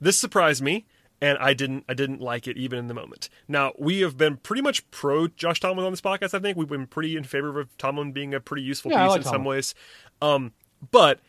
This 0.00 0.16
surprised 0.16 0.62
me 0.62 0.86
and 1.20 1.38
I 1.38 1.54
didn't 1.54 1.84
I 1.88 1.94
didn't 1.94 2.20
like 2.20 2.46
it 2.46 2.56
even 2.56 2.78
in 2.78 2.88
the 2.88 2.94
moment. 2.94 3.28
Now 3.46 3.72
we 3.78 4.00
have 4.00 4.16
been 4.16 4.36
pretty 4.38 4.62
much 4.62 4.88
pro 4.90 5.28
Josh 5.28 5.60
Tomlin 5.60 5.84
on 5.84 5.92
this 5.92 6.00
podcast. 6.00 6.34
I 6.34 6.38
think 6.38 6.56
we've 6.56 6.68
been 6.68 6.86
pretty 6.86 7.16
in 7.16 7.24
favor 7.24 7.60
of 7.60 7.76
Tomlin 7.78 8.12
being 8.12 8.34
a 8.34 8.40
pretty 8.40 8.62
useful 8.62 8.90
yeah, 8.90 9.04
piece 9.04 9.10
like 9.10 9.18
in 9.18 9.24
Tomlin. 9.24 9.38
some 9.38 9.44
ways. 9.44 9.74
Um, 10.22 10.52
but 10.90 11.20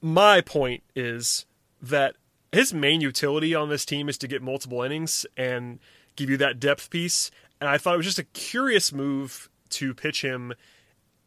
my 0.00 0.40
point 0.40 0.82
is 0.96 1.46
that 1.80 2.16
his 2.50 2.74
main 2.74 3.00
utility 3.00 3.54
on 3.54 3.68
this 3.68 3.84
team 3.84 4.08
is 4.08 4.18
to 4.18 4.28
get 4.28 4.42
multiple 4.42 4.82
innings 4.82 5.24
and 5.36 5.78
give 6.16 6.28
you 6.28 6.36
that 6.38 6.60
depth 6.60 6.90
piece. 6.90 7.30
And 7.60 7.68
I 7.70 7.78
thought 7.78 7.94
it 7.94 7.98
was 7.98 8.06
just 8.06 8.18
a 8.18 8.24
curious 8.24 8.92
move 8.92 9.48
to 9.70 9.94
pitch 9.94 10.22
him 10.22 10.52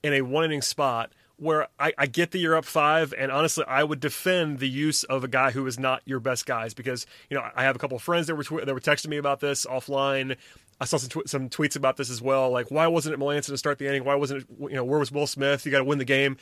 in 0.03 0.13
a 0.13 0.21
one 0.21 0.45
inning 0.45 0.61
spot 0.61 1.11
where 1.37 1.67
I, 1.79 1.93
I, 1.97 2.05
get 2.05 2.31
that 2.31 2.39
you're 2.39 2.55
up 2.55 2.65
five, 2.65 3.13
and 3.17 3.31
honestly, 3.31 3.65
I 3.67 3.83
would 3.83 3.99
defend 3.99 4.59
the 4.59 4.69
use 4.69 5.03
of 5.03 5.23
a 5.23 5.27
guy 5.27 5.51
who 5.51 5.67
is 5.67 5.77
not 5.77 6.01
your 6.05 6.19
best 6.19 6.45
guys 6.45 6.73
because 6.73 7.05
you 7.29 7.35
know 7.35 7.43
I 7.55 7.63
have 7.63 7.75
a 7.75 7.79
couple 7.79 7.97
of 7.97 8.03
friends 8.03 8.27
that 8.27 8.35
were 8.35 8.43
tw- 8.43 8.65
that 8.65 8.73
were 8.73 8.79
texting 8.79 9.09
me 9.09 9.17
about 9.17 9.39
this 9.39 9.65
offline. 9.65 10.37
I 10.79 10.85
saw 10.85 10.97
some 10.97 11.09
tw- 11.09 11.29
some 11.29 11.49
tweets 11.49 11.75
about 11.75 11.97
this 11.97 12.09
as 12.09 12.21
well. 12.21 12.49
Like, 12.49 12.71
why 12.71 12.87
wasn't 12.87 13.13
it 13.15 13.19
Melancon 13.19 13.47
to 13.47 13.57
start 13.57 13.79
the 13.79 13.87
inning? 13.87 14.05
Why 14.05 14.15
wasn't 14.15 14.43
it 14.43 14.47
you 14.59 14.75
know 14.75 14.85
where 14.85 14.99
was 14.99 15.11
Will 15.11 15.27
Smith? 15.27 15.65
You 15.65 15.71
got 15.71 15.79
to 15.79 15.85
win 15.85 15.97
the 15.97 16.05
game. 16.05 16.37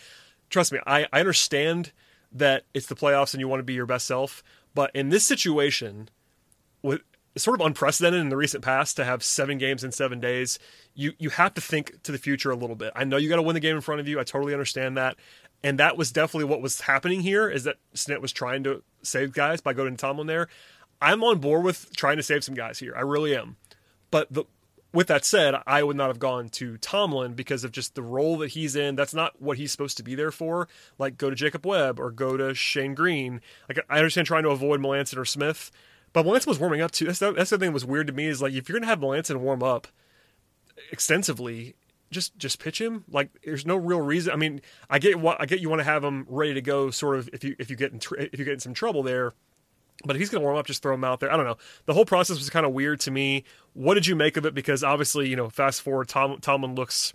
Trust 0.49 0.71
me, 0.71 0.79
I, 0.85 1.07
I 1.11 1.19
understand 1.19 1.91
that 2.31 2.65
it's 2.73 2.87
the 2.87 2.95
playoffs 2.95 3.33
and 3.33 3.41
you 3.41 3.47
want 3.47 3.59
to 3.59 3.63
be 3.63 3.73
your 3.73 3.85
best 3.85 4.05
self, 4.05 4.43
but 4.75 4.91
in 4.93 5.09
this 5.09 5.23
situation, 5.23 6.09
with 7.33 7.43
sort 7.43 7.59
of 7.59 7.65
unprecedented 7.65 8.21
in 8.21 8.29
the 8.29 8.37
recent 8.37 8.63
past 8.63 8.95
to 8.97 9.05
have 9.05 9.23
seven 9.23 9.57
games 9.57 9.83
in 9.83 9.91
seven 9.91 10.19
days. 10.19 10.59
You 10.93 11.13
you 11.17 11.29
have 11.31 11.53
to 11.55 11.61
think 11.61 12.01
to 12.03 12.11
the 12.11 12.17
future 12.17 12.51
a 12.51 12.55
little 12.55 12.75
bit. 12.75 12.93
I 12.95 13.03
know 13.03 13.17
you 13.17 13.29
got 13.29 13.37
to 13.37 13.41
win 13.41 13.55
the 13.55 13.59
game 13.59 13.75
in 13.75 13.81
front 13.81 14.01
of 14.01 14.07
you. 14.07 14.19
I 14.19 14.23
totally 14.23 14.53
understand 14.53 14.97
that, 14.97 15.15
and 15.63 15.79
that 15.79 15.97
was 15.97 16.11
definitely 16.11 16.49
what 16.49 16.61
was 16.61 16.81
happening 16.81 17.21
here. 17.21 17.49
Is 17.49 17.63
that 17.63 17.77
Snit 17.95 18.21
was 18.21 18.31
trying 18.31 18.63
to 18.63 18.83
save 19.01 19.33
guys 19.33 19.61
by 19.61 19.73
going 19.73 19.95
to 19.95 20.01
Tomlin 20.01 20.27
there. 20.27 20.47
I'm 21.01 21.23
on 21.23 21.39
board 21.39 21.63
with 21.63 21.95
trying 21.95 22.17
to 22.17 22.23
save 22.23 22.43
some 22.43 22.55
guys 22.55 22.79
here. 22.79 22.93
I 22.95 23.01
really 23.01 23.35
am. 23.35 23.57
But 24.09 24.31
the, 24.31 24.45
with 24.93 25.07
that 25.07 25.25
said, 25.25 25.55
I 25.65 25.81
would 25.83 25.97
not 25.97 26.07
have 26.07 26.19
gone 26.19 26.49
to 26.49 26.77
Tomlin 26.77 27.33
because 27.33 27.63
of 27.63 27.71
just 27.71 27.95
the 27.95 28.03
role 28.03 28.37
that 28.37 28.51
he's 28.51 28.75
in. 28.75 28.95
That's 28.95 29.13
not 29.13 29.41
what 29.41 29.57
he's 29.57 29.71
supposed 29.71 29.97
to 29.97 30.03
be 30.03 30.13
there 30.15 30.31
for. 30.31 30.69
Like 30.99 31.17
go 31.17 31.29
to 31.31 31.35
Jacob 31.35 31.65
Webb 31.65 31.99
or 31.99 32.11
go 32.11 32.37
to 32.37 32.53
Shane 32.53 32.93
Greene. 32.93 33.41
Like 33.67 33.83
I 33.89 33.97
understand 33.97 34.27
trying 34.27 34.43
to 34.43 34.51
avoid 34.51 34.79
Melancon 34.79 35.17
or 35.17 35.25
Smith 35.25 35.71
but 36.13 36.25
Melancon 36.25 36.47
was 36.47 36.59
warming 36.59 36.81
up 36.81 36.91
too. 36.91 37.05
That's 37.05 37.19
the, 37.19 37.31
that's 37.33 37.49
the 37.49 37.57
thing 37.57 37.69
that 37.69 37.73
was 37.73 37.85
weird 37.85 38.07
to 38.07 38.13
me 38.13 38.27
is 38.27 38.41
like 38.41 38.53
if 38.53 38.69
you're 38.69 38.79
gonna 38.79 38.89
have 38.89 38.99
Melancon 38.99 39.37
warm 39.37 39.63
up 39.63 39.87
extensively, 40.91 41.75
just 42.11 42.37
just 42.37 42.59
pitch 42.59 42.79
him. 42.79 43.03
Like 43.09 43.29
there's 43.43 43.65
no 43.65 43.75
real 43.75 43.99
reason. 43.99 44.31
I 44.31 44.35
mean, 44.35 44.61
I 44.89 44.99
get 44.99 45.19
what 45.19 45.41
I 45.41 45.45
get. 45.45 45.59
You 45.59 45.69
want 45.69 45.79
to 45.79 45.85
have 45.85 46.03
him 46.03 46.25
ready 46.29 46.53
to 46.53 46.61
go, 46.61 46.91
sort 46.91 47.17
of 47.17 47.29
if 47.33 47.43
you 47.43 47.55
if 47.59 47.69
you 47.69 47.75
get 47.75 47.91
in 47.91 47.99
tr- 47.99 48.15
if 48.15 48.39
you 48.39 48.45
get 48.45 48.53
in 48.53 48.59
some 48.59 48.73
trouble 48.73 49.03
there. 49.03 49.33
But 50.05 50.15
if 50.15 50.19
he's 50.19 50.29
to 50.31 50.39
warm 50.39 50.57
up, 50.57 50.65
just 50.65 50.81
throw 50.81 50.93
him 50.93 51.03
out 51.03 51.19
there. 51.19 51.31
I 51.31 51.37
don't 51.37 51.45
know. 51.45 51.57
The 51.85 51.93
whole 51.93 52.05
process 52.05 52.37
was 52.37 52.49
kind 52.49 52.65
of 52.65 52.73
weird 52.73 52.99
to 53.01 53.11
me. 53.11 53.43
What 53.73 53.93
did 53.93 54.07
you 54.07 54.15
make 54.15 54.37
of 54.37 54.45
it? 54.45 54.53
Because 54.53 54.83
obviously, 54.83 55.29
you 55.29 55.35
know, 55.35 55.49
fast 55.49 55.81
forward, 55.81 56.09
Tom, 56.09 56.39
Tomlin 56.41 56.75
looks 56.75 57.13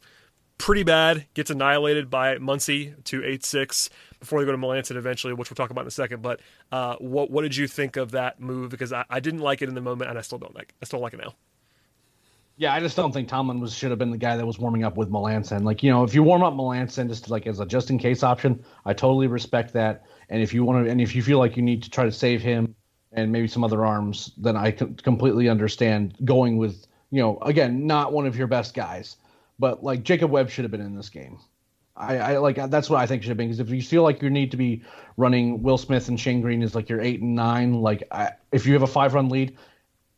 pretty 0.59 0.85
bad, 0.85 1.27
gets 1.35 1.51
annihilated 1.51 2.09
by 2.09 2.37
Muncy 2.37 3.03
to 3.05 3.25
8 3.25 3.45
6 3.45 3.91
before 4.21 4.41
they 4.41 4.47
go 4.47 4.53
to 4.53 4.59
Melancon 4.59 4.97
eventually, 4.97 5.33
which 5.33 5.51
we'll 5.51 5.57
talk 5.57 5.71
about 5.71 5.83
in 5.83 5.89
a 5.89 5.93
second. 5.93 6.23
But 6.23 6.41
uh, 6.73 6.97
what 6.97 7.31
what 7.31 7.43
did 7.43 7.57
you 7.57 7.67
think 7.67 7.97
of 7.97 8.13
that 8.13 8.41
move? 8.41 8.71
Because 8.71 8.93
I, 8.93 9.05
I 9.09 9.21
didn't 9.21 9.41
like 9.41 9.63
it 9.63 9.69
in 9.69 9.75
the 9.75 9.81
moment, 9.81 10.11
and 10.11 10.19
I 10.19 10.23
still 10.23 10.39
don't 10.39 10.55
like 10.55 10.75
I 10.83 10.85
still 10.85 11.01
like 11.01 11.15
it 11.15 11.21
now. 11.23 11.35
Yeah, 12.61 12.75
I 12.75 12.81
just 12.81 12.97
don't 12.97 13.13
think 13.13 13.29
Tomlin 13.29 13.61
was 13.61 13.73
should 13.73 13.91
have 13.91 14.01
been 14.01 14.11
the 14.11 14.19
guy 14.19 14.37
that 14.37 14.45
was 14.45 14.59
warming 14.59 14.83
up 14.83 14.97
with 14.97 15.11
Melancon. 15.11 15.63
Like, 15.63 15.85
you 15.85 15.93
know, 15.93 16.03
if 16.03 16.13
you 16.13 16.25
warm 16.25 16.43
up 16.43 16.55
Melancon 16.55 17.07
just 17.07 17.31
like 17.31 17.47
as 17.47 17.61
a 17.61 17.67
just 17.67 17.89
in 17.89 17.99
case 17.99 18.25
option, 18.25 18.65
I 18.85 18.95
totally 18.95 19.29
respect 19.29 19.73
that. 19.75 20.05
And 20.29 20.43
if 20.43 20.53
you 20.53 20.65
want 20.65 20.85
to, 20.85 20.91
and 20.91 21.01
if 21.01 21.15
you 21.15 21.23
feel 21.23 21.39
like 21.39 21.57
you 21.57 21.63
need 21.63 21.85
to 21.85 21.91
try 21.91 22.05
to 22.05 22.11
save 22.11 22.43
him 22.43 22.75
and 23.13 23.31
maybe 23.31 23.47
some 23.47 23.63
other 23.63 23.87
arms, 23.87 24.33
then 24.37 24.57
I 24.57 24.73
completely 24.73 25.49
understand 25.49 26.17
going 26.25 26.57
with, 26.57 26.85
you 27.13 27.23
know, 27.23 27.39
again, 27.43 27.87
not 27.87 28.13
one 28.13 28.27
of 28.27 28.37
your 28.37 28.49
best 28.49 28.75
guys, 28.75 29.17
but 29.61 29.85
like 29.85 30.03
Jacob 30.03 30.33
Webb 30.33 30.51
should 30.51 30.65
have 30.65 30.73
been 30.73 30.81
in 30.81 30.97
this 30.97 31.11
game. 31.11 31.39
I, 31.99 32.19
I 32.19 32.39
like 32.39 32.71
that's 32.71 32.89
what 32.89 33.01
I 33.01 33.07
think 33.07 33.23
should 33.23 33.37
been 33.37 33.49
because 33.49 33.61
if 33.61 33.71
you 33.71 33.83
feel 33.83 34.03
like 34.05 34.23
you 34.23 34.31
need 34.31 34.53
to 34.53 34.57
be 34.57 34.83
running 35.17 35.63
Will 35.63 35.79
Smith 35.79 36.09
and 36.09 36.19
Shane 36.19 36.41
Greene 36.41 36.63
is 36.63 36.75
like 36.75 36.89
your 36.89 37.01
eight 37.01 37.21
and 37.21 37.35
nine, 37.35 37.75
like 37.75 38.05
I, 38.11 38.31
if 38.53 38.67
you 38.67 38.73
have 38.75 38.83
a 38.83 38.87
five 38.87 39.15
run 39.15 39.29
lead, 39.29 39.57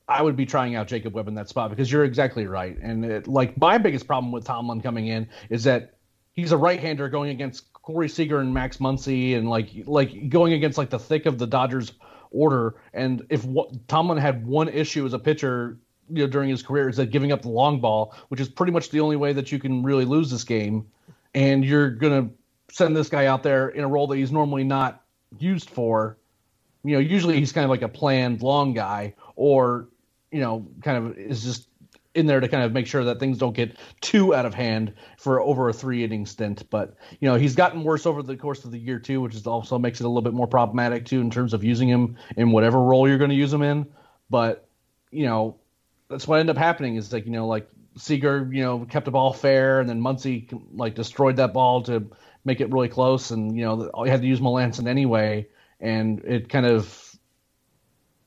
I 0.06 0.22
would 0.22 0.36
be 0.36 0.44
trying 0.44 0.74
out 0.74 0.88
Jacob 0.88 1.14
Webb 1.14 1.28
in 1.28 1.34
that 1.36 1.48
spot 1.48 1.70
because 1.70 1.90
you're 1.90 2.04
exactly 2.04 2.46
right. 2.46 2.76
And 2.82 3.04
it, 3.04 3.26
like 3.26 3.58
my 3.58 3.78
biggest 3.78 4.06
problem 4.06 4.30
with 4.30 4.44
Tomlin 4.44 4.82
coming 4.82 5.06
in 5.06 5.28
is 5.48 5.64
that 5.64 5.94
he's 6.32 6.52
a 6.52 6.56
right 6.56 6.78
hander 6.78 7.08
going 7.08 7.30
against 7.30 7.72
Corey 7.72 8.08
Seager 8.08 8.40
and 8.40 8.52
Max 8.52 8.76
Muncy 8.76 9.36
and 9.36 9.48
like 9.48 9.70
like 9.86 10.28
going 10.28 10.52
against 10.52 10.76
like 10.76 10.90
the 10.90 10.98
thick 10.98 11.24
of 11.26 11.38
the 11.38 11.46
Dodgers 11.46 11.92
order. 12.30 12.74
And 12.92 13.24
if 13.30 13.44
what, 13.44 13.88
Tomlin 13.88 14.18
had 14.18 14.46
one 14.46 14.68
issue 14.68 15.06
as 15.06 15.14
a 15.14 15.18
pitcher 15.18 15.78
you 16.12 16.24
know 16.24 16.26
during 16.26 16.50
his 16.50 16.62
career 16.62 16.88
is 16.88 16.96
that 16.96 17.10
giving 17.10 17.32
up 17.32 17.42
the 17.42 17.48
long 17.48 17.80
ball, 17.80 18.14
which 18.28 18.40
is 18.40 18.48
pretty 18.48 18.72
much 18.72 18.90
the 18.90 19.00
only 19.00 19.16
way 19.16 19.32
that 19.32 19.50
you 19.50 19.58
can 19.58 19.82
really 19.82 20.04
lose 20.04 20.30
this 20.30 20.44
game, 20.44 20.86
and 21.34 21.64
you're 21.64 21.90
gonna 21.90 22.30
send 22.72 22.96
this 22.96 23.08
guy 23.08 23.26
out 23.26 23.42
there 23.42 23.68
in 23.68 23.84
a 23.84 23.88
role 23.88 24.06
that 24.08 24.16
he's 24.16 24.32
normally 24.32 24.64
not 24.64 25.02
used 25.38 25.70
for. 25.70 26.18
You 26.82 26.94
know, 26.94 27.00
usually 27.00 27.38
he's 27.38 27.52
kind 27.52 27.64
of 27.64 27.70
like 27.70 27.82
a 27.82 27.88
planned 27.88 28.42
long 28.42 28.74
guy, 28.74 29.14
or 29.36 29.88
you 30.30 30.40
know, 30.40 30.66
kind 30.82 30.98
of 30.98 31.18
is 31.18 31.42
just 31.42 31.68
in 32.14 32.26
there 32.26 32.40
to 32.40 32.48
kind 32.48 32.64
of 32.64 32.72
make 32.72 32.86
sure 32.86 33.04
that 33.04 33.20
things 33.20 33.38
don't 33.38 33.54
get 33.54 33.76
too 34.00 34.34
out 34.34 34.44
of 34.44 34.52
hand 34.52 34.92
for 35.16 35.40
over 35.40 35.68
a 35.68 35.72
three 35.72 36.02
inning 36.02 36.26
stint. 36.26 36.68
But 36.70 36.96
you 37.20 37.28
know, 37.28 37.36
he's 37.36 37.54
gotten 37.54 37.84
worse 37.84 38.06
over 38.06 38.22
the 38.22 38.36
course 38.36 38.64
of 38.64 38.72
the 38.72 38.78
year 38.78 38.98
too, 38.98 39.20
which 39.20 39.34
is 39.34 39.46
also 39.46 39.78
makes 39.78 40.00
it 40.00 40.04
a 40.04 40.08
little 40.08 40.22
bit 40.22 40.34
more 40.34 40.48
problematic 40.48 41.06
too 41.06 41.20
in 41.20 41.30
terms 41.30 41.54
of 41.54 41.62
using 41.62 41.88
him 41.88 42.16
in 42.36 42.50
whatever 42.50 42.80
role 42.80 43.08
you're 43.08 43.18
going 43.18 43.30
to 43.30 43.36
use 43.36 43.52
him 43.52 43.62
in. 43.62 43.86
But 44.28 44.66
you 45.10 45.26
know, 45.26 45.56
that's 46.08 46.26
what 46.26 46.40
ended 46.40 46.56
up 46.56 46.60
happening 46.60 46.96
is 46.96 47.12
like 47.12 47.26
you 47.26 47.32
know 47.32 47.46
like 47.46 47.68
Seager 47.96 48.48
you 48.52 48.62
know 48.62 48.84
kept 48.84 49.04
the 49.04 49.10
ball 49.10 49.32
fair 49.32 49.80
and 49.80 49.88
then 49.88 50.00
Muncy 50.00 50.48
like 50.72 50.94
destroyed 50.94 51.36
that 51.36 51.52
ball 51.52 51.82
to 51.84 52.10
make 52.44 52.60
it 52.60 52.70
really 52.70 52.88
close 52.88 53.30
and 53.30 53.56
you 53.56 53.64
know 53.64 53.90
you 54.04 54.10
had 54.10 54.22
to 54.22 54.26
use 54.26 54.40
Melancon 54.40 54.86
anyway 54.86 55.48
and 55.80 56.24
it 56.24 56.48
kind 56.48 56.66
of 56.66 57.16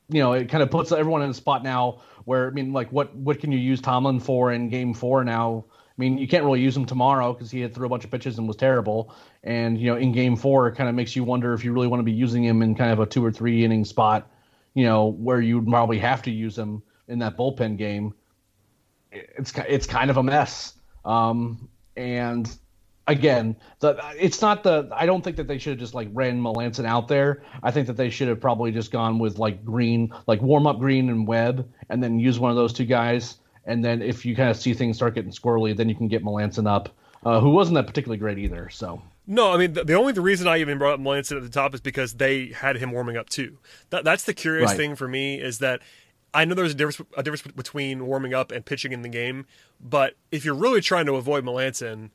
you 0.08 0.20
know 0.20 0.32
it 0.32 0.48
kind 0.48 0.62
of 0.62 0.70
puts 0.70 0.92
everyone 0.92 1.22
in 1.22 1.30
a 1.30 1.34
spot 1.34 1.62
now 1.62 2.02
where 2.24 2.46
I 2.46 2.50
mean 2.50 2.72
like 2.72 2.92
what 2.92 3.14
what 3.16 3.40
can 3.40 3.52
you 3.52 3.58
use 3.58 3.80
Tomlin 3.80 4.20
for 4.20 4.52
in 4.52 4.68
game 4.68 4.94
four 4.94 5.24
now 5.24 5.64
I 5.96 6.00
mean, 6.02 6.18
you 6.18 6.26
can't 6.26 6.44
really 6.44 6.60
use 6.60 6.76
him 6.76 6.86
tomorrow 6.86 7.32
because 7.32 7.52
he 7.52 7.60
had 7.60 7.72
threw 7.72 7.86
a 7.86 7.88
bunch 7.88 8.04
of 8.04 8.10
pitches 8.10 8.36
and 8.38 8.48
was 8.48 8.56
terrible. 8.56 9.14
And 9.44 9.78
you 9.78 9.86
know, 9.86 9.96
in 9.96 10.10
Game 10.10 10.34
Four, 10.34 10.66
it 10.66 10.74
kind 10.74 10.88
of 10.88 10.96
makes 10.96 11.14
you 11.14 11.22
wonder 11.22 11.54
if 11.54 11.64
you 11.64 11.72
really 11.72 11.86
want 11.86 12.00
to 12.00 12.04
be 12.04 12.12
using 12.12 12.42
him 12.42 12.62
in 12.62 12.74
kind 12.74 12.90
of 12.90 12.98
a 12.98 13.06
two 13.06 13.24
or 13.24 13.30
three 13.30 13.64
inning 13.64 13.84
spot. 13.84 14.28
You 14.74 14.86
know, 14.86 15.06
where 15.06 15.40
you'd 15.40 15.68
probably 15.68 16.00
have 16.00 16.22
to 16.22 16.32
use 16.32 16.58
him 16.58 16.82
in 17.06 17.20
that 17.20 17.36
bullpen 17.36 17.78
game, 17.78 18.12
it's 19.14 19.52
it's 19.68 19.86
kind 19.86 20.10
of 20.10 20.16
a 20.16 20.22
mess. 20.22 20.74
Um, 21.04 21.68
and 21.96 22.50
again, 23.06 23.56
the 23.80 23.98
it's 24.18 24.40
not 24.40 24.62
the 24.62 24.88
I 24.92 25.06
don't 25.06 25.22
think 25.22 25.36
that 25.36 25.48
they 25.48 25.58
should 25.58 25.72
have 25.72 25.78
just 25.78 25.94
like 25.94 26.08
ran 26.12 26.40
Melancon 26.40 26.84
out 26.84 27.08
there. 27.08 27.42
I 27.62 27.70
think 27.70 27.86
that 27.86 27.96
they 27.96 28.10
should 28.10 28.28
have 28.28 28.40
probably 28.40 28.72
just 28.72 28.90
gone 28.90 29.18
with 29.18 29.38
like 29.38 29.64
Greene, 29.64 30.12
like 30.26 30.40
warm 30.42 30.66
up 30.66 30.78
Greene 30.78 31.08
and 31.08 31.26
Webb, 31.26 31.68
and 31.88 32.02
then 32.02 32.18
use 32.18 32.38
one 32.38 32.50
of 32.50 32.56
those 32.56 32.72
two 32.72 32.84
guys. 32.84 33.38
And 33.66 33.84
then 33.84 34.02
if 34.02 34.26
you 34.26 34.36
kind 34.36 34.50
of 34.50 34.56
see 34.56 34.74
things 34.74 34.96
start 34.96 35.14
getting 35.14 35.30
squirrely, 35.30 35.76
then 35.76 35.88
you 35.88 35.94
can 35.94 36.08
get 36.08 36.22
Melancon 36.22 36.68
up, 36.68 36.94
uh, 37.24 37.40
who 37.40 37.50
wasn't 37.50 37.76
that 37.76 37.86
particularly 37.86 38.18
great 38.18 38.38
either. 38.38 38.68
So. 38.70 39.02
No, 39.26 39.52
I 39.52 39.56
mean 39.56 39.72
the, 39.72 39.84
the, 39.84 39.94
only 39.94 40.12
the 40.12 40.20
reason 40.20 40.46
I 40.46 40.58
even 40.58 40.76
brought 40.76 40.94
up 40.94 41.00
Melancon 41.00 41.38
at 41.38 41.42
the 41.42 41.48
top 41.48 41.74
is 41.74 41.80
because 41.80 42.14
they 42.14 42.48
had 42.48 42.76
him 42.76 42.92
warming 42.92 43.16
up 43.16 43.30
too. 43.30 43.58
That, 43.88 44.04
that's 44.04 44.24
the 44.24 44.34
curious 44.34 44.70
right. 44.70 44.76
thing 44.76 44.96
for 44.96 45.08
me 45.08 45.40
is 45.40 45.60
that 45.60 45.80
I 46.34 46.44
know 46.44 46.54
there's 46.54 46.72
a 46.72 46.74
difference 46.74 47.08
a 47.16 47.22
difference 47.22 47.54
between 47.54 48.06
warming 48.06 48.34
up 48.34 48.50
and 48.50 48.64
pitching 48.64 48.92
in 48.92 49.02
the 49.02 49.08
game, 49.08 49.46
but 49.80 50.14
if 50.32 50.44
you're 50.44 50.54
really 50.54 50.80
trying 50.80 51.06
to 51.06 51.14
avoid 51.14 51.44
Melancon, 51.44 52.10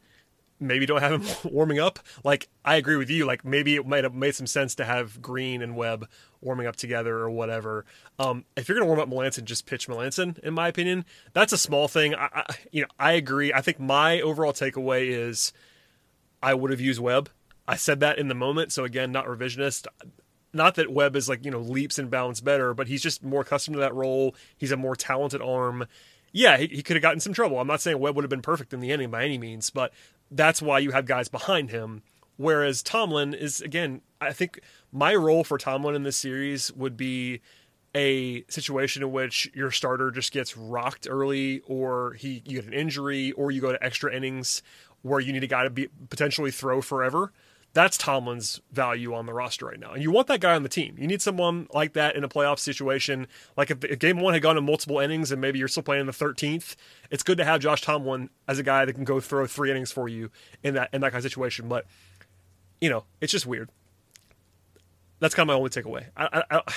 maybe 0.59 0.85
don't 0.85 1.01
have 1.01 1.21
him 1.21 1.35
warming 1.51 1.79
up. 1.79 1.99
Like 2.23 2.49
I 2.65 2.75
agree 2.75 2.97
with 2.97 3.09
you. 3.09 3.25
Like 3.25 3.45
maybe 3.45 3.75
it 3.75 3.87
might 3.87 4.03
have 4.03 4.13
made 4.13 4.35
some 4.35 4.45
sense 4.45 4.75
to 4.75 4.85
have 4.85 5.21
Greene 5.21 5.61
and 5.61 5.75
Webb 5.75 6.07
warming 6.41 6.67
up 6.67 6.75
together 6.75 7.17
or 7.17 7.29
whatever. 7.29 7.85
Um, 8.19 8.43
if 8.57 8.67
you're 8.67 8.77
gonna 8.77 8.87
warm 8.87 8.99
up 8.99 9.09
Melancon, 9.09 9.45
just 9.45 9.65
pitch 9.65 9.87
Melancon. 9.87 10.37
In 10.39 10.53
my 10.53 10.67
opinion, 10.67 11.05
that's 11.33 11.53
a 11.53 11.57
small 11.57 11.87
thing. 11.87 12.13
I, 12.13 12.29
I 12.33 12.55
you 12.71 12.81
know 12.81 12.89
I 12.99 13.13
agree. 13.13 13.53
I 13.53 13.61
think 13.61 13.79
my 13.79 14.19
overall 14.19 14.53
takeaway 14.53 15.07
is 15.07 15.53
I 16.43 16.53
would 16.53 16.71
have 16.71 16.81
used 16.81 16.99
Webb. 16.99 17.29
I 17.67 17.75
said 17.75 17.99
that 18.01 18.17
in 18.17 18.27
the 18.27 18.35
moment, 18.35 18.73
so 18.73 18.83
again, 18.83 19.11
not 19.11 19.27
revisionist 19.27 19.87
not 20.53 20.75
that 20.75 20.91
Webb 20.91 21.15
is 21.15 21.29
like 21.29 21.45
you 21.45 21.51
know 21.51 21.59
leaps 21.59 21.99
and 21.99 22.09
bounds 22.09 22.41
better, 22.41 22.73
but 22.73 22.87
he's 22.87 23.01
just 23.01 23.23
more 23.23 23.41
accustomed 23.41 23.75
to 23.75 23.81
that 23.81 23.93
role. 23.93 24.35
He's 24.57 24.71
a 24.71 24.77
more 24.77 24.95
talented 24.95 25.41
arm. 25.41 25.85
Yeah, 26.31 26.57
he, 26.57 26.67
he 26.67 26.83
could 26.83 26.95
have 26.95 27.01
gotten 27.01 27.19
some 27.19 27.33
trouble. 27.33 27.59
I'm 27.59 27.67
not 27.67 27.81
saying 27.81 27.99
Webb 27.99 28.15
would 28.15 28.23
have 28.23 28.29
been 28.29 28.41
perfect 28.41 28.73
in 28.73 28.79
the 28.79 28.91
ending 28.91 29.09
by 29.09 29.23
any 29.23 29.37
means, 29.37 29.69
but 29.69 29.93
that's 30.29 30.61
why 30.61 30.79
you 30.79 30.91
have 30.91 31.05
guys 31.05 31.27
behind 31.27 31.71
him. 31.71 32.03
Whereas 32.37 32.81
Tomlin 32.83 33.33
is 33.33 33.61
again, 33.61 34.01
I 34.21 34.31
think 34.33 34.59
my 34.91 35.15
role 35.15 35.43
for 35.43 35.57
Tomlin 35.57 35.95
in 35.95 36.03
this 36.03 36.17
series 36.17 36.71
would 36.73 36.95
be 36.95 37.41
a 37.95 38.43
situation 38.49 39.01
in 39.01 39.11
which 39.11 39.49
your 39.53 39.71
starter 39.71 40.11
just 40.11 40.31
gets 40.31 40.55
rocked 40.55 41.07
early, 41.09 41.61
or 41.67 42.13
he 42.13 42.41
you 42.45 42.61
get 42.61 42.65
an 42.65 42.73
injury, 42.73 43.31
or 43.33 43.51
you 43.51 43.61
go 43.61 43.71
to 43.71 43.83
extra 43.83 44.13
innings 44.15 44.61
where 45.01 45.19
you 45.19 45.31
need 45.31 45.43
a 45.43 45.47
guy 45.47 45.63
to 45.63 45.69
be 45.69 45.87
potentially 46.09 46.51
throw 46.51 46.81
forever 46.81 47.31
that's 47.73 47.97
Tomlin's 47.97 48.61
value 48.71 49.13
on 49.13 49.25
the 49.25 49.33
roster 49.33 49.67
right 49.67 49.79
now. 49.79 49.91
And 49.91 50.01
you 50.01 50.11
want 50.11 50.27
that 50.27 50.41
guy 50.41 50.55
on 50.55 50.63
the 50.63 50.69
team. 50.69 50.95
You 50.97 51.07
need 51.07 51.21
someone 51.21 51.67
like 51.71 51.93
that 51.93 52.15
in 52.15 52.23
a 52.23 52.29
playoff 52.29 52.57
situation. 52.57 53.27
Like 53.55 53.69
if, 53.69 53.83
if 53.83 53.99
game 53.99 54.19
one 54.19 54.33
had 54.33 54.41
gone 54.41 54.55
to 54.55 54.61
multiple 54.61 54.99
innings 54.99 55.31
and 55.31 55.39
maybe 55.39 55.59
you're 55.59 55.67
still 55.67 55.83
playing 55.83 56.01
in 56.01 56.07
the 56.07 56.11
13th, 56.11 56.75
it's 57.11 57.21
good 57.21 57.37
to 57.37 57.45
have 57.45 57.61
Josh 57.61 57.81
Tomlin 57.81 58.29
as 58.47 58.57
a 58.57 58.63
guy 58.63 58.85
that 58.85 58.93
can 58.93 59.03
go 59.03 59.19
throw 59.19 59.45
three 59.45 59.69
innings 59.69 59.91
for 59.91 60.09
you 60.09 60.31
in 60.63 60.73
that 60.73 60.89
in 60.93 61.01
that 61.01 61.11
kind 61.11 61.23
of 61.23 61.31
situation. 61.31 61.67
But 61.67 61.85
you 62.81 62.89
know, 62.89 63.03
it's 63.21 63.31
just 63.31 63.45
weird. 63.45 63.69
That's 65.19 65.35
kind 65.35 65.49
of 65.49 65.53
my 65.53 65.57
only 65.57 65.69
takeaway. 65.69 66.05
I, 66.15 66.43
I, 66.49 66.57
I 66.57 66.73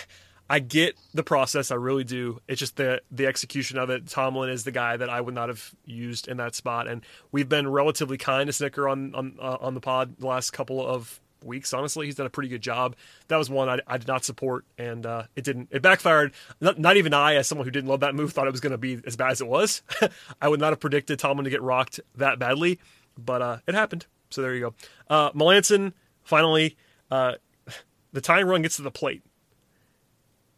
get 0.59 0.97
the 1.15 1.23
process, 1.23 1.71
I 1.71 1.77
really 1.77 2.05
do. 2.05 2.41
It's 2.49 2.59
just 2.59 2.77
the 2.77 3.03
the 3.11 3.27
execution 3.27 3.79
of 3.79 3.91
it. 3.91 4.07
Tomlin 4.09 4.51
is 4.51 4.65
the 4.65 4.73
guy 4.73 4.97
that 4.97 5.09
I 5.09 5.21
would 5.21 5.35
not 5.35 5.49
have 5.49 5.75
used 5.87 6.29
in 6.29 6.37
that 6.39 6.55
spot, 6.55 6.89
and 6.89 7.05
we've 7.31 7.49
been 7.49 7.69
relatively 7.69 8.19
kind 8.19 8.51
to 8.51 8.53
Snitker 8.53 8.91
on 8.91 9.15
on 9.15 9.37
uh, 9.41 9.57
on 9.61 9.75
the 9.75 9.81
pod 9.81 10.17
the 10.19 10.27
last 10.27 10.53
couple 10.53 10.87
of 10.87 11.21
weeks. 11.45 11.73
Honestly, 11.73 12.07
he's 12.07 12.17
done 12.17 12.27
a 12.27 12.31
pretty 12.31 12.49
good 12.49 12.61
job. 12.61 12.97
That 13.29 13.37
was 13.37 13.51
one 13.51 13.69
I, 13.69 13.79
I 13.87 13.99
did 13.99 14.09
not 14.09 14.25
support, 14.25 14.65
and 14.79 15.07
uh, 15.07 15.25
it 15.37 15.45
didn't. 15.45 15.69
It 15.71 15.83
backfired. 15.83 16.33
Not, 16.61 16.79
not, 16.79 16.97
even 16.97 17.15
I, 17.15 17.37
as 17.37 17.49
someone 17.49 17.67
who 17.67 17.71
didn't 17.71 17.89
love 17.89 18.01
that 18.01 18.15
move, 18.15 18.33
thought 18.33 18.47
it 18.47 18.53
was 18.53 18.61
going 18.61 18.73
to 18.73 18.79
be 18.79 19.01
as 19.07 19.17
bad 19.17 19.33
as 19.33 19.41
it 19.41 19.49
was. 19.49 19.83
I 20.41 20.49
would 20.49 20.61
not 20.61 20.71
have 20.71 20.81
predicted 20.81 21.19
Tomlin 21.19 21.45
to 21.45 21.51
get 21.51 21.63
rocked 21.63 22.01
that 22.17 22.39
badly, 22.39 22.79
but 23.17 23.43
uh, 23.43 23.59
it 23.67 23.75
happened. 23.75 24.07
So 24.31 24.43
there 24.43 24.55
you 24.55 24.61
go. 24.61 24.75
Uh, 25.09 25.33
Melancon 25.33 25.93
finally, 26.25 26.77
uh, 27.11 27.35
the 28.13 28.21
tying 28.21 28.47
run 28.47 28.63
gets 28.63 28.77
to 28.77 28.83
the 28.83 28.91
plate 28.91 29.23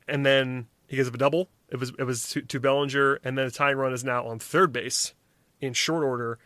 and 0.08 0.24
then 0.24 0.66
he 0.86 0.96
gives 0.96 1.08
up 1.08 1.14
a 1.14 1.18
double. 1.18 1.48
It 1.68 1.76
was 1.78 1.92
it 1.98 2.04
was 2.04 2.28
to, 2.30 2.42
to 2.42 2.60
Bellinger, 2.60 3.20
and 3.24 3.36
then 3.36 3.46
the 3.46 3.50
tying 3.50 3.76
run 3.76 3.92
is 3.92 4.04
now 4.04 4.26
on 4.26 4.38
third 4.38 4.72
base 4.72 5.14
in 5.60 5.72
short 5.72 6.04
order. 6.04 6.38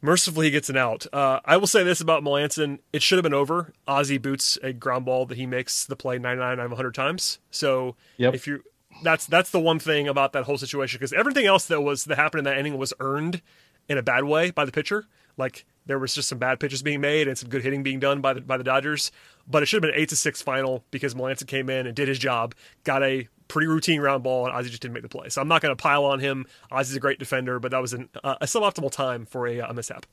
Mercifully, 0.00 0.46
he 0.46 0.50
gets 0.52 0.70
an 0.70 0.76
out. 0.76 1.06
Uh, 1.12 1.40
I 1.44 1.56
will 1.56 1.66
say 1.66 1.82
this 1.82 2.00
about 2.00 2.22
Melancon: 2.22 2.78
it 2.92 3.02
should 3.02 3.18
have 3.18 3.24
been 3.24 3.34
over. 3.34 3.72
Ozzie 3.86 4.18
boots 4.18 4.58
a 4.62 4.72
ground 4.72 5.04
ball 5.04 5.26
that 5.26 5.36
he 5.36 5.46
makes 5.46 5.86
the 5.86 5.96
play 5.96 6.18
99 6.18 6.60
out 6.60 6.64
of 6.64 6.70
100 6.70 6.94
times. 6.94 7.38
So 7.50 7.96
yep. 8.16 8.34
if 8.34 8.46
you 8.46 8.62
that's 9.02 9.26
that's 9.26 9.50
the 9.50 9.60
one 9.60 9.78
thing 9.78 10.08
about 10.08 10.32
that 10.32 10.44
whole 10.44 10.58
situation 10.58 10.98
because 10.98 11.12
everything 11.12 11.46
else 11.46 11.66
that 11.66 11.80
was 11.80 12.04
that 12.04 12.16
happened 12.16 12.40
in 12.40 12.44
that 12.44 12.58
inning 12.58 12.78
was 12.78 12.92
earned 13.00 13.42
in 13.88 13.98
a 13.98 14.02
bad 14.02 14.24
way 14.24 14.50
by 14.50 14.64
the 14.64 14.72
pitcher. 14.72 15.06
Like 15.36 15.64
there 15.88 15.98
was 15.98 16.14
just 16.14 16.28
some 16.28 16.38
bad 16.38 16.60
pitches 16.60 16.82
being 16.82 17.00
made 17.00 17.26
and 17.26 17.36
some 17.36 17.48
good 17.48 17.62
hitting 17.62 17.82
being 17.82 17.98
done 17.98 18.20
by 18.20 18.34
the 18.34 18.40
by 18.40 18.56
the 18.56 18.62
Dodgers. 18.62 19.10
But 19.48 19.62
it 19.64 19.66
should 19.66 19.82
have 19.82 19.90
been 19.90 20.00
eight 20.00 20.10
to 20.10 20.16
six 20.16 20.40
final 20.40 20.84
because 20.92 21.14
Melancon 21.14 21.48
came 21.48 21.68
in 21.68 21.86
and 21.86 21.96
did 21.96 22.06
his 22.06 22.18
job, 22.18 22.54
got 22.84 23.02
a 23.02 23.26
pretty 23.48 23.66
routine 23.66 24.00
round 24.00 24.22
ball, 24.22 24.46
and 24.46 24.54
Ozzie 24.54 24.68
just 24.68 24.82
didn't 24.82 24.94
make 24.94 25.02
the 25.02 25.08
play. 25.08 25.30
So 25.30 25.40
I'm 25.40 25.48
not 25.48 25.62
going 25.62 25.74
to 25.74 25.82
pile 25.82 26.04
on 26.04 26.20
him. 26.20 26.46
Ozzie's 26.70 26.96
a 26.96 27.00
great 27.00 27.18
defender, 27.18 27.58
but 27.58 27.70
that 27.72 27.80
was 27.80 27.94
an, 27.94 28.10
uh, 28.22 28.36
a 28.42 28.46
suboptimal 28.46 28.92
time 28.92 29.24
for 29.24 29.46
a, 29.48 29.58
a 29.58 29.72
mishap. 29.72 30.06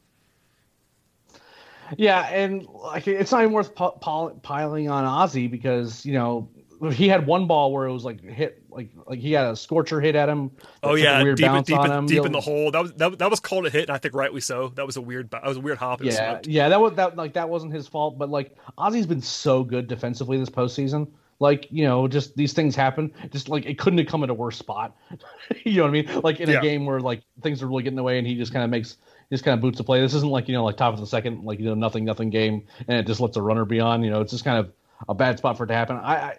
Yeah, 1.97 2.21
and 2.21 2.65
like 2.65 3.07
it's 3.07 3.31
not 3.31 3.41
even 3.41 3.51
worth 3.51 3.75
piling 3.75 4.89
on 4.89 5.03
Ozzie 5.05 5.47
because 5.47 6.05
you 6.05 6.13
know 6.13 6.49
he 6.91 7.07
had 7.07 7.25
one 7.25 7.47
ball 7.47 7.71
where 7.71 7.85
it 7.85 7.93
was 7.93 8.03
like 8.03 8.21
hit 8.21 8.63
like 8.69 8.89
like 9.07 9.19
he 9.19 9.31
had 9.31 9.45
a 9.45 9.55
scorcher 9.55 10.01
hit 10.01 10.15
at 10.15 10.29
him. 10.29 10.51
Oh 10.83 10.95
yeah, 10.95 11.23
deep, 11.23 11.35
deep, 11.65 11.79
in, 11.79 12.05
deep 12.05 12.25
in 12.25 12.31
the 12.31 12.41
hole. 12.41 12.71
That 12.71 12.81
was 12.81 12.93
that, 12.93 13.19
that 13.19 13.29
was 13.29 13.39
called 13.39 13.65
a 13.65 13.69
hit, 13.69 13.83
and 13.83 13.91
I 13.91 13.97
think 13.97 14.13
rightly 14.13 14.41
so. 14.41 14.69
That 14.75 14.85
was 14.85 14.97
a 14.97 15.01
weird 15.01 15.31
that 15.31 15.43
was 15.43 15.57
a 15.57 15.61
weird 15.61 15.77
hop. 15.77 16.03
Yeah, 16.03 16.39
yeah, 16.43 16.69
that 16.69 16.79
was 16.79 16.93
that 16.93 17.15
like 17.15 17.33
that 17.33 17.49
wasn't 17.49 17.73
his 17.73 17.87
fault, 17.87 18.17
but 18.17 18.29
like 18.29 18.55
Ozzie's 18.77 19.05
been 19.05 19.21
so 19.21 19.63
good 19.63 19.87
defensively 19.87 20.37
this 20.37 20.49
postseason. 20.49 21.07
Like 21.39 21.67
you 21.69 21.85
know, 21.85 22.07
just 22.07 22.35
these 22.35 22.53
things 22.53 22.75
happen. 22.75 23.11
Just 23.31 23.49
like 23.49 23.65
it 23.65 23.77
couldn't 23.77 23.99
have 23.99 24.07
come 24.07 24.23
at 24.23 24.29
a 24.29 24.33
worse 24.33 24.57
spot. 24.57 24.95
you 25.65 25.77
know 25.77 25.83
what 25.83 25.89
I 25.89 25.91
mean? 25.91 26.21
Like 26.21 26.39
in 26.39 26.49
a 26.49 26.61
game 26.61 26.85
where 26.85 26.99
like 26.99 27.23
things 27.41 27.61
are 27.61 27.67
really 27.67 27.83
getting 27.83 27.99
away, 27.99 28.17
and 28.17 28.27
he 28.27 28.35
just 28.35 28.53
kind 28.53 28.63
of 28.63 28.69
makes 28.69 28.97
just 29.31 29.43
kind 29.43 29.53
of 29.53 29.61
boots 29.61 29.77
the 29.77 29.83
play. 29.83 30.01
This 30.01 30.13
isn't 30.13 30.29
like 30.29 30.47
you 30.47 30.53
know 30.53 30.63
like 30.63 30.77
top 30.77 30.93
of 30.93 30.99
the 30.99 31.07
second, 31.07 31.43
like 31.43 31.59
you 31.59 31.65
know 31.65 31.73
nothing 31.73 32.05
nothing 32.05 32.29
game, 32.29 32.65
and 32.87 32.97
it 32.97 33.05
just 33.05 33.19
lets 33.19 33.35
a 33.37 33.41
runner 33.41 33.65
be 33.65 33.79
on. 33.79 34.03
You 34.03 34.11
know, 34.11 34.21
it's 34.21 34.31
just 34.31 34.45
kind 34.45 34.59
of 34.59 34.71
a 35.09 35.13
bad 35.13 35.37
spot 35.37 35.57
for 35.57 35.65
it 35.65 35.67
to 35.67 35.73
happen. 35.73 35.97
I, 35.97 36.15
I 36.15 36.37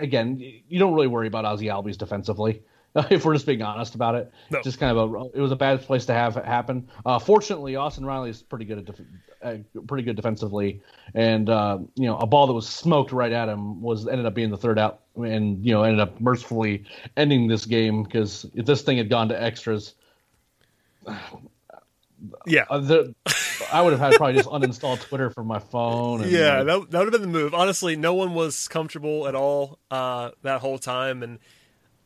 again, 0.00 0.38
you 0.38 0.78
don't 0.78 0.94
really 0.94 1.06
worry 1.06 1.26
about 1.26 1.44
Ozzie 1.44 1.66
Albies 1.66 1.98
defensively. 1.98 2.62
If 3.10 3.24
we're 3.24 3.34
just 3.34 3.46
being 3.46 3.62
honest 3.62 3.94
about 3.94 4.16
it, 4.16 4.32
no. 4.50 4.60
just 4.62 4.80
kind 4.80 4.98
of 4.98 5.14
a 5.14 5.38
it 5.38 5.40
was 5.40 5.52
a 5.52 5.56
bad 5.56 5.80
place 5.82 6.06
to 6.06 6.12
have 6.12 6.36
it 6.36 6.44
happen. 6.44 6.88
Uh, 7.06 7.20
fortunately, 7.20 7.76
Austin 7.76 8.04
Riley 8.04 8.30
is 8.30 8.42
pretty 8.42 8.64
good 8.64 8.78
at 8.78 8.84
def- 8.84 9.00
uh, 9.42 9.56
pretty 9.86 10.02
good 10.02 10.16
defensively, 10.16 10.82
and 11.14 11.48
uh, 11.48 11.78
you 11.94 12.06
know 12.06 12.18
a 12.18 12.26
ball 12.26 12.48
that 12.48 12.52
was 12.52 12.68
smoked 12.68 13.12
right 13.12 13.30
at 13.30 13.48
him 13.48 13.80
was 13.80 14.08
ended 14.08 14.26
up 14.26 14.34
being 14.34 14.50
the 14.50 14.56
third 14.56 14.76
out, 14.76 15.02
and 15.14 15.64
you 15.64 15.72
know 15.72 15.84
ended 15.84 16.00
up 16.00 16.20
mercifully 16.20 16.84
ending 17.16 17.46
this 17.46 17.64
game 17.64 18.02
because 18.02 18.44
if 18.54 18.66
this 18.66 18.82
thing 18.82 18.96
had 18.96 19.08
gone 19.08 19.28
to 19.28 19.40
extras, 19.40 19.94
yeah, 22.44 22.64
uh, 22.70 22.78
the, 22.78 23.14
I 23.72 23.82
would 23.82 23.92
have 23.92 24.00
had 24.00 24.14
probably 24.14 24.34
just 24.34 24.48
uninstall 24.48 25.00
Twitter 25.00 25.30
from 25.30 25.46
my 25.46 25.58
phone. 25.58 26.28
yeah, 26.28 26.62
that, 26.62 26.90
that 26.90 26.98
would 26.98 27.12
have 27.12 27.12
been 27.12 27.22
the 27.22 27.38
move. 27.38 27.54
Honestly, 27.54 27.96
no 27.96 28.14
one 28.14 28.34
was 28.34 28.68
comfortable 28.68 29.26
at 29.26 29.34
all 29.34 29.78
uh, 29.90 30.30
that 30.42 30.60
whole 30.60 30.78
time, 30.78 31.22
and 31.22 31.38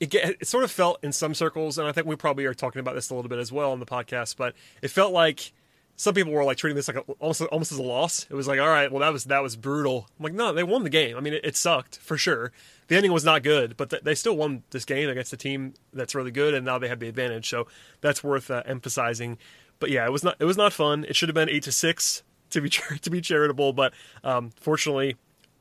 it, 0.00 0.14
it 0.14 0.46
sort 0.46 0.64
of 0.64 0.70
felt 0.70 0.98
in 1.02 1.12
some 1.12 1.34
circles, 1.34 1.78
and 1.78 1.86
I 1.86 1.92
think 1.92 2.06
we 2.06 2.16
probably 2.16 2.44
are 2.44 2.54
talking 2.54 2.80
about 2.80 2.94
this 2.94 3.10
a 3.10 3.14
little 3.14 3.28
bit 3.28 3.38
as 3.38 3.52
well 3.52 3.72
on 3.72 3.80
the 3.80 3.86
podcast, 3.86 4.36
but 4.36 4.54
it 4.82 4.88
felt 4.88 5.12
like 5.12 5.52
some 5.96 6.14
people 6.14 6.32
were 6.32 6.44
like 6.44 6.56
treating 6.56 6.76
this 6.76 6.88
like 6.88 6.96
a, 6.96 7.00
almost 7.20 7.40
almost 7.42 7.72
as 7.72 7.78
a 7.78 7.82
loss. 7.82 8.26
It 8.28 8.34
was 8.34 8.48
like, 8.48 8.58
all 8.58 8.68
right, 8.68 8.90
well 8.90 9.00
that 9.00 9.12
was 9.12 9.24
that 9.26 9.42
was 9.42 9.56
brutal. 9.56 10.08
I'm 10.18 10.24
like, 10.24 10.32
no, 10.34 10.52
they 10.52 10.64
won 10.64 10.82
the 10.82 10.90
game. 10.90 11.16
I 11.16 11.20
mean, 11.20 11.34
it, 11.34 11.44
it 11.44 11.56
sucked 11.56 11.98
for 11.98 12.16
sure. 12.16 12.52
The 12.88 12.96
ending 12.96 13.12
was 13.12 13.24
not 13.24 13.42
good, 13.42 13.76
but 13.76 13.90
th- 13.90 14.02
they 14.02 14.14
still 14.14 14.36
won 14.36 14.62
this 14.70 14.84
game 14.84 15.08
against 15.08 15.32
a 15.32 15.36
team 15.36 15.74
that's 15.92 16.14
really 16.14 16.30
good, 16.30 16.52
and 16.52 16.66
now 16.66 16.78
they 16.78 16.88
have 16.88 17.00
the 17.00 17.08
advantage. 17.08 17.48
So 17.48 17.66
that's 18.00 18.22
worth 18.22 18.50
uh, 18.50 18.62
emphasizing. 18.66 19.38
But 19.84 19.90
yeah, 19.90 20.06
it 20.06 20.10
was 20.10 20.24
not 20.24 20.36
it 20.38 20.46
was 20.46 20.56
not 20.56 20.72
fun. 20.72 21.04
It 21.06 21.14
should 21.14 21.28
have 21.28 21.34
been 21.34 21.50
eight 21.50 21.64
to 21.64 21.72
six 21.72 22.22
to 22.48 22.62
be 22.62 22.70
to 23.02 23.10
be 23.10 23.20
charitable, 23.20 23.74
but 23.74 23.92
um, 24.22 24.50
fortunately, 24.58 25.16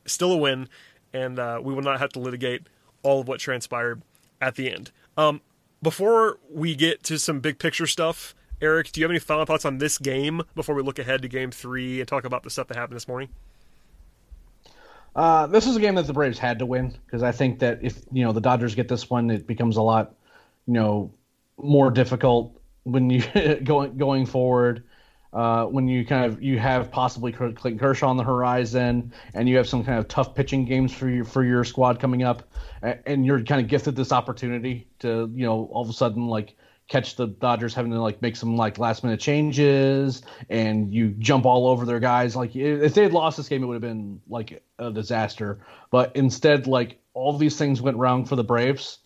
still 0.06 0.32
a 0.32 0.38
win, 0.38 0.70
and 1.12 1.38
uh, 1.38 1.60
we 1.62 1.74
will 1.74 1.82
not 1.82 2.00
have 2.00 2.14
to 2.14 2.20
litigate 2.20 2.68
all 3.02 3.20
of 3.20 3.28
what 3.28 3.42
transpired 3.42 4.02
at 4.40 4.56
the 4.56 4.72
end. 4.72 4.92
Um, 5.18 5.42
before 5.82 6.40
we 6.50 6.74
get 6.74 7.04
to 7.04 7.20
some 7.20 7.42
big 7.42 7.60
picture 7.60 7.86
stuff, 7.86 8.34
Eric, 8.62 8.94
do 8.94 9.02
you 9.02 9.04
have 9.04 9.12
any 9.12 9.20
final 9.20 9.46
thoughts 9.46 9.66
on 9.66 9.80
this 9.80 9.98
game 9.98 10.44
before 10.56 10.74
we 10.74 10.84
look 10.84 11.00
ahead 11.00 11.22
to 11.24 11.28
Game 11.28 11.52
Three 11.52 12.00
and 12.00 12.08
talk 12.08 12.24
about 12.24 12.44
the 12.44 12.50
stuff 12.50 12.70
that 12.70 12.78
happened 12.78 12.96
this 12.96 13.10
morning? 13.10 13.28
Uh, 15.18 15.48
this 15.48 15.68
is 15.68 15.76
a 15.76 15.82
game 15.82 15.96
that 15.96 16.08
the 16.08 16.14
Braves 16.14 16.40
had 16.40 16.60
to 16.60 16.66
win 16.66 16.96
because 17.06 17.24
I 17.24 17.34
think 17.34 17.60
that 17.60 17.80
if 17.82 18.00
you 18.10 18.24
know 18.24 18.32
the 18.32 18.40
Dodgers 18.40 18.74
get 18.74 18.88
this 18.88 19.10
one, 19.10 19.30
it 19.30 19.46
becomes 19.46 19.76
a 19.76 19.82
lot, 19.82 20.16
you 20.66 20.76
know, 20.76 21.12
more 21.58 21.92
difficult 21.92 22.58
when 22.84 23.10
you 23.10 23.24
going 23.64 23.98
going 23.98 24.26
forward. 24.26 24.84
Uh, 25.32 25.66
when 25.66 25.88
you 25.88 26.06
kind 26.06 26.26
of 26.26 26.44
you 26.44 26.60
have 26.60 26.92
possibly 26.92 27.32
Clayton 27.32 27.80
Kershaw 27.80 28.08
on 28.08 28.18
the 28.18 28.24
horizon, 28.24 29.12
and 29.34 29.50
you 29.50 29.58
have 29.58 29.68
some 29.68 29.84
kind 29.84 29.98
of 29.98 30.08
tough 30.08 30.36
pitching 30.36 30.64
games 30.64 30.94
for 30.94 31.10
your 31.10 31.26
for 31.26 31.44
your 31.44 31.64
squad 31.64 32.00
coming 32.00 32.22
up, 32.22 32.44
and 32.84 33.26
you're 33.26 33.42
kind 33.44 33.60
of 33.60 33.68
gifted 33.68 33.96
this 33.96 34.12
opportunity 34.12 34.88
to 35.00 35.32
you 35.34 35.44
know 35.44 35.68
all 35.72 35.82
of 35.82 35.90
a 35.90 35.94
sudden 35.94 36.28
like 36.28 36.56
catch 36.88 37.16
the 37.16 37.26
Dodgers 37.26 37.74
having 37.74 37.92
to 37.94 38.00
like 38.00 38.22
make 38.22 38.36
some 38.36 38.56
like 38.56 38.78
last 38.78 39.04
minute 39.04 39.20
changes, 39.20 40.22
and 40.52 40.94
you 40.94 41.16
jump 41.18 41.48
all 41.48 41.66
over 41.68 41.84
their 41.84 42.00
guys. 42.00 42.36
Like 42.36 42.56
if 42.56 42.94
they 42.94 43.02
had 43.02 43.14
lost 43.14 43.38
this 43.38 43.50
game, 43.50 43.64
it 43.64 43.66
would 43.66 43.74
have 43.74 43.82
been 43.82 44.22
like 44.30 44.64
a 44.78 44.92
disaster. 44.92 45.66
But 45.90 46.16
instead, 46.16 46.68
like 46.68 47.00
all 47.16 47.36
these 47.36 47.58
things 47.58 47.82
went 47.82 47.98
wrong 47.98 48.26
for 48.26 48.36
the 48.36 48.44
Braves, 48.44 49.00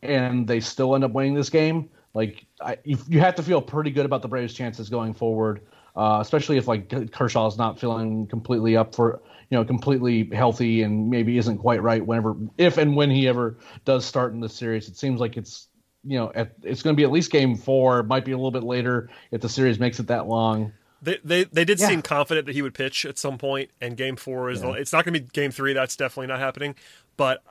and 0.00 0.48
they 0.48 0.60
still 0.60 0.94
end 0.94 1.04
up 1.04 1.12
winning 1.12 1.34
this 1.34 1.50
game 1.50 1.90
like 2.14 2.46
I, 2.60 2.78
you, 2.84 2.98
you 3.08 3.20
have 3.20 3.36
to 3.36 3.42
feel 3.42 3.60
pretty 3.60 3.90
good 3.90 4.06
about 4.06 4.22
the 4.22 4.28
Braves' 4.28 4.54
chances 4.54 4.88
going 4.88 5.14
forward, 5.14 5.62
uh, 5.96 6.18
especially 6.20 6.56
if 6.56 6.68
like 6.68 6.88
Kershaw's 7.12 7.58
not 7.58 7.78
feeling 7.78 8.26
completely 8.26 8.76
up 8.76 8.94
for 8.94 9.20
you 9.50 9.56
know 9.56 9.64
completely 9.64 10.28
healthy 10.32 10.82
and 10.82 11.10
maybe 11.10 11.38
isn't 11.38 11.58
quite 11.58 11.82
right 11.82 12.04
whenever 12.04 12.36
if 12.58 12.78
and 12.78 12.96
when 12.96 13.10
he 13.10 13.28
ever 13.28 13.58
does 13.84 14.04
start 14.04 14.32
in 14.32 14.40
the 14.40 14.48
series. 14.48 14.88
It 14.88 14.96
seems 14.96 15.20
like 15.20 15.36
it's 15.36 15.68
you 16.04 16.18
know 16.18 16.32
at, 16.34 16.52
it's 16.62 16.82
going 16.82 16.94
to 16.94 16.98
be 16.98 17.04
at 17.04 17.10
least 17.10 17.30
game 17.30 17.56
four, 17.56 18.02
might 18.02 18.24
be 18.24 18.32
a 18.32 18.36
little 18.36 18.50
bit 18.50 18.64
later 18.64 19.10
if 19.30 19.40
the 19.40 19.48
series 19.48 19.78
makes 19.78 20.00
it 20.00 20.08
that 20.08 20.26
long. 20.26 20.72
They 21.00 21.18
they, 21.24 21.44
they 21.44 21.64
did 21.64 21.78
yeah. 21.80 21.88
seem 21.88 22.02
confident 22.02 22.46
that 22.46 22.54
he 22.54 22.62
would 22.62 22.74
pitch 22.74 23.04
at 23.06 23.18
some 23.18 23.38
point, 23.38 23.70
and 23.80 23.96
game 23.96 24.16
four 24.16 24.50
is 24.50 24.62
yeah. 24.62 24.72
it's 24.72 24.92
not 24.92 25.04
going 25.04 25.14
to 25.14 25.20
be 25.20 25.26
game 25.32 25.50
three. 25.50 25.72
That's 25.72 25.96
definitely 25.96 26.26
not 26.26 26.40
happening. 26.40 26.74
But 27.16 27.42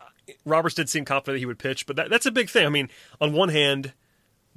Roberts 0.46 0.76
did 0.76 0.90
seem 0.90 1.06
confident 1.06 1.36
that 1.36 1.40
he 1.40 1.46
would 1.46 1.60
pitch, 1.60 1.86
but 1.86 1.96
that, 1.96 2.10
that's 2.10 2.26
a 2.26 2.32
big 2.32 2.50
thing. 2.50 2.66
I 2.66 2.70
mean, 2.70 2.90
on 3.22 3.34
one 3.34 3.50
hand 3.50 3.94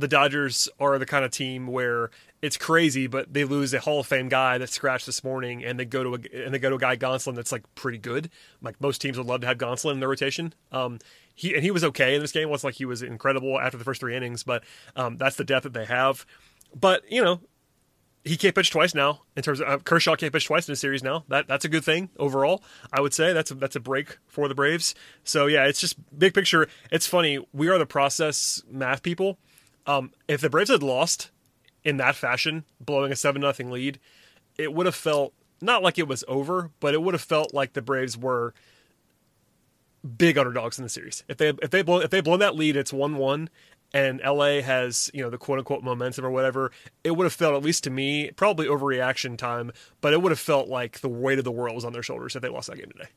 the 0.01 0.09
Dodgers 0.09 0.69
are 0.81 0.99
the 0.99 1.07
kind 1.07 1.25
of 1.25 1.31
team 1.31 1.67
where 1.67 2.11
it's 2.43 2.57
crazy, 2.57 3.07
but 3.07 3.33
they 3.33 3.45
lose 3.45 3.75
a 3.75 3.81
Hall 3.81 4.01
of 4.01 4.07
Fame 4.07 4.29
guy 4.29 4.57
that 4.59 4.71
scratched 4.71 5.07
this 5.07 5.23
morning, 5.23 5.63
and 5.63 5.79
they 5.79 5.85
go 5.85 6.03
to 6.03 6.15
a 6.15 6.45
and 6.45 6.55
they 6.55 6.59
go 6.59 6.71
to 6.71 6.77
a 6.77 6.79
guy 6.79 6.97
Gonsolin 6.97 7.35
that's 7.35 7.53
like 7.53 7.63
pretty 7.75 7.99
good. 7.99 8.31
Like 8.63 8.81
most 8.81 9.01
teams 9.01 9.19
would 9.19 9.27
love 9.27 9.43
to 9.43 9.47
have 9.47 9.59
Gonsolin 9.59 9.95
in 9.95 10.01
their 10.01 10.09
rotation. 10.09 10.55
Um, 10.73 10.99
he 11.35 11.55
and 11.55 11.63
he 11.63 11.71
was 11.71 11.85
okay 11.85 12.15
in 12.15 12.23
this 12.23 12.33
game. 12.33 12.45
It 12.45 12.51
wasn't 12.51 12.69
like 12.69 12.77
he 12.77 12.87
was 12.87 13.03
incredible 13.03 13.61
after 13.61 13.77
the 13.77 13.85
first 13.85 14.01
three 14.01 14.17
innings, 14.17 14.43
but 14.43 14.65
um, 14.97 15.19
that's 15.19 15.37
the 15.37 15.45
depth 15.45 15.65
that 15.65 15.75
they 15.75 15.85
have. 15.85 16.25
But 16.75 17.03
you 17.11 17.23
know, 17.23 17.41
he 18.25 18.37
can't 18.37 18.55
pitch 18.55 18.71
twice 18.71 18.95
now. 18.95 19.23
In 19.37 19.43
terms 19.43 19.61
of 19.61 19.69
uh, 19.69 19.79
Kershaw 19.79 20.17
can't 20.17 20.33
pitch 20.33 20.47
twice 20.47 20.67
in 20.67 20.73
a 20.73 20.77
series 20.77 21.03
now. 21.03 21.25
That 21.29 21.47
that's 21.47 21.67
a 21.67 21.69
good 21.69 21.85
thing 21.85 22.09
overall. 22.19 22.63
I 22.91 23.03
would 23.03 23.13
say 23.13 23.35
that's 23.35 23.51
a, 23.51 23.55
that's 23.55 23.77
a 23.77 23.81
break 23.81 24.17
for 24.29 24.49
the 24.49 24.55
Braves. 24.55 24.95
So 25.25 25.47
yeah, 25.47 25.67
it's 25.67 25.81
just 25.81 25.97
big 26.19 26.33
picture. 26.33 26.69
It's 26.91 27.07
funny. 27.07 27.39
We 27.53 27.69
are 27.69 27.79
the 27.79 27.87
process 27.87 28.63
math 28.71 29.03
people 29.03 29.39
um, 29.87 30.12
if 30.28 30.41
the 30.41 30.51
Braves 30.51 30.70
had 30.70 30.83
lost 30.83 31.31
in 31.85 31.97
that 31.99 32.16
fashion, 32.16 32.64
blowing 32.81 33.12
a 33.12 33.16
seven 33.16 33.43
nothing 33.43 33.70
lead, 33.70 33.99
it 34.57 34.74
would 34.74 34.87
have 34.87 34.95
felt 34.95 35.33
not 35.61 35.83
like 35.83 35.99
it 35.99 36.09
was 36.09 36.24
over, 36.28 36.70
but 36.81 36.95
it 36.95 37.03
would 37.03 37.14
have 37.14 37.22
felt 37.22 37.53
like 37.53 37.72
the 37.72 37.83
Braves 37.83 38.16
were 38.16 38.55
big 40.16 40.39
underdogs 40.39 40.78
in 40.78 40.85
the 40.85 40.89
series. 40.89 41.24
If 41.28 41.37
they 41.37 41.49
if 41.62 41.70
they 41.70 41.83
blow 41.83 42.01
if 42.01 42.11
they 42.11 42.20
blow 42.20 42.37
that 42.37 42.57
lead, 42.57 42.76
it's 42.76 42.93
one 42.93 43.16
one, 43.16 43.49
and 43.93 44.20
LA 44.24 44.61
has 44.61 45.11
you 45.12 45.22
know 45.22 45.31
the 45.31 45.39
quote 45.39 45.59
unquote 45.59 45.83
momentum 45.83 46.24
or 46.24 46.31
whatever. 46.31 46.70
It 47.05 47.12
would 47.12 47.24
have 47.24 47.33
felt 47.33 47.55
at 47.55 47.62
least 47.62 47.85
to 47.85 47.91
me 47.91 48.31
probably 48.33 48.66
overreaction 48.66 49.37
time, 49.37 49.72
but 50.01 50.12
it 50.12 50.22
would 50.22 50.33
have 50.33 50.41
felt 50.41 50.68
like 50.68 51.01
the 51.01 51.09
weight 51.09 51.39
of 51.39 51.45
the 51.45 51.53
world 51.53 51.74
was 51.74 51.85
on 51.85 51.93
their 51.93 52.03
shoulders 52.03 52.37
if 52.37 52.43
they 52.43 52.49
lost 52.49 52.68
that 52.68 52.76
game 52.76 52.91
today. 52.93 53.11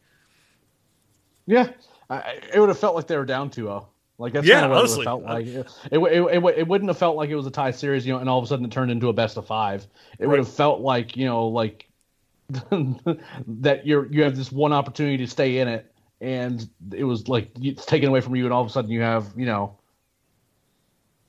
Yeah, 1.46 1.70
I, 2.10 2.40
it 2.54 2.60
would 2.60 2.70
have 2.70 2.80
felt 2.80 2.96
like 2.96 3.08
they 3.08 3.18
were 3.18 3.26
down 3.26 3.50
2-0. 3.50 3.86
Like 4.24 4.32
that's 4.32 4.48
yeah, 4.48 4.62
kind 4.62 4.66
of 4.66 4.72
what 4.72 4.80
honestly. 4.80 5.02
it 5.02 5.04
felt 5.04 5.24
like. 5.24 5.46
It, 5.46 5.68
it, 5.92 6.00
it, 6.00 6.58
it, 6.60 6.68
wouldn't 6.68 6.90
have 6.90 6.98
felt 6.98 7.18
like 7.18 7.30
it 7.30 7.36
was 7.36 7.46
a 7.46 7.52
tie 7.52 7.72
series, 7.72 8.06
you 8.06 8.14
know, 8.14 8.20
and 8.20 8.30
all 8.30 8.40
of 8.40 8.46
a 8.46 8.48
sudden 8.48 8.64
it 8.64 8.72
turned 8.72 8.90
into 8.90 9.10
a 9.10 9.14
best 9.14 9.36
of 9.36 9.46
five. 9.46 9.86
It 10.18 10.22
right. 10.22 10.30
would 10.30 10.40
have 10.40 10.48
felt 10.48 10.80
like, 10.80 11.18
you 11.18 11.26
know, 11.26 11.50
like 11.50 11.90
that 12.50 13.82
you're 13.86 14.06
you 14.14 14.24
have 14.24 14.38
this 14.38 14.50
one 14.50 14.72
opportunity 14.72 15.18
to 15.18 15.28
stay 15.28 15.58
in 15.58 15.68
it, 15.68 15.94
and 16.22 16.70
it 16.96 17.04
was 17.04 17.28
like 17.28 17.52
it's 17.62 17.86
taken 17.86 18.08
away 18.08 18.22
from 18.22 18.34
you, 18.38 18.46
and 18.46 18.54
all 18.54 18.62
of 18.62 18.68
a 18.68 18.70
sudden 18.70 18.92
you 18.92 19.02
have, 19.02 19.28
you 19.36 19.46
know, 19.46 19.78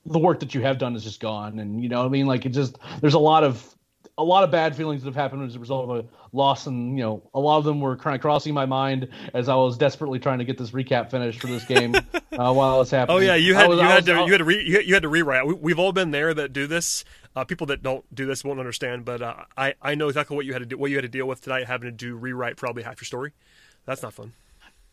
the 0.05 0.19
work 0.19 0.39
that 0.39 0.55
you 0.55 0.61
have 0.61 0.77
done 0.77 0.95
is 0.95 1.03
just 1.03 1.19
gone, 1.19 1.59
and 1.59 1.83
you 1.83 1.89
know, 1.89 2.05
I 2.05 2.07
mean, 2.07 2.27
like 2.27 2.45
it 2.45 2.53
just 2.53 2.77
there's 3.01 3.13
a 3.13 3.19
lot 3.19 3.43
of 3.43 3.75
a 4.17 4.23
lot 4.23 4.43
of 4.43 4.51
bad 4.51 4.75
feelings 4.75 5.03
that 5.03 5.07
have 5.07 5.15
happened 5.15 5.43
as 5.43 5.55
a 5.55 5.59
result 5.59 5.89
of 5.89 5.97
a 5.97 6.07
loss, 6.31 6.67
and 6.67 6.97
you 6.97 7.03
know, 7.03 7.29
a 7.33 7.39
lot 7.39 7.57
of 7.57 7.63
them 7.63 7.81
were 7.81 7.95
kind 7.95 8.15
of 8.15 8.21
crossing 8.21 8.53
my 8.53 8.65
mind 8.65 9.09
as 9.33 9.49
I 9.49 9.55
was 9.55 9.77
desperately 9.77 10.19
trying 10.19 10.39
to 10.39 10.45
get 10.45 10.57
this 10.57 10.71
recap 10.71 11.11
finished 11.11 11.39
for 11.39 11.47
this 11.47 11.65
game 11.65 11.95
uh, 11.95 12.01
while 12.53 12.81
it's 12.81 12.91
happening. 12.91 13.17
Oh 13.17 13.21
yeah, 13.21 13.35
you 13.35 13.55
had 13.55 13.69
was, 13.69 13.79
you 13.79 13.85
had 13.85 13.95
was, 13.95 14.05
to 14.05 14.11
you 14.25 14.31
had 14.31 14.37
to 14.37 14.43
re, 14.43 14.63
you, 14.63 14.75
had, 14.75 14.85
you 14.85 14.93
had 14.93 15.03
to 15.03 15.09
rewrite. 15.09 15.61
We, 15.61 15.71
have 15.71 15.79
all 15.79 15.91
been 15.91 16.11
there 16.11 16.33
that 16.33 16.53
do 16.53 16.67
this. 16.67 17.05
Uh, 17.35 17.43
people 17.43 17.67
that 17.67 17.83
don't 17.83 18.03
do 18.13 18.25
this 18.25 18.43
won't 18.43 18.59
understand, 18.59 19.05
but 19.05 19.21
uh, 19.21 19.35
I 19.57 19.75
I 19.81 19.95
know 19.95 20.07
exactly 20.07 20.35
what 20.35 20.45
you 20.45 20.53
had 20.53 20.59
to 20.59 20.65
do, 20.65 20.77
what 20.77 20.91
you 20.91 20.97
had 20.97 21.03
to 21.03 21.09
deal 21.09 21.27
with 21.27 21.41
tonight, 21.41 21.65
having 21.67 21.89
to 21.89 21.95
do 21.95 22.15
rewrite 22.15 22.57
probably 22.57 22.83
half 22.83 22.99
your 22.99 23.05
story. 23.05 23.33
That's 23.85 24.01
not 24.01 24.13
fun. 24.13 24.33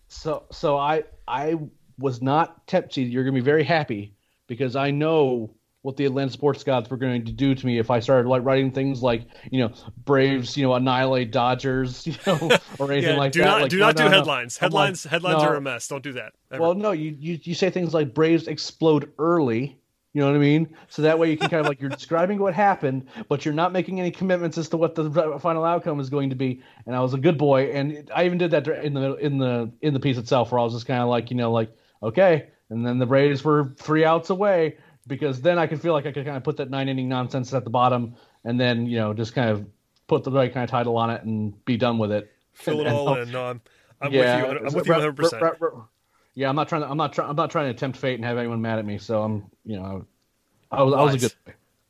So 0.09 0.45
so 0.51 0.77
I 0.77 1.05
I 1.27 1.57
was 1.99 2.21
not 2.21 2.67
tipsy. 2.67 3.03
You're 3.03 3.25
gonna 3.25 3.35
be 3.35 3.41
very 3.41 3.65
happy 3.65 4.15
because 4.47 4.77
I 4.77 4.91
know 4.91 5.55
what 5.83 5.97
the 5.97 6.05
Atlanta 6.05 6.31
sports 6.31 6.63
gods 6.63 6.89
were 6.89 6.97
going 6.97 7.25
to 7.25 7.33
do 7.33 7.55
to 7.55 7.67
me 7.67 7.79
if 7.79 7.91
I 7.91 7.99
started 7.99 8.29
like 8.29 8.45
writing 8.45 8.71
things 8.71 9.03
like 9.03 9.27
you 9.51 9.61
know 9.61 9.73
Braves 10.05 10.57
you 10.57 10.65
know 10.65 10.75
annihilate 10.75 11.33
Dodgers 11.33 12.07
you 12.07 12.15
know 12.27 12.51
or 12.79 12.91
anything 12.93 13.15
yeah, 13.15 13.19
like 13.19 13.33
do 13.33 13.41
that. 13.41 13.47
Not, 13.47 13.61
like, 13.63 13.71
do 13.71 13.79
no, 13.79 13.87
not 13.87 13.97
no, 13.97 14.05
do 14.05 14.11
no. 14.11 14.17
headlines. 14.17 14.57
Headlines 14.57 15.05
like, 15.05 15.11
headlines 15.11 15.43
are 15.43 15.57
a 15.57 15.61
mess. 15.61 15.89
Don't 15.89 16.03
do 16.03 16.13
that. 16.13 16.33
Ever. 16.51 16.63
Well, 16.63 16.75
no, 16.75 16.93
you, 16.93 17.17
you 17.19 17.39
you 17.43 17.55
say 17.55 17.71
things 17.71 17.93
like 17.93 18.15
Braves 18.15 18.47
explode 18.47 19.13
early 19.19 19.79
You 20.13 20.21
know 20.21 20.29
what 20.29 20.37
I 20.37 20.41
mean? 20.41 20.77
So 20.89 21.03
that 21.03 21.19
way 21.19 21.31
you 21.31 21.37
can 21.37 21.49
kind 21.49 21.61
of 21.61 21.67
like 21.67 21.81
you're 21.81 21.91
describing 22.01 22.39
what 22.39 22.55
happened, 22.55 23.07
but 23.29 23.45
you're 23.45 23.55
not 23.55 23.73
making 23.73 23.99
any 23.99 24.11
commitments 24.11 24.59
as 24.59 24.69
to 24.71 24.77
what 24.77 24.95
the 24.95 25.11
final 25.41 25.65
outcome 25.65 25.99
is 26.01 26.11
going 26.11 26.31
to 26.31 26.37
be. 26.37 26.63
And 26.87 26.95
I 26.95 27.01
was 27.01 27.15
a 27.15 27.19
good 27.19 27.39
boy, 27.39 27.73
and 27.73 28.11
I 28.15 28.25
even 28.25 28.39
did 28.39 28.53
that 28.53 28.69
in 28.69 28.95
the 28.95 29.17
in 29.17 29.39
the 29.39 29.73
in 29.81 29.95
the 29.95 30.01
piece 30.01 30.19
itself, 30.19 30.53
where 30.53 30.61
I 30.61 30.65
was 30.65 30.75
just 30.75 30.87
kind 30.87 31.01
of 31.01 31.09
like, 31.09 31.31
you 31.31 31.37
know, 31.37 31.51
like 31.51 31.75
okay. 32.03 32.49
And 32.71 32.87
then 32.87 32.99
the 32.99 33.07
Braves 33.07 33.45
were 33.45 33.75
three 33.77 34.05
outs 34.05 34.31
away 34.31 34.77
because 35.07 35.41
then 35.41 35.59
I 35.59 35.67
could 35.67 35.81
feel 35.81 35.93
like 35.93 36.07
I 36.07 36.13
could 36.13 36.25
kind 36.25 36.37
of 36.37 36.45
put 36.45 36.57
that 36.59 36.71
nine 36.71 36.89
inning 36.89 37.09
nonsense 37.09 37.53
at 37.55 37.65
the 37.65 37.71
bottom, 37.71 38.15
and 38.45 38.61
then 38.61 38.87
you 38.87 38.99
know 38.99 39.15
just 39.15 39.35
kind 39.35 39.51
of 39.51 39.67
put 40.07 40.25
the 40.25 40.31
right 40.31 40.53
kind 40.53 40.65
of 40.65 40.71
title 40.71 40.97
on 40.97 41.11
it 41.11 41.23
and 41.23 41.65
be 41.65 41.77
done 41.77 41.99
with 41.99 42.13
it. 42.13 42.33
Fill 42.53 42.81
and, 42.81 42.89
it 42.89 42.93
all 42.93 43.15
in. 43.17 43.31
No, 43.31 43.47
I'm, 43.47 43.61
I'm 44.01 44.13
yeah, 44.13 44.43
with 44.43 44.53
you. 44.53 44.59
I'm 44.59 44.75
with 44.75 44.87
you 44.87 44.93
100. 44.93 45.17
percent 45.17 45.45
yeah, 46.35 46.49
I'm 46.49 46.57
not 46.57 46.69
trying 46.69 46.83
to. 46.83 46.89
I'm 46.89 46.97
not 46.97 47.13
trying. 47.13 47.29
I'm 47.29 47.37
not 47.37 47.51
trying 47.51 47.73
to 47.73 47.79
tempt 47.79 47.99
fate 47.99 48.15
and 48.15 48.25
have 48.25 48.39
anyone 48.39 48.63
mad 48.63 48.79
at 48.79 48.87
me. 48.87 48.99
So 48.99 49.23
I'm, 49.23 49.51
you 49.65 49.77
know, 49.77 50.07
I 50.71 50.83
was, 50.83 50.95
I 50.95 51.03
was 51.03 51.15
a 51.15 51.19
good. 51.19 51.35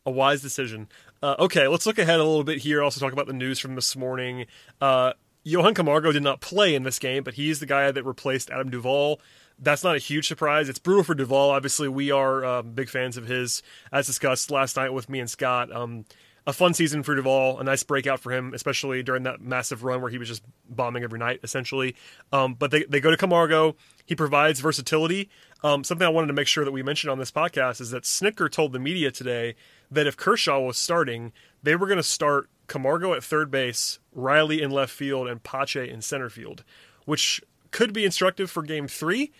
A 0.04 0.10
wise 0.10 0.42
decision. 0.42 0.88
Uh, 1.22 1.36
okay, 1.38 1.68
let's 1.68 1.86
look 1.86 1.98
ahead 1.98 2.18
a 2.18 2.24
little 2.24 2.42
bit 2.42 2.58
here. 2.58 2.82
Also, 2.82 2.98
talk 2.98 3.12
about 3.12 3.28
the 3.28 3.32
news 3.32 3.60
from 3.60 3.76
this 3.76 3.94
morning. 3.94 4.46
Uh, 4.80 5.12
Johan 5.44 5.74
Camargo 5.74 6.10
did 6.10 6.24
not 6.24 6.40
play 6.40 6.74
in 6.74 6.82
this 6.82 6.98
game, 6.98 7.22
but 7.22 7.34
he's 7.34 7.60
the 7.60 7.66
guy 7.66 7.90
that 7.90 8.02
replaced 8.04 8.50
Adam 8.50 8.70
Duvall. 8.70 9.20
That's 9.58 9.84
not 9.84 9.96
a 9.96 9.98
huge 9.98 10.28
surprise. 10.28 10.68
It's 10.68 10.78
brutal 10.78 11.04
for 11.04 11.14
Duvall. 11.14 11.50
Obviously, 11.50 11.88
we 11.88 12.10
are 12.10 12.44
uh, 12.44 12.62
big 12.62 12.88
fans 12.88 13.16
of 13.16 13.26
his, 13.26 13.62
as 13.92 14.06
discussed 14.06 14.50
last 14.50 14.76
night 14.76 14.92
with 14.92 15.08
me 15.08 15.20
and 15.20 15.30
Scott. 15.30 15.74
Um, 15.74 16.04
a 16.46 16.52
fun 16.52 16.74
season 16.74 17.02
for 17.02 17.14
Duvall, 17.14 17.60
a 17.60 17.64
nice 17.64 17.84
breakout 17.84 18.18
for 18.18 18.32
him, 18.32 18.52
especially 18.52 19.02
during 19.02 19.22
that 19.24 19.40
massive 19.40 19.84
run 19.84 20.00
where 20.00 20.10
he 20.10 20.18
was 20.18 20.28
just 20.28 20.42
bombing 20.68 21.04
every 21.04 21.18
night, 21.18 21.40
essentially. 21.44 21.94
Um, 22.32 22.54
but 22.54 22.72
they, 22.72 22.82
they 22.84 23.00
go 23.00 23.10
to 23.10 23.16
Camargo. 23.16 23.76
He 24.04 24.16
provides 24.16 24.58
versatility. 24.58 25.30
Um, 25.62 25.84
something 25.84 26.04
I 26.04 26.10
wanted 26.10 26.28
to 26.28 26.32
make 26.32 26.48
sure 26.48 26.64
that 26.64 26.72
we 26.72 26.82
mentioned 26.82 27.12
on 27.12 27.18
this 27.18 27.30
podcast 27.30 27.80
is 27.80 27.90
that 27.92 28.02
Snitker 28.02 28.50
told 28.50 28.72
the 28.72 28.80
media 28.80 29.12
today 29.12 29.54
that 29.90 30.08
if 30.08 30.16
Kershaw 30.16 30.58
was 30.60 30.76
starting, 30.76 31.32
they 31.62 31.76
were 31.76 31.86
going 31.86 31.98
to 31.98 32.02
start 32.02 32.48
Camargo 32.66 33.14
at 33.14 33.22
third 33.22 33.50
base, 33.50 34.00
Riley 34.12 34.62
in 34.62 34.72
left 34.72 34.92
field, 34.92 35.28
and 35.28 35.42
Pache 35.42 35.88
in 35.88 36.02
center 36.02 36.28
field, 36.28 36.64
which 37.04 37.40
could 37.72 37.92
be 37.92 38.04
instructive 38.04 38.50
for 38.50 38.62
game 38.62 38.86
three 38.86 39.32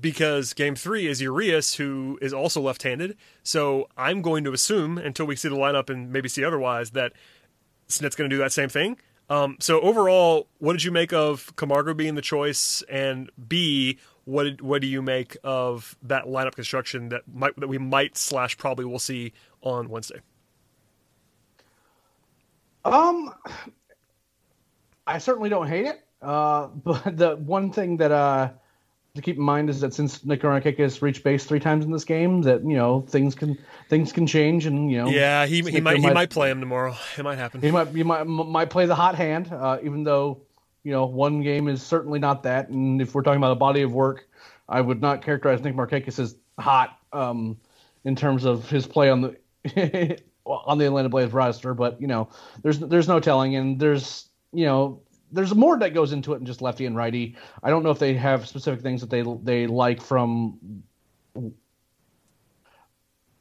because 0.00 0.52
game 0.52 0.76
three 0.76 1.06
is 1.06 1.20
Urias, 1.20 1.74
who 1.74 2.18
is 2.20 2.32
also 2.32 2.60
left 2.60 2.82
handed. 2.82 3.16
So 3.42 3.88
I'm 3.96 4.22
going 4.22 4.44
to 4.44 4.52
assume, 4.52 4.98
until 4.98 5.26
we 5.26 5.34
see 5.34 5.48
the 5.48 5.56
lineup 5.56 5.88
and 5.90 6.12
maybe 6.12 6.28
see 6.28 6.44
otherwise, 6.44 6.90
that 6.90 7.12
Snit's 7.88 8.14
going 8.14 8.28
to 8.28 8.36
do 8.36 8.40
that 8.42 8.52
same 8.52 8.68
thing. 8.68 8.98
Um, 9.30 9.56
so 9.60 9.80
overall, 9.80 10.48
what 10.58 10.72
did 10.72 10.84
you 10.84 10.92
make 10.92 11.12
of 11.12 11.54
Camargo 11.56 11.94
being 11.94 12.14
the 12.14 12.22
choice? 12.22 12.82
And 12.88 13.30
B, 13.48 13.98
what 14.24 14.44
did, 14.44 14.60
what 14.60 14.80
do 14.80 14.86
you 14.86 15.02
make 15.02 15.36
of 15.42 15.96
that 16.02 16.24
lineup 16.24 16.54
construction 16.54 17.08
that 17.10 17.22
might 17.32 17.54
that 17.56 17.68
we 17.68 17.78
might 17.78 18.16
slash 18.16 18.56
probably 18.56 18.84
will 18.84 18.98
see 18.98 19.32
on 19.60 19.88
Wednesday? 19.88 20.20
Um, 22.84 23.34
I 25.06 25.18
certainly 25.18 25.50
don't 25.50 25.66
hate 25.66 25.86
it. 25.86 26.07
Uh, 26.20 26.66
but 26.84 27.16
the 27.16 27.36
one 27.36 27.72
thing 27.72 27.96
that 27.98 28.12
uh 28.12 28.50
to 29.18 29.22
keep 29.22 29.36
in 29.36 29.42
mind 29.42 29.68
is 29.68 29.80
that 29.80 29.92
since 29.92 30.24
Nick 30.24 30.42
has 30.42 31.02
reached 31.02 31.24
base 31.24 31.44
three 31.44 31.60
times 31.60 31.84
in 31.84 31.90
this 31.90 32.04
game, 32.04 32.42
that 32.42 32.62
you 32.62 32.76
know 32.76 33.02
things 33.02 33.34
can 33.34 33.58
things 33.88 34.12
can 34.12 34.26
change, 34.26 34.66
and 34.66 34.90
you 34.90 34.98
know. 34.98 35.08
Yeah, 35.08 35.46
he, 35.46 35.60
he 35.62 35.80
might, 35.80 35.98
he 35.98 36.10
might 36.10 36.30
play 36.30 36.50
him 36.50 36.60
tomorrow. 36.60 36.96
It 37.16 37.22
might 37.22 37.36
happen. 37.36 37.60
He 37.60 37.70
might 37.70 37.88
he 37.88 38.02
might 38.02 38.24
might 38.24 38.70
play 38.70 38.86
the 38.86 38.94
hot 38.94 39.16
hand, 39.16 39.52
uh, 39.52 39.78
even 39.82 40.04
though 40.04 40.40
you 40.84 40.92
know 40.92 41.06
one 41.06 41.42
game 41.42 41.68
is 41.68 41.82
certainly 41.82 42.18
not 42.18 42.44
that. 42.44 42.68
And 42.68 43.02
if 43.02 43.14
we're 43.14 43.22
talking 43.22 43.38
about 43.38 43.52
a 43.52 43.56
body 43.56 43.82
of 43.82 43.92
work, 43.92 44.28
I 44.68 44.80
would 44.80 45.00
not 45.00 45.22
characterize 45.22 45.62
Nick 45.62 45.74
Markakis 45.74 46.18
as 46.18 46.36
hot 46.58 46.98
um, 47.12 47.56
in 48.04 48.14
terms 48.14 48.44
of 48.44 48.68
his 48.70 48.86
play 48.86 49.10
on 49.10 49.20
the 49.22 50.18
on 50.46 50.78
the 50.78 50.86
Atlanta 50.86 51.08
Braves 51.08 51.32
roster. 51.32 51.74
But 51.74 52.00
you 52.00 52.06
know, 52.06 52.28
there's 52.62 52.78
there's 52.78 53.08
no 53.08 53.18
telling, 53.18 53.56
and 53.56 53.80
there's 53.80 54.28
you 54.52 54.66
know 54.66 55.00
there's 55.32 55.54
more 55.54 55.78
that 55.78 55.94
goes 55.94 56.12
into 56.12 56.32
it 56.32 56.38
than 56.38 56.46
just 56.46 56.62
lefty 56.62 56.86
and 56.86 56.96
righty. 56.96 57.36
I 57.62 57.70
don't 57.70 57.82
know 57.82 57.90
if 57.90 57.98
they 57.98 58.14
have 58.14 58.46
specific 58.46 58.80
things 58.80 59.00
that 59.00 59.10
they 59.10 59.22
they 59.42 59.66
like 59.66 60.00
from 60.00 60.82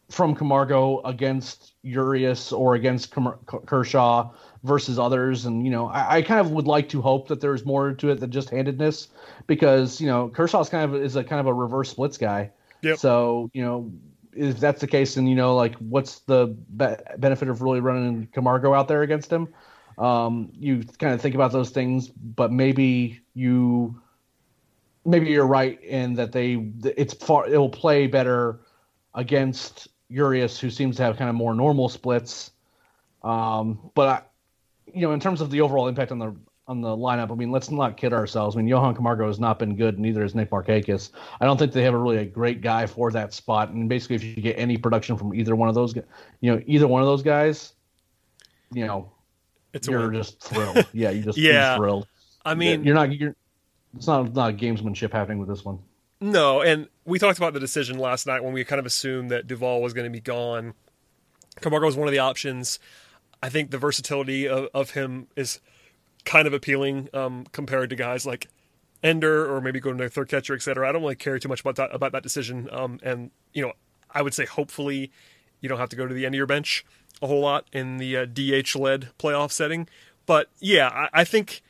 from 0.09 0.35
Camargo 0.35 1.01
against 1.01 1.73
Urias 1.83 2.53
or 2.53 2.75
against 2.75 3.13
Kershaw 3.65 4.31
versus 4.63 4.97
others. 4.97 5.45
And, 5.45 5.65
you 5.65 5.71
know, 5.71 5.87
I, 5.87 6.17
I, 6.17 6.21
kind 6.21 6.39
of 6.39 6.51
would 6.51 6.65
like 6.65 6.87
to 6.89 7.01
hope 7.01 7.27
that 7.27 7.41
there's 7.41 7.65
more 7.65 7.91
to 7.91 8.09
it 8.11 8.19
than 8.21 8.31
just 8.31 8.49
handedness 8.49 9.09
because, 9.47 9.99
you 9.99 10.07
know, 10.07 10.29
Kershaw's 10.29 10.69
kind 10.69 10.85
of 10.85 11.01
is 11.01 11.17
a 11.17 11.23
kind 11.23 11.41
of 11.41 11.47
a 11.47 11.53
reverse 11.53 11.89
splits 11.89 12.17
guy. 12.17 12.51
Yep. 12.83 12.99
So, 12.99 13.49
you 13.53 13.61
know, 13.61 13.91
if 14.33 14.59
that's 14.59 14.79
the 14.79 14.87
case, 14.87 15.15
then, 15.15 15.27
you 15.27 15.35
know, 15.35 15.55
like 15.55 15.75
what's 15.75 16.19
the 16.19 16.55
be- 16.77 16.95
benefit 17.17 17.49
of 17.49 17.61
really 17.61 17.81
running 17.81 18.27
Camargo 18.31 18.73
out 18.73 18.87
there 18.87 19.01
against 19.01 19.31
him? 19.31 19.49
Um, 19.97 20.51
you 20.53 20.83
kind 20.99 21.13
of 21.13 21.21
think 21.21 21.35
about 21.35 21.51
those 21.51 21.71
things, 21.71 22.07
but 22.09 22.51
maybe 22.51 23.19
you 23.33 23.99
maybe 25.05 25.27
you're 25.27 25.47
right 25.47 25.81
in 25.83 26.13
that 26.15 26.31
they 26.31 26.71
it's 26.83 27.13
far 27.13 27.47
it 27.47 27.57
will 27.57 27.69
play 27.69 28.07
better 28.07 28.59
against 29.15 29.87
Urias, 30.09 30.59
who 30.59 30.69
seems 30.69 30.97
to 30.97 31.03
have 31.03 31.17
kind 31.17 31.29
of 31.29 31.35
more 31.35 31.53
normal 31.53 31.89
splits. 31.89 32.51
Um, 33.23 33.91
but 33.95 34.07
I, 34.07 34.21
you 34.93 35.01
know, 35.01 35.13
in 35.13 35.19
terms 35.19 35.41
of 35.41 35.49
the 35.49 35.61
overall 35.61 35.87
impact 35.87 36.11
on 36.11 36.19
the 36.19 36.35
on 36.67 36.81
the 36.81 36.89
lineup, 36.89 37.31
I 37.31 37.35
mean, 37.35 37.49
let's 37.49 37.71
not 37.71 37.95
kid 37.95 38.13
ourselves. 38.13 38.55
I 38.55 38.57
mean, 38.57 38.67
Johan 38.67 38.93
Camargo 38.93 39.25
has 39.27 39.39
not 39.39 39.57
been 39.57 39.75
good, 39.75 39.97
neither 39.99 40.21
has 40.21 40.35
Nick 40.35 40.49
Markakis. 40.49 41.11
I 41.39 41.45
don't 41.45 41.57
think 41.57 41.71
they 41.71 41.83
have 41.83 41.93
a 41.93 41.97
really 41.97 42.17
a 42.17 42.25
great 42.25 42.61
guy 42.61 42.85
for 42.85 43.09
that 43.11 43.33
spot. 43.33 43.69
And 43.69 43.87
basically, 43.89 44.17
if 44.17 44.23
you 44.23 44.35
get 44.35 44.59
any 44.59 44.77
production 44.77 45.17
from 45.17 45.33
either 45.33 45.55
one 45.55 45.69
of 45.69 45.75
those, 45.75 45.95
you 45.95 46.51
know, 46.51 46.61
either 46.67 46.87
one 46.87 47.01
of 47.01 47.07
those 47.07 47.23
guys, 47.23 47.73
you 48.71 48.85
know, 48.85 49.11
it's 49.77 49.87
you're 49.87 50.11
just 50.11 50.41
thrilled. 50.41 50.85
Yeah, 50.93 51.11
you 51.11 51.23
just 51.23 51.37
yeah 51.37 51.75
thrilled. 51.77 52.07
I 52.45 52.55
mean, 52.55 52.83
you're 52.83 52.95
not 52.95 53.17
you're. 53.17 53.35
It's 53.95 54.07
not 54.07 54.33
not 54.33 54.57
gamesmanship 54.57 55.11
happening 55.11 55.39
with 55.39 55.47
this 55.47 55.63
one. 55.63 55.79
No, 56.19 56.61
and 56.61 56.87
we 57.05 57.19
talked 57.19 57.37
about 57.37 57.53
the 57.53 57.59
decision 57.59 57.99
last 57.99 58.25
night 58.25 58.43
when 58.43 58.53
we 58.53 58.63
kind 58.63 58.79
of 58.79 58.85
assumed 58.85 59.31
that 59.31 59.47
Duvall 59.47 59.81
was 59.81 59.93
going 59.93 60.05
to 60.05 60.11
be 60.11 60.19
gone. 60.19 60.73
Camargo 61.61 61.85
was 61.85 61.95
one 61.95 62.07
of 62.07 62.11
the 62.11 62.19
options. 62.19 62.79
I 63.41 63.49
think 63.49 63.71
the 63.71 63.77
versatility 63.77 64.47
of, 64.47 64.67
of 64.73 64.91
him 64.91 65.27
is 65.35 65.59
kind 66.25 66.47
of 66.47 66.53
appealing 66.53 67.09
um, 67.13 67.45
compared 67.51 67.89
to 67.91 67.95
guys 67.95 68.25
like 68.25 68.47
Ender 69.03 69.53
or 69.53 69.61
maybe 69.61 69.79
going 69.79 69.97
to 69.99 70.09
third 70.09 70.27
catcher, 70.27 70.55
et 70.55 70.61
cetera. 70.61 70.89
I 70.89 70.91
don't 70.91 71.03
really 71.03 71.15
care 71.15 71.37
too 71.37 71.49
much 71.49 71.61
about 71.61 71.75
that 71.75 71.93
about 71.93 72.11
that 72.13 72.23
decision. 72.23 72.67
Um, 72.71 72.99
and 73.03 73.29
you 73.53 73.61
know, 73.61 73.73
I 74.09 74.23
would 74.23 74.33
say 74.33 74.45
hopefully 74.45 75.11
you 75.61 75.69
don't 75.69 75.77
have 75.77 75.89
to 75.89 75.95
go 75.95 76.07
to 76.07 76.13
the 76.13 76.25
end 76.25 76.33
of 76.33 76.37
your 76.37 76.47
bench 76.47 76.83
a 77.21 77.27
whole 77.27 77.41
lot 77.41 77.65
in 77.71 77.97
the 77.97 78.17
uh, 78.17 78.25
DH 78.25 78.75
led 78.75 79.09
playoff 79.17 79.51
setting. 79.51 79.87
But 80.25 80.49
yeah, 80.59 80.87
I, 80.89 81.21
I, 81.21 81.23
think 81.23 81.61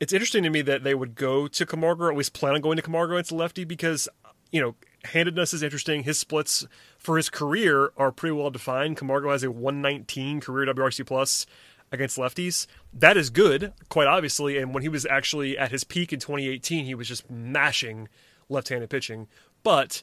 it's 0.00 0.12
interesting 0.12 0.42
to 0.44 0.50
me 0.50 0.62
that 0.62 0.82
they 0.82 0.94
would 0.94 1.14
go 1.14 1.46
to 1.48 1.66
Camargo, 1.66 2.04
or 2.04 2.10
at 2.10 2.16
least 2.16 2.32
plan 2.32 2.54
on 2.54 2.60
going 2.60 2.76
to 2.76 2.82
Camargo 2.82 3.16
into 3.16 3.34
lefty, 3.34 3.64
because, 3.64 4.08
you 4.50 4.60
know, 4.60 4.74
handedness 5.04 5.52
is 5.52 5.62
interesting. 5.62 6.02
His 6.02 6.18
splits 6.18 6.66
for 6.98 7.16
his 7.16 7.28
career 7.28 7.92
are 7.96 8.10
pretty 8.10 8.32
well 8.32 8.50
defined. 8.50 8.96
Camargo 8.96 9.30
has 9.30 9.44
a 9.44 9.50
119 9.50 10.40
career 10.40 10.72
WRC 10.72 11.06
plus 11.06 11.46
against 11.92 12.16
lefties. 12.16 12.66
That 12.92 13.16
is 13.16 13.30
good, 13.30 13.72
quite 13.88 14.06
obviously. 14.06 14.58
And 14.58 14.72
when 14.72 14.82
he 14.82 14.88
was 14.88 15.06
actually 15.06 15.58
at 15.58 15.70
his 15.70 15.84
peak 15.84 16.12
in 16.12 16.20
2018, 16.20 16.84
he 16.84 16.94
was 16.94 17.08
just 17.08 17.30
mashing 17.30 18.08
left 18.48 18.68
handed 18.68 18.90
pitching. 18.90 19.28
But 19.62 20.02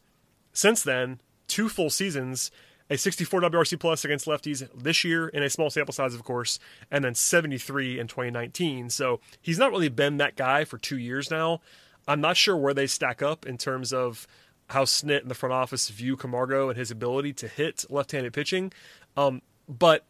since 0.54 0.84
then, 0.84 1.22
two 1.48 1.70
full 1.70 1.90
seasons, 1.90 2.52
a 2.90 2.98
64 2.98 3.42
WRC 3.42 3.80
plus 3.80 4.06
against 4.06 4.26
lefties 4.26 4.68
this 4.76 5.04
year 5.04 5.28
in 5.28 5.44
a 5.44 5.50
small 5.50 5.70
sample 5.70 5.94
size, 5.94 6.14
of 6.14 6.24
course, 6.24 6.60
and 6.90 7.04
then 7.04 7.16
73 7.16 8.00
in 8.00 8.08
2019. 8.08 8.90
So 8.90 9.20
he's 9.42 9.60
not 9.60 9.72
really 9.72 9.90
been 9.90 10.18
that 10.18 10.36
guy 10.36 10.64
for 10.64 10.78
two 10.78 10.98
years 10.98 11.30
now. 11.30 11.62
I'm 12.08 12.22
not 12.22 12.38
sure 12.38 12.56
where 12.56 12.74
they 12.74 12.88
stack 12.88 13.22
up 13.22 13.46
in 13.46 13.58
terms 13.58 13.92
of 13.92 14.28
how 14.68 14.84
Snit 14.84 15.22
and 15.22 15.32
the 15.32 15.36
front 15.36 15.54
office 15.54 15.90
view 15.90 16.16
Camargo 16.16 16.70
and 16.70 16.78
his 16.78 16.92
ability 16.92 17.34
to 17.34 17.48
hit 17.48 17.86
left-handed 17.90 18.34
pitching. 18.34 18.72
Um, 19.16 19.42
but 19.68 20.06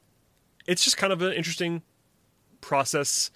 it's 0.67 0.83
just 0.83 0.97
kind 0.97 1.13
of 1.13 1.21
an 1.21 1.33
interesting 1.33 1.81
process 2.61 3.31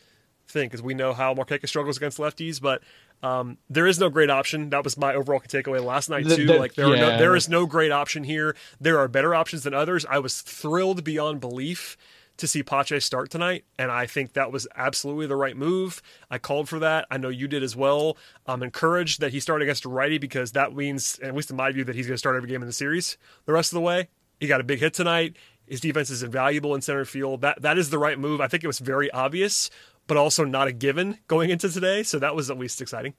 thing 0.52 0.68
because 0.68 0.82
we 0.82 0.94
know 0.94 1.14
how 1.14 1.34
Markakis 1.34 1.70
struggles 1.70 1.98
against 1.98 2.18
lefties, 2.18 2.62
but 2.62 2.82
um, 3.24 3.58
there 3.70 3.88
is 3.88 4.00
no 4.00 4.10
great 4.10 4.30
option. 4.30 4.70
That 4.70 4.84
was 4.84 4.98
my 4.98 5.14
overall 5.14 5.40
takeaway 5.42 5.84
last 5.84 6.10
night 6.10 6.24
too. 6.24 6.36
The, 6.36 6.46
the, 6.46 6.60
like 6.60 6.76
there, 6.76 6.88
yeah. 6.96 7.02
no, 7.02 7.18
there 7.18 7.36
is 7.36 7.50
no 7.50 7.66
great 7.66 7.92
option 7.92 8.24
here. 8.24 8.56
There 8.80 9.00
are 9.00 9.08
better 9.08 9.36
options 9.36 9.64
than 9.64 9.74
others. 9.74 10.06
I 10.10 10.20
was 10.20 10.42
thrilled 10.42 11.04
beyond 11.04 11.40
belief 11.40 11.98
to 12.38 12.48
see 12.48 12.64
Pache 12.64 13.00
start 13.02 13.30
tonight, 13.30 13.66
and 13.78 13.92
I 13.92 14.08
think 14.08 14.34
that 14.34 14.52
was 14.52 14.68
absolutely 14.76 15.28
the 15.28 15.36
right 15.36 15.56
move. 15.56 16.02
I 16.30 16.40
called 16.40 16.68
for 16.68 16.80
that. 16.80 17.06
I 17.12 17.18
know 17.18 17.30
you 17.30 17.48
did 17.48 17.62
as 17.62 17.76
well. 17.76 18.18
I'm 18.48 18.64
encouraged 18.64 19.20
that 19.20 19.32
he 19.32 19.40
started 19.40 19.64
against 19.64 19.86
a 19.86 19.90
righty 19.90 20.18
because 20.18 20.54
that 20.54 20.76
means, 20.76 21.20
at 21.20 21.36
least 21.36 21.52
in 21.52 21.58
my 21.58 21.72
view, 21.72 21.84
that 21.84 21.96
he's 21.96 22.08
going 22.08 22.16
to 22.16 22.20
start 22.20 22.36
every 22.36 22.50
game 22.50 22.62
in 22.62 22.68
the 22.68 22.74
series 22.74 23.18
the 23.46 23.54
rest 23.54 23.72
of 23.72 23.76
the 23.76 23.82
way. 23.82 24.10
He 24.40 24.48
got 24.48 24.60
a 24.60 24.64
big 24.64 24.80
hit 24.80 24.96
tonight. 24.96 25.38
His 25.68 25.80
defense 25.80 26.10
is 26.10 26.24
invaluable 26.24 26.74
in 26.74 26.82
center 26.82 27.06
field. 27.06 27.42
That 27.42 27.62
that 27.62 27.78
is 27.78 27.92
the 27.92 28.00
right 28.00 28.18
move. 28.18 28.42
I 28.42 28.48
think 28.48 28.64
it 28.64 28.68
was 28.68 28.80
very 28.80 29.12
obvious 29.12 29.70
but 30.12 30.18
also 30.18 30.44
not 30.44 30.68
a 30.68 30.74
given 30.74 31.18
going 31.28 31.50
into 31.52 31.70
today. 31.70 32.04
So 32.04 32.20
that 32.20 32.36
was 32.36 32.52
at 32.52 32.60
least 32.60 32.82
exciting. 32.82 33.14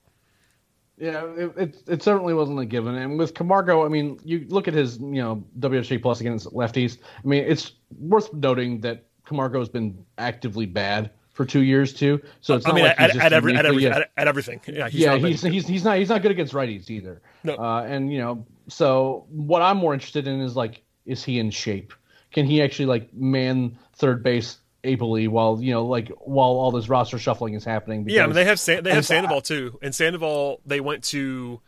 Yeah, 0.99 1.25
it, 1.39 1.53
it, 1.57 1.83
it 1.87 2.03
certainly 2.03 2.35
wasn't 2.35 2.61
a 2.61 2.67
given. 2.67 2.97
And 2.97 3.19
with 3.19 3.33
Camargo, 3.33 3.87
I 3.87 3.89
mean, 3.89 4.21
you 4.23 4.45
look 4.51 4.69
at 4.69 4.75
his 4.75 4.99
you 4.99 5.23
know 5.23 5.43
WHA 5.59 5.97
plus 6.03 6.21
against 6.21 6.49
lefties. 6.49 6.99
I 7.25 7.27
mean, 7.27 7.45
it's 7.45 7.73
worth 7.99 8.31
noting 8.35 8.83
that 8.83 9.07
Camargo 9.25 9.59
has 9.59 9.71
been 9.71 10.05
actively 10.19 10.67
bad 10.67 11.11
for 11.31 11.47
two 11.47 11.63
years 11.63 11.95
too. 11.95 12.21
So 12.43 12.57
it's 12.57 12.67
I 12.67 12.69
not 12.69 12.75
mean, 12.75 12.85
like 12.85 13.01
at, 13.01 13.17
at, 13.17 13.33
every, 13.33 13.57
at, 13.57 13.65
every, 13.65 13.87
at, 13.87 14.11
at 14.15 14.29
everything. 14.29 14.61
Yeah, 14.67 14.91
he's 14.91 15.01
yeah, 15.01 15.17
he's, 15.17 15.41
he's 15.41 15.67
he's 15.67 15.85
not 15.85 15.97
he's 15.97 16.11
not 16.11 16.21
good 16.21 16.31
against 16.31 16.53
righties 16.53 16.91
either. 16.91 17.23
No. 17.43 17.55
Uh, 17.55 17.87
and 17.89 18.13
you 18.13 18.19
know, 18.19 18.45
so 18.69 19.25
what 19.31 19.63
I'm 19.63 19.79
more 19.79 19.95
interested 19.95 20.27
in 20.27 20.43
is 20.43 20.57
like, 20.57 20.83
is 21.07 21.25
he 21.25 21.39
in 21.39 21.53
shape? 21.53 21.95
Can 22.33 22.45
he 22.45 22.61
actually 22.61 22.85
like 22.85 23.15
man 23.15 23.79
third 23.95 24.23
base 24.23 24.59
ably 24.85 25.29
while 25.29 25.59
you 25.61 25.73
know 25.73 25.85
like 25.87 26.09
while 26.21 26.51
all 26.51 26.71
this 26.73 26.89
roster 26.89 27.19
shuffling 27.19 27.55
is 27.55 27.65
happening? 27.65 28.05
Yeah, 28.09 28.25
I 28.25 28.27
mean 28.27 28.35
they 28.35 28.45
have 28.45 28.59
San- 28.61 28.83
they 28.85 28.93
have 28.93 29.07
Sandoval 29.07 29.41
too, 29.41 29.79
and 29.83 29.95
Sandoval 29.95 30.61
they 30.67 30.81
went 30.81 31.05
to 31.05 31.61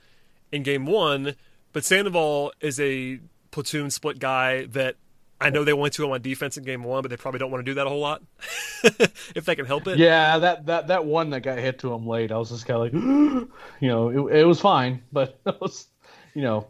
in 0.52 0.62
game 0.62 0.86
one, 0.86 1.34
but 1.72 1.84
Sandoval 1.84 2.52
is 2.60 2.78
a 2.80 3.20
platoon 3.50 3.90
split 3.90 4.18
guy 4.18 4.66
that 4.66 4.96
I 5.40 5.50
know 5.50 5.64
they 5.64 5.72
went 5.72 5.92
to 5.94 6.04
him 6.04 6.10
on 6.12 6.22
defense 6.22 6.56
in 6.56 6.64
game 6.64 6.84
one, 6.84 7.02
but 7.02 7.08
they 7.10 7.16
probably 7.16 7.38
don't 7.38 7.50
want 7.50 7.64
to 7.64 7.70
do 7.70 7.74
that 7.74 7.86
a 7.86 7.90
whole 7.90 8.00
lot 8.00 8.22
if 8.84 9.44
they 9.44 9.54
can 9.54 9.66
help 9.66 9.86
it. 9.88 9.98
Yeah, 9.98 10.38
that, 10.38 10.66
that 10.66 10.86
that 10.88 11.04
one 11.04 11.30
that 11.30 11.40
got 11.40 11.58
hit 11.58 11.80
to 11.80 11.92
him 11.92 12.06
late, 12.06 12.32
I 12.32 12.36
was 12.38 12.50
just 12.50 12.66
kind 12.66 12.86
of 12.86 12.94
like, 12.94 13.48
you 13.80 13.88
know, 13.88 14.28
it, 14.28 14.40
it 14.40 14.44
was 14.44 14.60
fine, 14.60 15.02
but 15.12 15.38
it 15.46 15.60
was, 15.60 15.88
you 16.34 16.42
know, 16.42 16.68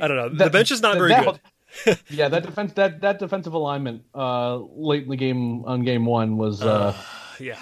I 0.00 0.06
don't 0.08 0.16
know. 0.16 0.28
the 0.28 0.50
bench 0.50 0.70
is 0.70 0.80
not 0.82 0.92
that- 0.94 0.98
very 0.98 1.10
that- 1.10 1.24
good. 1.24 1.40
yeah, 2.10 2.28
that 2.28 2.42
defense 2.44 2.72
that 2.74 3.00
that 3.00 3.18
defensive 3.18 3.52
alignment 3.54 4.04
uh 4.14 4.56
late 4.56 5.04
in 5.04 5.08
the 5.10 5.16
game 5.16 5.64
on 5.64 5.82
game 5.84 6.04
one 6.06 6.36
was 6.36 6.62
uh 6.62 6.94
Yeah. 7.40 7.58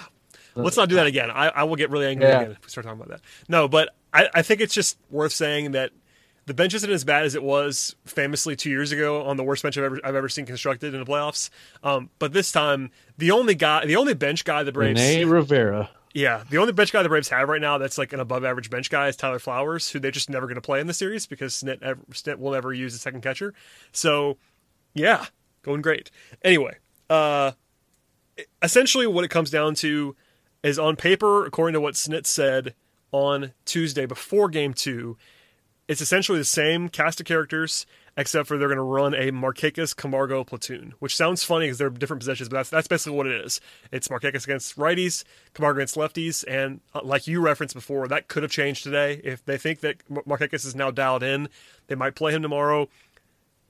Let's 0.53 0.75
not 0.75 0.89
do 0.89 0.95
that 0.95 1.07
again. 1.07 1.31
I, 1.31 1.47
I 1.47 1.63
will 1.63 1.77
get 1.77 1.89
really 1.91 2.07
angry 2.07 2.27
Yeah. 2.27 2.41
again 2.41 2.51
if 2.51 2.63
we 2.63 2.69
start 2.69 2.85
talking 2.85 2.99
about 2.99 3.09
that. 3.09 3.21
No, 3.47 3.67
but 3.69 3.95
I, 4.13 4.27
I 4.33 4.41
think 4.41 4.59
it's 4.59 4.73
just 4.73 4.97
worth 5.09 5.31
saying 5.31 5.71
that 5.71 5.91
the 6.45 6.53
bench 6.53 6.73
isn't 6.73 6.91
as 6.91 7.05
bad 7.05 7.23
as 7.23 7.35
it 7.35 7.43
was 7.43 7.95
famously 8.05 8.57
two 8.57 8.69
years 8.69 8.91
ago 8.91 9.23
on 9.23 9.37
the 9.37 9.43
worst 9.43 9.63
bench 9.63 9.77
I've 9.77 9.85
ever 9.85 9.99
I've 10.03 10.15
ever 10.15 10.27
seen 10.27 10.45
constructed 10.45 10.93
in 10.93 10.99
the 10.99 11.05
playoffs. 11.05 11.49
Um, 11.83 12.09
but 12.19 12.33
this 12.33 12.51
time, 12.51 12.91
the 13.17 13.31
only 13.31 13.55
guy, 13.55 13.85
the 13.85 13.95
only 13.95 14.13
bench 14.13 14.43
guy 14.43 14.63
the 14.63 14.71
Braves, 14.73 14.99
Rene 14.99 15.23
Rivera. 15.25 15.89
Yeah, 16.13 16.43
the 16.49 16.57
only 16.57 16.73
bench 16.73 16.91
guy 16.91 17.03
the 17.03 17.09
Braves 17.09 17.29
have 17.29 17.47
right 17.47 17.61
now 17.61 17.77
that's 17.77 17.97
like 17.97 18.13
an 18.13 18.19
above 18.19 18.43
average 18.43 18.69
bench 18.69 18.89
guy 18.89 19.07
is 19.07 19.15
Tyler 19.15 19.39
Flowers, 19.39 19.89
who 19.89 19.99
they're 19.99 20.11
just 20.11 20.29
never 20.29 20.45
going 20.45 20.55
to 20.55 20.61
play 20.61 20.79
in 20.79 20.87
the 20.87 20.93
series 20.93 21.25
because 21.25 21.53
Snit, 21.53 21.81
ever, 21.81 22.01
Snit 22.11 22.37
will 22.37 22.51
never 22.51 22.73
use 22.73 22.93
a 22.93 22.97
second 22.97 23.21
catcher. 23.21 23.53
So, 23.91 24.37
yeah, 24.93 25.25
going 25.63 25.81
great. 25.81 26.11
Anyway, 26.43 26.77
uh, 27.09 27.51
essentially 28.61 29.07
what 29.07 29.23
it 29.23 29.29
comes 29.29 29.49
down 29.49 29.75
to 29.75 30.15
is 30.63 30.77
on 30.77 30.95
paper, 30.95 31.45
according 31.45 31.73
to 31.73 31.81
what 31.81 31.95
Snit 31.95 32.25
said 32.25 32.75
on 33.11 33.53
Tuesday 33.65 34.05
before 34.05 34.49
Game 34.49 34.73
Two, 34.73 35.17
it's 35.87 36.01
essentially 36.01 36.37
the 36.37 36.45
same 36.45 36.89
cast 36.89 37.19
of 37.19 37.25
characters, 37.25 37.85
except 38.21 38.47
for 38.47 38.57
they're 38.57 38.67
going 38.67 38.77
to 38.77 38.83
run 38.83 39.15
a 39.15 39.31
Markakis 39.31 39.95
Camargo 39.95 40.43
platoon, 40.43 40.93
which 40.99 41.15
sounds 41.15 41.43
funny 41.43 41.65
because 41.65 41.79
they're 41.79 41.89
different 41.89 42.21
positions, 42.21 42.49
but 42.49 42.57
that's 42.57 42.69
that's 42.69 42.87
basically 42.87 43.17
what 43.17 43.25
it 43.25 43.43
is. 43.43 43.59
It's 43.91 44.07
Markakis 44.07 44.43
against 44.43 44.77
righties, 44.77 45.23
Camargo 45.55 45.79
against 45.79 45.95
lefties, 45.95 46.45
and 46.47 46.81
uh, 46.93 47.01
like 47.03 47.25
you 47.25 47.41
referenced 47.41 47.73
before, 47.73 48.07
that 48.07 48.27
could 48.27 48.43
have 48.43 48.51
changed 48.51 48.83
today. 48.83 49.19
If 49.23 49.43
they 49.43 49.57
think 49.57 49.79
that 49.79 49.97
Mar- 50.07 50.23
Markakis 50.23 50.65
is 50.67 50.75
now 50.75 50.91
dialed 50.91 51.23
in, 51.23 51.49
they 51.87 51.95
might 51.95 52.13
play 52.13 52.31
him 52.31 52.43
tomorrow. 52.43 52.87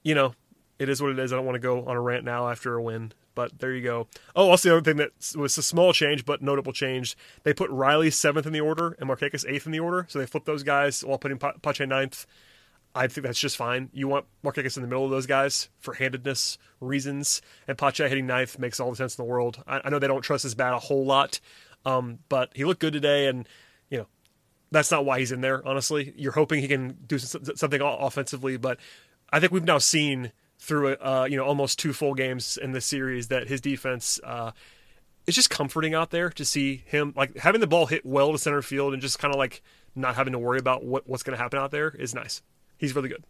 You 0.02 0.14
know, 0.14 0.34
it 0.78 0.90
is 0.90 1.00
what 1.00 1.12
it 1.12 1.18
is. 1.18 1.32
I 1.32 1.36
don't 1.36 1.46
want 1.46 1.56
to 1.56 1.60
go 1.60 1.86
on 1.86 1.96
a 1.96 2.00
rant 2.00 2.24
now 2.24 2.50
after 2.50 2.74
a 2.74 2.82
win, 2.82 3.12
but 3.34 3.58
there 3.58 3.72
you 3.72 3.82
go. 3.82 4.06
Oh, 4.36 4.50
also 4.50 4.68
the 4.68 4.76
other 4.76 4.84
thing 4.84 4.98
that 4.98 5.12
was 5.34 5.56
a 5.56 5.62
small 5.62 5.94
change 5.94 6.26
but 6.26 6.42
notable 6.42 6.74
change, 6.74 7.16
they 7.44 7.54
put 7.54 7.70
Riley 7.70 8.10
seventh 8.10 8.46
in 8.46 8.52
the 8.52 8.60
order 8.60 8.96
and 8.98 9.08
Markakis 9.08 9.48
eighth 9.48 9.64
in 9.64 9.72
the 9.72 9.80
order, 9.80 10.06
so 10.10 10.18
they 10.18 10.26
flipped 10.26 10.46
those 10.46 10.62
guys 10.62 11.02
while 11.02 11.16
putting 11.16 11.38
Pa- 11.38 11.54
Pache 11.62 11.86
ninth. 11.86 12.26
I 12.94 13.06
think 13.06 13.26
that's 13.26 13.40
just 13.40 13.56
fine. 13.56 13.88
You 13.92 14.06
want 14.06 14.26
Markakis 14.44 14.76
in 14.76 14.82
the 14.82 14.88
middle 14.88 15.04
of 15.04 15.10
those 15.10 15.26
guys 15.26 15.70
for 15.78 15.94
handedness 15.94 16.58
reasons, 16.80 17.40
and 17.66 17.78
Pache 17.78 18.08
hitting 18.08 18.26
ninth 18.26 18.58
makes 18.58 18.80
all 18.80 18.90
the 18.90 18.96
sense 18.96 19.16
in 19.16 19.24
the 19.24 19.30
world. 19.30 19.62
I, 19.66 19.80
I 19.84 19.90
know 19.90 19.98
they 19.98 20.06
don't 20.06 20.22
trust 20.22 20.42
his 20.42 20.54
bat 20.54 20.74
a 20.74 20.78
whole 20.78 21.06
lot, 21.06 21.40
um, 21.86 22.18
but 22.28 22.50
he 22.54 22.64
looked 22.64 22.80
good 22.80 22.92
today, 22.92 23.28
and 23.28 23.48
you 23.88 23.98
know 23.98 24.06
that's 24.70 24.90
not 24.90 25.04
why 25.04 25.18
he's 25.18 25.32
in 25.32 25.40
there. 25.40 25.66
Honestly, 25.66 26.12
you're 26.16 26.32
hoping 26.32 26.60
he 26.60 26.68
can 26.68 26.98
do 27.06 27.18
something 27.18 27.80
offensively, 27.82 28.56
but 28.56 28.78
I 29.32 29.40
think 29.40 29.52
we've 29.52 29.64
now 29.64 29.78
seen 29.78 30.32
through 30.58 30.94
uh, 30.94 31.26
you 31.30 31.36
know 31.36 31.44
almost 31.44 31.78
two 31.78 31.92
full 31.92 32.14
games 32.14 32.58
in 32.58 32.72
this 32.72 32.84
series 32.84 33.28
that 33.28 33.48
his 33.48 33.60
defense 33.60 34.20
uh, 34.22 34.52
it's 35.26 35.34
just 35.34 35.50
comforting 35.50 35.94
out 35.94 36.10
there 36.10 36.30
to 36.30 36.44
see 36.44 36.82
him 36.86 37.12
like 37.16 37.36
having 37.38 37.60
the 37.60 37.66
ball 37.66 37.86
hit 37.86 38.04
well 38.04 38.32
to 38.32 38.38
center 38.38 38.62
field 38.62 38.92
and 38.92 39.02
just 39.02 39.18
kind 39.18 39.32
of 39.32 39.38
like 39.38 39.62
not 39.94 40.14
having 40.14 40.32
to 40.32 40.38
worry 40.38 40.58
about 40.58 40.84
what, 40.84 41.08
what's 41.08 41.22
going 41.22 41.36
to 41.36 41.42
happen 41.42 41.58
out 41.58 41.70
there 41.70 41.90
is 41.90 42.14
nice. 42.14 42.42
He's 42.82 42.96
really 42.96 43.08
good. 43.08 43.24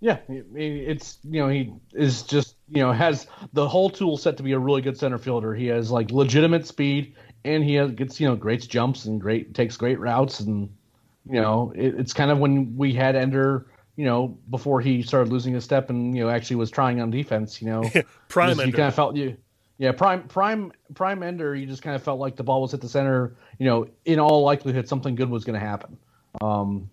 Yeah, 0.00 0.18
it's 0.28 1.18
you 1.22 1.40
know 1.40 1.48
he 1.48 1.74
is 1.92 2.22
just 2.22 2.56
you 2.68 2.82
know 2.82 2.92
has 2.92 3.26
the 3.52 3.68
whole 3.68 3.90
tool 3.90 4.16
set 4.16 4.38
to 4.38 4.42
be 4.42 4.52
a 4.52 4.58
really 4.58 4.80
good 4.80 4.96
center 4.96 5.18
fielder. 5.18 5.54
He 5.54 5.66
has 5.66 5.90
like 5.90 6.10
legitimate 6.10 6.66
speed, 6.66 7.14
and 7.44 7.62
he 7.62 7.74
has, 7.74 7.90
gets 7.92 8.18
you 8.18 8.26
know 8.26 8.36
great 8.36 8.66
jumps 8.66 9.04
and 9.04 9.20
great 9.20 9.54
takes 9.54 9.76
great 9.76 9.98
routes, 10.00 10.40
and 10.40 10.70
you 11.28 11.40
know 11.40 11.72
it, 11.76 11.94
it's 11.98 12.14
kind 12.14 12.30
of 12.30 12.38
when 12.38 12.74
we 12.76 12.94
had 12.94 13.16
Ender, 13.16 13.66
you 13.96 14.04
know, 14.06 14.38
before 14.48 14.80
he 14.80 15.02
started 15.02 15.30
losing 15.30 15.52
his 15.52 15.64
step 15.64 15.90
and 15.90 16.16
you 16.16 16.22
know 16.24 16.30
actually 16.30 16.56
was 16.56 16.70
trying 16.70 17.00
on 17.02 17.10
defense. 17.10 17.60
You 17.60 17.68
know, 17.68 17.82
Prime 18.28 18.54
just- 18.54 18.66
you 18.66 18.72
kind 18.72 18.88
of 18.88 18.94
felt 18.94 19.14
you. 19.14 19.36
Yeah, 19.78 19.92
prime 19.92 20.24
prime 20.24 20.72
prime 20.94 21.22
ender. 21.22 21.54
You 21.54 21.66
just 21.66 21.82
kind 21.82 21.94
of 21.94 22.02
felt 22.02 22.18
like 22.18 22.34
the 22.34 22.42
ball 22.42 22.62
was 22.62 22.72
hit 22.72 22.80
the 22.80 22.88
center. 22.88 23.36
You 23.58 23.66
know, 23.66 23.88
in 24.04 24.18
all 24.18 24.42
likelihood, 24.42 24.88
something 24.88 25.14
good 25.14 25.30
was 25.30 25.44
going 25.44 25.58
to 25.58 25.64
happen. 25.64 25.98
Um, 26.40 26.90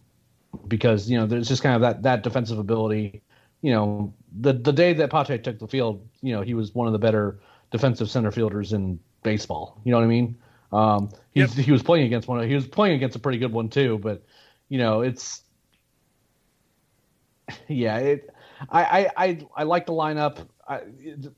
because 0.67 1.09
you 1.09 1.17
know 1.17 1.25
there's 1.25 1.47
just 1.47 1.63
kind 1.63 1.75
of 1.75 1.81
that 1.81 2.03
that 2.03 2.23
defensive 2.23 2.59
ability. 2.59 3.21
You 3.61 3.71
know, 3.71 4.13
the 4.39 4.53
the 4.53 4.73
day 4.73 4.93
that 4.93 5.09
Pache 5.09 5.37
took 5.39 5.59
the 5.59 5.67
field, 5.67 6.07
you 6.21 6.33
know, 6.33 6.41
he 6.41 6.53
was 6.53 6.73
one 6.75 6.87
of 6.87 6.93
the 6.93 6.99
better 6.99 7.39
defensive 7.71 8.09
center 8.09 8.31
fielders 8.31 8.73
in 8.73 8.99
baseball. 9.23 9.81
You 9.83 9.91
know 9.91 9.97
what 9.97 10.05
I 10.05 10.07
mean? 10.07 10.37
Um, 10.71 11.09
he's, 11.33 11.53
he 11.53 11.71
was 11.71 11.83
playing 11.83 12.05
against 12.05 12.27
one. 12.27 12.39
Of, 12.39 12.47
he 12.47 12.55
was 12.55 12.67
playing 12.67 12.95
against 12.95 13.15
a 13.15 13.19
pretty 13.19 13.37
good 13.37 13.51
one 13.51 13.69
too. 13.69 13.99
But 13.99 14.23
you 14.69 14.77
know, 14.77 15.01
it's 15.01 15.41
yeah. 17.67 17.97
It, 17.97 18.29
I, 18.69 18.83
I 18.83 19.25
I 19.25 19.47
I 19.57 19.63
like 19.63 19.85
the 19.85 19.93
lineup. 19.93 20.47
I, 20.67 20.81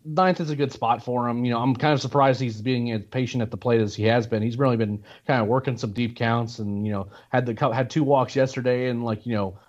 ninth 0.06 0.40
is 0.40 0.50
a 0.50 0.56
good 0.56 0.72
spot 0.72 1.04
for 1.04 1.28
him. 1.28 1.44
You 1.44 1.52
know, 1.52 1.60
I'm 1.60 1.76
kind 1.76 1.94
of 1.94 2.02
surprised 2.02 2.40
he's 2.40 2.62
being 2.62 2.92
as 2.92 3.02
patient 3.12 3.42
at 3.42 3.52
the 3.52 3.58
plate 3.58 3.82
as 3.82 3.94
he 3.94 4.04
has 4.04 4.26
been. 4.26 4.42
He's 4.42 4.58
really 4.58 4.78
been 4.78 5.04
kind 5.26 5.42
of 5.42 5.48
working 5.48 5.78
some 5.78 5.92
deep 5.92 6.16
counts, 6.16 6.60
and 6.60 6.86
you 6.86 6.94
know, 6.94 7.10
had 7.30 7.46
the 7.46 7.74
had 7.74 7.90
two 7.90 8.04
walks 8.04 8.36
yesterday, 8.36 8.88
and 8.90 9.04
like 9.04 9.26
you 9.26 9.36
know, 9.36 9.60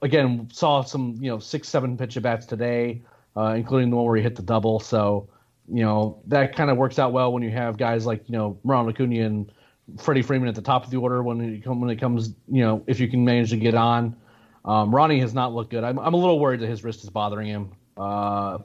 again 0.00 0.48
saw 0.52 0.82
some 0.82 1.18
you 1.20 1.30
know 1.30 1.38
six 1.38 1.68
seven 1.68 1.98
pitch 1.98 2.16
at 2.16 2.22
bats 2.22 2.46
today, 2.46 3.02
uh, 3.36 3.54
including 3.56 3.90
the 3.90 3.96
one 3.96 4.06
where 4.06 4.16
he 4.16 4.22
hit 4.22 4.36
the 4.36 4.42
double. 4.42 4.80
So 4.80 5.28
you 5.68 5.82
know 5.84 6.22
that 6.28 6.56
kind 6.56 6.70
of 6.70 6.78
works 6.78 6.98
out 6.98 7.12
well 7.12 7.30
when 7.30 7.42
you 7.42 7.50
have 7.50 7.76
guys 7.76 8.06
like 8.06 8.28
you 8.28 8.36
know 8.36 8.58
Ronald 8.64 8.94
Acuna 8.94 9.26
and 9.26 9.52
Freddie 9.98 10.22
Freeman 10.22 10.48
at 10.48 10.54
the 10.54 10.62
top 10.62 10.84
of 10.84 10.90
the 10.90 10.96
order 10.96 11.22
when 11.22 11.40
it 11.40 11.66
when 11.66 11.90
it 11.90 12.00
comes 12.00 12.30
you 12.48 12.64
know 12.64 12.82
if 12.86 13.00
you 13.00 13.08
can 13.08 13.24
manage 13.24 13.50
to 13.50 13.58
get 13.58 13.74
on. 13.74 14.16
Um, 14.64 14.94
Ronnie 14.94 15.18
has 15.20 15.34
not 15.34 15.52
looked 15.52 15.70
good. 15.70 15.84
I'm 15.84 15.98
I'm 15.98 16.14
a 16.14 16.16
little 16.16 16.38
worried 16.38 16.60
that 16.60 16.68
his 16.68 16.82
wrist 16.82 17.04
is 17.04 17.10
bothering 17.10 17.48
him. 17.48 17.72
Uh, 17.96 18.58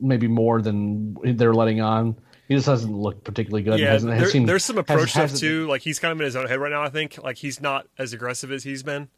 maybe 0.00 0.26
more 0.28 0.60
than 0.60 1.16
they're 1.36 1.54
letting 1.54 1.80
on. 1.80 2.16
He 2.48 2.54
just 2.54 2.66
hasn't 2.66 2.92
looked 2.92 3.24
particularly 3.24 3.62
good. 3.62 3.78
Yeah, 3.78 3.92
hasn't, 3.92 4.12
has 4.12 4.22
there- 4.22 4.30
seemed- 4.30 4.48
there's 4.48 4.64
some 4.64 4.76
approach 4.78 5.10
stuff 5.10 5.34
too. 5.34 5.66
Like 5.66 5.82
he's 5.82 5.98
kind 5.98 6.12
of 6.12 6.20
in 6.20 6.24
his 6.26 6.36
own 6.36 6.46
head 6.46 6.58
right 6.60 6.70
now. 6.72 6.82
I 6.82 6.90
think 6.90 7.18
like 7.22 7.38
he's 7.38 7.60
not 7.60 7.86
as 7.98 8.12
aggressive 8.12 8.52
as 8.52 8.64
he's 8.64 8.82
been 8.82 9.08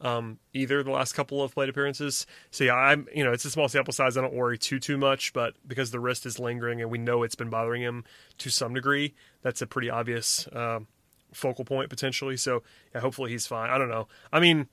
um, 0.00 0.38
either 0.52 0.82
the 0.82 0.90
last 0.90 1.12
couple 1.12 1.42
of 1.44 1.54
plate 1.54 1.68
appearances. 1.68 2.26
So 2.50 2.64
yeah, 2.64 2.74
I'm 2.74 3.06
you 3.14 3.22
know 3.22 3.32
it's 3.32 3.44
a 3.44 3.50
small 3.50 3.68
sample 3.68 3.92
size. 3.92 4.16
I 4.16 4.20
don't 4.20 4.34
worry 4.34 4.58
too 4.58 4.80
too 4.80 4.98
much, 4.98 5.32
but 5.32 5.54
because 5.66 5.92
the 5.92 6.00
wrist 6.00 6.26
is 6.26 6.40
lingering 6.40 6.80
and 6.80 6.90
we 6.90 6.98
know 6.98 7.22
it's 7.22 7.36
been 7.36 7.50
bothering 7.50 7.82
him 7.82 8.04
to 8.38 8.50
some 8.50 8.74
degree, 8.74 9.14
that's 9.42 9.62
a 9.62 9.66
pretty 9.66 9.88
obvious 9.90 10.48
um, 10.52 10.88
focal 11.32 11.64
point 11.64 11.88
potentially. 11.88 12.36
So 12.36 12.64
yeah, 12.94 13.00
hopefully 13.00 13.30
he's 13.30 13.46
fine. 13.46 13.70
I 13.70 13.78
don't 13.78 13.90
know. 13.90 14.08
I 14.32 14.40
mean, 14.40 14.66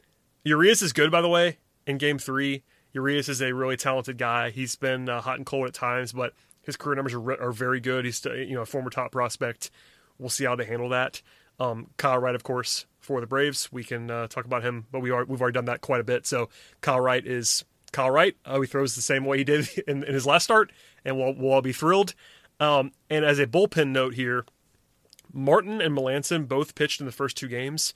Urias 0.44 0.82
is 0.82 0.94
good 0.94 1.12
by 1.12 1.22
the 1.22 1.30
way 1.30 1.58
in 1.86 2.00
Game 2.00 2.18
Three. 2.18 2.64
Urias 2.94 3.30
is 3.30 3.42
a 3.42 3.54
really 3.54 3.78
talented 3.78 4.18
guy. 4.18 4.50
He's 4.50 4.76
been 4.76 5.10
uh, 5.10 5.22
hot 5.22 5.38
and 5.38 5.46
cold 5.46 5.68
at 5.68 5.74
times, 5.74 6.12
but 6.12 6.34
his 6.62 6.76
career 6.76 6.96
numbers 6.96 7.14
are, 7.14 7.20
re- 7.20 7.38
are 7.40 7.52
very 7.52 7.80
good. 7.80 8.06
He's 8.06 8.18
still, 8.18 8.36
you 8.36 8.56
know 8.56 8.62
a 8.62 8.66
former 8.66 8.90
top 8.90 9.12
prospect. 9.12 9.72
We'll 10.18 10.30
see 10.30 10.46
how 10.46 10.56
they 10.56 10.66
handle 10.66 10.90
that. 10.90 11.22
Um, 11.60 11.88
Kyle 11.98 12.18
Wright, 12.20 12.36
of 12.36 12.44
course, 12.44 12.86
for 13.00 13.20
the 13.22 13.28
Braves. 13.28 13.72
We 13.72 13.84
can 13.84 14.10
uh, 14.10 14.28
talk 14.28 14.46
about 14.46 14.64
him, 14.64 14.88
but 14.92 15.02
we 15.02 15.12
are 15.12 15.26
we've 15.26 15.42
already 15.42 15.56
done 15.56 15.66
that 15.66 15.82
quite 15.82 16.02
a 16.02 16.06
bit. 16.06 16.26
So 16.26 16.50
Kyle 16.82 17.00
Wright 17.00 17.26
is 17.26 17.66
Kyle 17.92 18.10
Wright. 18.10 18.36
Uh, 18.46 18.62
he 18.62 18.68
throws 18.68 18.96
the 18.96 19.02
same 19.02 19.26
way 19.26 19.40
he 19.40 19.44
did 19.44 19.70
in, 19.88 20.04
in 20.04 20.14
his 20.14 20.26
last 20.26 20.46
start, 20.46 20.72
and 21.06 21.18
we'll 21.18 21.34
we'll 21.34 21.54
all 21.54 21.62
be 21.62 21.74
thrilled. 21.74 22.14
Um, 22.60 22.92
and 23.10 23.24
as 23.24 23.40
a 23.40 23.48
bullpen 23.48 23.90
note 23.90 24.16
here, 24.16 24.46
Martin 25.32 25.82
and 25.82 25.96
Melancon 25.96 26.48
both 26.48 26.76
pitched 26.76 27.00
in 27.00 27.06
the 27.06 27.12
first 27.12 27.38
two 27.38 27.48
games. 27.48 27.94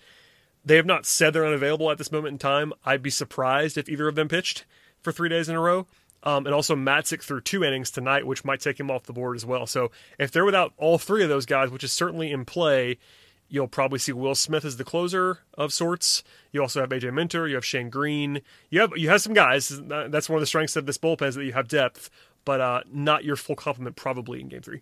They 0.65 0.77
have 0.77 0.85
not 0.85 1.05
said 1.05 1.33
they're 1.33 1.45
unavailable 1.45 1.91
at 1.91 1.97
this 1.97 2.11
moment 2.11 2.33
in 2.33 2.37
time. 2.37 2.71
I'd 2.85 3.01
be 3.01 3.09
surprised 3.09 3.77
if 3.77 3.89
either 3.89 4.07
of 4.07 4.15
them 4.15 4.29
pitched 4.29 4.63
for 5.03 5.11
three 5.11 5.29
days 5.29 5.49
in 5.49 5.55
a 5.55 5.59
row. 5.59 5.85
Um, 6.25 6.45
and 6.45 6.55
also 6.55 6.73
Matzek 6.73 7.21
threw 7.21 7.41
two 7.41 7.65
innings 7.65 7.91
tonight, 7.91 8.25
which 8.25 8.45
might 8.45 8.61
take 8.61 8.79
him 8.79 8.89
off 8.89 9.03
the 9.03 9.13
board 9.13 9.35
as 9.35 9.45
well. 9.45 9.67
So 9.67 9.91
if 10.17 10.31
they're 10.31 10.45
without 10.45 10.73
all 10.77 10.97
three 10.97 11.21
of 11.21 11.29
those 11.29 11.45
guys, 11.45 11.69
which 11.69 11.83
is 11.83 11.91
certainly 11.91 12.31
in 12.31 12.45
play, 12.45 12.97
You'll 13.53 13.67
probably 13.67 13.99
see 13.99 14.11
Will 14.13 14.33
Smith 14.33 14.65
as 14.65 14.77
the 14.77 14.83
closer 14.83 15.37
of 15.53 15.71
sorts. 15.71 16.23
You 16.51 16.61
also 16.61 16.81
have 16.81 16.89
AJ 16.89 17.13
Minter. 17.13 17.47
You 17.47 17.53
have 17.53 17.63
Shane 17.63 17.91
Greene, 17.91 18.41
You 18.71 18.81
have 18.81 18.93
you 18.95 19.09
have 19.09 19.21
some 19.21 19.35
guys. 19.35 19.69
That's 19.69 20.27
one 20.27 20.37
of 20.37 20.41
the 20.41 20.47
strengths 20.47 20.75
of 20.75 20.87
this 20.87 20.97
bullpen 20.97 21.27
is 21.27 21.35
that 21.35 21.45
you 21.45 21.53
have 21.53 21.67
depth, 21.67 22.09
but 22.45 22.59
uh, 22.59 22.81
not 22.91 23.23
your 23.23 23.35
full 23.35 23.55
complement 23.55 23.95
probably 23.95 24.41
in 24.41 24.47
Game 24.47 24.63
Three. 24.63 24.81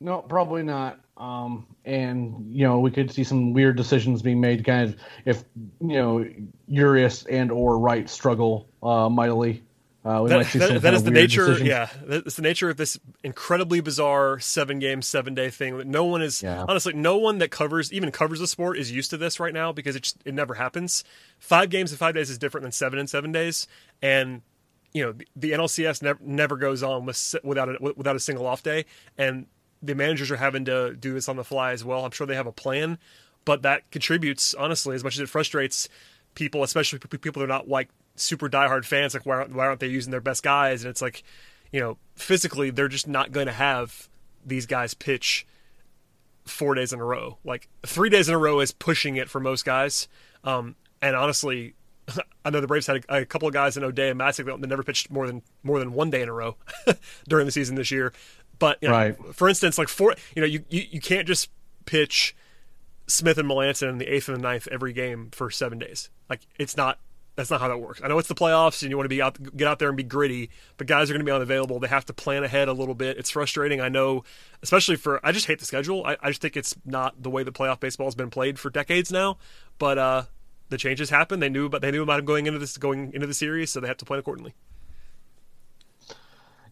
No, 0.00 0.22
probably 0.22 0.62
not. 0.62 0.98
Um, 1.16 1.66
and 1.84 2.54
you 2.54 2.66
know, 2.66 2.80
we 2.80 2.90
could 2.90 3.10
see 3.10 3.24
some 3.24 3.52
weird 3.52 3.76
decisions 3.76 4.22
being 4.22 4.40
made. 4.40 4.64
Kind 4.64 4.88
of 4.88 5.00
if 5.26 5.44
you 5.80 5.94
know 5.94 6.26
Urias 6.66 7.26
and 7.26 7.52
or 7.52 7.78
Wright 7.78 8.08
struggle 8.08 8.68
uh, 8.82 9.08
mightily. 9.08 9.62
Uh, 10.02 10.22
that, 10.28 10.46
that, 10.52 10.80
that 10.80 10.94
is 10.94 11.02
the 11.02 11.10
nature. 11.10 11.44
Decisions. 11.44 11.68
Yeah, 11.68 11.90
that's 12.06 12.36
the 12.36 12.42
nature 12.42 12.70
of 12.70 12.78
this 12.78 12.98
incredibly 13.22 13.80
bizarre 13.80 14.40
seven 14.40 14.78
game, 14.78 15.02
seven 15.02 15.34
day 15.34 15.50
thing. 15.50 15.76
That 15.76 15.86
no 15.86 16.06
one 16.06 16.22
is 16.22 16.42
yeah. 16.42 16.64
honestly, 16.66 16.94
no 16.94 17.18
one 17.18 17.36
that 17.38 17.50
covers 17.50 17.92
even 17.92 18.10
covers 18.10 18.38
the 18.38 18.46
sport 18.46 18.78
is 18.78 18.90
used 18.90 19.10
to 19.10 19.18
this 19.18 19.38
right 19.38 19.52
now 19.52 19.72
because 19.72 19.96
it 19.96 20.04
just, 20.04 20.16
it 20.24 20.32
never 20.32 20.54
happens. 20.54 21.04
Five 21.38 21.68
games 21.68 21.92
in 21.92 21.98
five 21.98 22.14
days 22.14 22.30
is 22.30 22.38
different 22.38 22.62
than 22.62 22.72
seven 22.72 22.98
in 22.98 23.06
seven 23.06 23.30
days, 23.30 23.68
and 24.00 24.40
you 24.94 25.04
know 25.04 25.12
the, 25.12 25.26
the 25.36 25.50
NLCS 25.50 26.00
never 26.00 26.18
never 26.22 26.56
goes 26.56 26.82
on 26.82 27.04
with, 27.04 27.36
without 27.44 27.68
a, 27.68 27.92
without 27.94 28.16
a 28.16 28.20
single 28.20 28.46
off 28.46 28.62
day, 28.62 28.86
and 29.18 29.44
the 29.82 29.94
managers 29.94 30.30
are 30.30 30.36
having 30.36 30.64
to 30.66 30.94
do 30.94 31.14
this 31.14 31.28
on 31.28 31.36
the 31.36 31.44
fly 31.44 31.72
as 31.72 31.84
well. 31.84 32.04
I'm 32.04 32.10
sure 32.10 32.26
they 32.26 32.34
have 32.34 32.46
a 32.46 32.52
plan, 32.52 32.98
but 33.44 33.62
that 33.62 33.90
contributes 33.90 34.54
honestly 34.54 34.94
as 34.94 35.04
much 35.04 35.14
as 35.14 35.20
it 35.20 35.28
frustrates 35.28 35.88
people, 36.34 36.62
especially 36.62 36.98
people 36.98 37.40
that 37.40 37.44
are 37.44 37.48
not 37.48 37.68
like 37.68 37.88
super 38.16 38.48
diehard 38.48 38.84
fans. 38.84 39.14
Like 39.14 39.26
why 39.26 39.36
aren't, 39.36 39.54
why 39.54 39.66
aren't 39.66 39.80
they 39.80 39.88
using 39.88 40.10
their 40.10 40.20
best 40.20 40.42
guys? 40.42 40.82
And 40.82 40.90
it's 40.90 41.02
like, 41.02 41.22
you 41.72 41.80
know, 41.80 41.96
physically 42.14 42.70
they're 42.70 42.88
just 42.88 43.08
not 43.08 43.32
going 43.32 43.46
to 43.46 43.52
have 43.52 44.08
these 44.44 44.66
guys 44.66 44.94
pitch 44.94 45.46
four 46.44 46.74
days 46.74 46.92
in 46.92 47.00
a 47.00 47.04
row. 47.04 47.38
Like 47.44 47.68
three 47.84 48.10
days 48.10 48.28
in 48.28 48.34
a 48.34 48.38
row 48.38 48.60
is 48.60 48.72
pushing 48.72 49.16
it 49.16 49.28
for 49.30 49.40
most 49.40 49.64
guys. 49.64 50.08
Um, 50.44 50.76
and 51.00 51.16
honestly, 51.16 51.74
I 52.44 52.50
know 52.50 52.60
the 52.60 52.66
Braves 52.66 52.86
had 52.86 53.04
a, 53.08 53.18
a 53.18 53.24
couple 53.24 53.48
of 53.48 53.54
guys 53.54 53.76
in 53.76 53.84
O'Day 53.84 54.10
and 54.10 54.20
that 54.20 54.60
never 54.60 54.82
pitched 54.82 55.10
more 55.10 55.26
than 55.26 55.42
more 55.62 55.78
than 55.78 55.92
one 55.92 56.10
day 56.10 56.22
in 56.22 56.28
a 56.28 56.32
row 56.32 56.56
during 57.28 57.46
the 57.46 57.52
season 57.52 57.76
this 57.76 57.90
year. 57.90 58.12
But 58.60 58.78
you 58.80 58.88
know, 58.88 58.94
right. 58.94 59.16
for 59.34 59.48
instance, 59.48 59.76
like 59.78 59.88
four, 59.88 60.14
you 60.36 60.42
know, 60.42 60.46
you, 60.46 60.64
you, 60.68 60.84
you 60.92 61.00
can't 61.00 61.26
just 61.26 61.50
pitch 61.86 62.36
Smith 63.08 63.38
and 63.38 63.48
Melancon 63.48 63.88
in 63.88 63.98
the 63.98 64.06
eighth 64.06 64.28
and 64.28 64.36
the 64.36 64.42
ninth 64.42 64.68
every 64.70 64.92
game 64.92 65.30
for 65.32 65.50
seven 65.50 65.80
days. 65.80 66.10
Like 66.28 66.42
it's 66.58 66.76
not 66.76 67.00
that's 67.36 67.50
not 67.50 67.60
how 67.60 67.68
that 67.68 67.78
works. 67.78 68.02
I 68.04 68.08
know 68.08 68.18
it's 68.18 68.28
the 68.28 68.34
playoffs 68.34 68.82
and 68.82 68.90
you 68.90 68.98
want 68.98 69.06
to 69.06 69.08
be 69.08 69.22
out 69.22 69.56
get 69.56 69.66
out 69.66 69.78
there 69.78 69.88
and 69.88 69.96
be 69.96 70.02
gritty, 70.02 70.50
but 70.76 70.86
guys 70.86 71.10
are 71.10 71.14
going 71.14 71.24
to 71.24 71.30
be 71.30 71.34
unavailable. 71.34 71.80
They 71.80 71.88
have 71.88 72.04
to 72.06 72.12
plan 72.12 72.44
ahead 72.44 72.68
a 72.68 72.72
little 72.74 72.94
bit. 72.94 73.16
It's 73.16 73.30
frustrating. 73.30 73.80
I 73.80 73.88
know, 73.88 74.24
especially 74.62 74.96
for 74.96 75.24
I 75.26 75.32
just 75.32 75.46
hate 75.46 75.58
the 75.58 75.64
schedule. 75.64 76.04
I, 76.04 76.18
I 76.22 76.28
just 76.28 76.42
think 76.42 76.56
it's 76.56 76.74
not 76.84 77.22
the 77.22 77.30
way 77.30 77.42
the 77.42 77.52
playoff 77.52 77.80
baseball 77.80 78.06
has 78.06 78.14
been 78.14 78.30
played 78.30 78.58
for 78.58 78.68
decades 78.68 79.10
now. 79.10 79.38
But 79.78 79.96
uh, 79.96 80.22
the 80.68 80.76
changes 80.76 81.08
happen. 81.08 81.40
They 81.40 81.48
knew 81.48 81.70
but 81.70 81.80
they 81.80 81.90
knew 81.90 82.02
about 82.02 82.18
him 82.18 82.26
going 82.26 82.46
into 82.46 82.58
this 82.58 82.76
going 82.76 83.12
into 83.14 83.26
the 83.26 83.34
series, 83.34 83.70
so 83.70 83.80
they 83.80 83.88
have 83.88 83.96
to 83.98 84.04
plan 84.04 84.20
accordingly. 84.20 84.54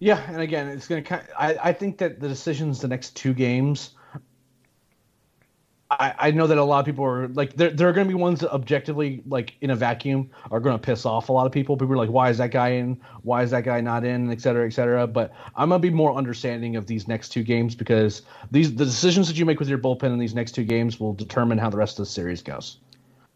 Yeah, 0.00 0.22
and 0.30 0.40
again, 0.40 0.68
it's 0.68 0.86
going 0.86 1.02
to. 1.04 1.40
I 1.40 1.56
I 1.70 1.72
think 1.72 1.98
that 1.98 2.20
the 2.20 2.28
decisions 2.28 2.80
the 2.80 2.88
next 2.88 3.16
two 3.16 3.34
games. 3.34 3.90
I, 5.90 6.14
I 6.18 6.30
know 6.32 6.46
that 6.46 6.58
a 6.58 6.64
lot 6.64 6.80
of 6.80 6.84
people 6.84 7.04
are 7.06 7.28
like 7.28 7.54
there. 7.56 7.70
There 7.70 7.88
are 7.88 7.92
going 7.94 8.06
to 8.06 8.14
be 8.14 8.20
ones 8.20 8.40
that 8.40 8.52
objectively, 8.52 9.22
like 9.26 9.54
in 9.62 9.70
a 9.70 9.74
vacuum, 9.74 10.30
are 10.50 10.60
going 10.60 10.78
to 10.78 10.78
piss 10.78 11.06
off 11.06 11.30
a 11.30 11.32
lot 11.32 11.46
of 11.46 11.52
people. 11.52 11.78
People 11.78 11.94
are 11.94 11.96
like, 11.96 12.10
"Why 12.10 12.28
is 12.28 12.38
that 12.38 12.50
guy 12.50 12.68
in? 12.70 13.00
Why 13.22 13.42
is 13.42 13.50
that 13.52 13.64
guy 13.64 13.80
not 13.80 14.04
in?" 14.04 14.30
Et 14.30 14.40
cetera, 14.40 14.66
et 14.66 14.72
cetera. 14.74 15.06
But 15.06 15.32
I'm 15.56 15.70
going 15.70 15.80
to 15.80 15.88
be 15.88 15.94
more 15.94 16.14
understanding 16.14 16.76
of 16.76 16.86
these 16.86 17.08
next 17.08 17.30
two 17.30 17.42
games 17.42 17.74
because 17.74 18.22
these 18.50 18.74
the 18.74 18.84
decisions 18.84 19.28
that 19.28 19.38
you 19.38 19.46
make 19.46 19.58
with 19.58 19.68
your 19.68 19.78
bullpen 19.78 20.12
in 20.12 20.18
these 20.18 20.34
next 20.34 20.52
two 20.52 20.64
games 20.64 21.00
will 21.00 21.14
determine 21.14 21.56
how 21.56 21.70
the 21.70 21.78
rest 21.78 21.98
of 21.98 22.04
the 22.04 22.10
series 22.10 22.42
goes. 22.42 22.76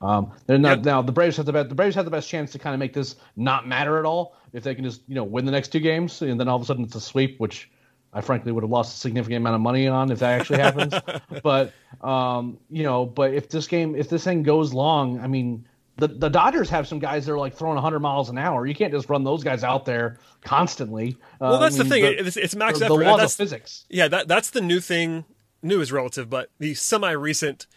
Um, 0.03 0.33
they're 0.47 0.59
not 0.59 0.79
yep. 0.79 0.85
now. 0.85 1.03
The 1.03 1.13
Braves 1.13 1.37
have 1.37 1.47
the 1.47 1.53
best. 1.53 1.69
The 1.69 1.75
Braves 1.75 1.95
have 1.95 2.05
the 2.05 2.11
best 2.11 2.29
chance 2.29 2.51
to 2.53 2.59
kind 2.59 2.75
of 2.75 2.81
make 2.81 2.93
this 2.93 3.17
not 3.37 3.69
matter 3.69 3.99
at 3.99 4.05
all 4.05 4.37
if 4.53 4.65
they 4.65 4.75
can 4.75 4.85
just 4.85 5.03
you 5.07 5.15
know 5.15 5.25
win 5.25 5.45
the 5.45 5.53
next 5.53 5.69
two 5.69 5.81
games, 5.81 6.21
and 6.23 6.39
then 6.39 6.49
all 6.49 6.57
of 6.57 6.63
a 6.63 6.65
sudden 6.65 6.85
it's 6.85 6.97
a 6.97 7.01
sweep, 7.01 7.39
which 7.39 7.71
I 8.13 8.21
frankly 8.21 8.53
would 8.53 8.65
have 8.65 8.71
lost 8.71 8.97
a 8.97 8.99
significant 8.99 9.39
amount 9.39 9.55
of 9.55 9.61
money 9.61 9.87
on 9.87 10.11
if 10.11 10.19
that 10.19 10.41
actually 10.41 10.59
happens. 10.59 10.95
but 11.43 11.73
um, 12.03 12.59
you 12.69 12.83
know, 12.83 13.07
but 13.07 13.33
if 13.33 13.49
this 13.49 13.67
game, 13.67 13.95
if 13.95 14.09
this 14.09 14.25
thing 14.25 14.43
goes 14.43 14.75
long, 14.75 15.21
I 15.21 15.29
mean, 15.29 15.67
the 15.97 16.09
the 16.09 16.29
Dodgers 16.29 16.69
have 16.71 16.89
some 16.89 16.99
guys 16.99 17.27
that 17.27 17.33
are 17.33 17.39
like 17.39 17.55
throwing 17.55 17.77
100 17.77 18.01
miles 18.01 18.29
an 18.29 18.39
hour. 18.39 18.67
You 18.67 18.75
can't 18.75 18.93
just 18.93 19.09
run 19.09 19.25
those 19.25 19.45
guys 19.45 19.63
out 19.63 19.85
there 19.85 20.19
constantly. 20.43 21.17
Well, 21.41 21.61
that's 21.61 21.79
uh, 21.79 21.83
I 21.83 21.83
mean, 21.85 21.89
the 21.89 21.95
thing. 21.95 22.03
The, 22.03 22.27
it's, 22.27 22.37
it's 22.37 22.55
max 22.57 22.81
the, 22.81 22.87
effort. 22.87 22.99
The 22.99 23.05
laws 23.05 23.21
that's, 23.21 23.35
of 23.35 23.37
physics. 23.37 23.87
Yeah, 23.89 24.09
that 24.09 24.29
that's 24.29 24.51
the 24.51 24.61
new 24.61 24.81
thing. 24.81 25.25
New 25.63 25.81
is 25.81 25.93
relative, 25.93 26.29
but 26.29 26.51
the 26.59 26.75
semi 26.75 27.13
recent 27.13 27.69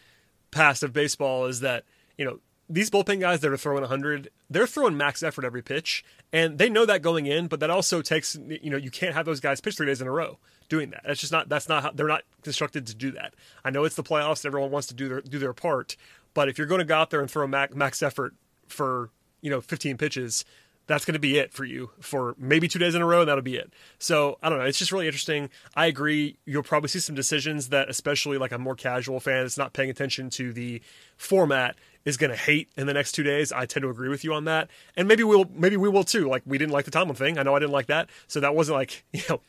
past 0.49 0.81
of 0.81 0.91
baseball 0.91 1.45
is 1.45 1.59
that 1.59 1.83
you 2.17 2.25
know 2.25 2.39
these 2.69 2.89
bullpen 2.89 3.19
guys 3.19 3.41
that 3.41 3.51
are 3.51 3.57
throwing 3.57 3.81
100, 3.81 4.29
they're 4.49 4.67
throwing 4.67 4.97
max 4.97 5.21
effort 5.21 5.45
every 5.45 5.61
pitch, 5.61 6.03
and 6.33 6.57
they 6.57 6.69
know 6.69 6.85
that 6.85 7.01
going 7.01 7.27
in. 7.27 7.47
But 7.47 7.59
that 7.59 7.69
also 7.69 8.01
takes, 8.01 8.35
you 8.35 8.69
know, 8.69 8.77
you 8.77 8.89
can't 8.89 9.13
have 9.13 9.25
those 9.25 9.39
guys 9.39 9.61
pitch 9.61 9.77
three 9.77 9.85
days 9.85 10.01
in 10.01 10.07
a 10.07 10.11
row 10.11 10.39
doing 10.67 10.89
that. 10.91 11.01
That's 11.05 11.19
just 11.19 11.31
not. 11.31 11.49
That's 11.49 11.69
not 11.69 11.83
how 11.83 11.91
they're 11.91 12.07
not 12.07 12.23
constructed 12.41 12.87
to 12.87 12.95
do 12.95 13.11
that. 13.11 13.33
I 13.63 13.69
know 13.69 13.83
it's 13.83 13.95
the 13.95 14.03
playoffs; 14.03 14.43
and 14.43 14.47
everyone 14.47 14.71
wants 14.71 14.87
to 14.87 14.93
do 14.93 15.07
their 15.07 15.21
do 15.21 15.39
their 15.39 15.53
part. 15.53 15.95
But 16.33 16.49
if 16.49 16.57
you're 16.57 16.67
going 16.67 16.79
to 16.79 16.85
go 16.85 16.95
out 16.95 17.11
there 17.11 17.21
and 17.21 17.29
throw 17.29 17.47
max, 17.47 17.75
max 17.75 18.01
effort 18.03 18.33
for 18.67 19.09
you 19.41 19.49
know 19.49 19.61
15 19.61 19.97
pitches, 19.97 20.43
that's 20.87 21.05
going 21.05 21.13
to 21.13 21.19
be 21.19 21.37
it 21.37 21.53
for 21.53 21.65
you 21.65 21.91
for 21.99 22.35
maybe 22.37 22.67
two 22.67 22.79
days 22.79 22.95
in 22.95 23.01
a 23.01 23.05
row, 23.05 23.21
and 23.21 23.29
that'll 23.29 23.43
be 23.43 23.55
it. 23.55 23.71
So 23.99 24.37
I 24.41 24.49
don't 24.49 24.59
know. 24.59 24.65
It's 24.65 24.77
just 24.77 24.91
really 24.91 25.07
interesting. 25.07 25.49
I 25.75 25.85
agree. 25.87 26.37
You'll 26.45 26.63
probably 26.63 26.89
see 26.89 26.99
some 26.99 27.15
decisions 27.15 27.69
that, 27.69 27.89
especially 27.89 28.37
like 28.37 28.51
a 28.51 28.57
more 28.57 28.75
casual 28.75 29.19
fan 29.19 29.43
that's 29.43 29.57
not 29.57 29.73
paying 29.73 29.89
attention 29.89 30.29
to 30.31 30.53
the 30.53 30.81
format, 31.17 31.75
is 32.05 32.17
going 32.17 32.29
to 32.29 32.37
hate 32.37 32.69
in 32.77 32.87
the 32.87 32.93
next 32.93 33.13
two 33.13 33.23
days. 33.23 33.51
I 33.51 33.65
tend 33.65 33.83
to 33.83 33.89
agree 33.89 34.09
with 34.09 34.23
you 34.23 34.33
on 34.33 34.45
that, 34.45 34.69
and 34.95 35.07
maybe 35.07 35.23
we'll 35.23 35.49
maybe 35.53 35.75
we 35.75 35.89
will 35.89 36.03
too. 36.03 36.29
Like 36.29 36.43
we 36.45 36.57
didn't 36.57 36.71
like 36.71 36.85
the 36.85 36.91
Tomlin 36.91 37.15
thing. 37.15 37.37
I 37.37 37.43
know 37.43 37.55
I 37.55 37.59
didn't 37.59 37.73
like 37.73 37.87
that, 37.87 38.09
so 38.27 38.39
that 38.39 38.55
wasn't 38.55 38.77
like 38.77 39.03
you 39.13 39.23
know 39.29 39.41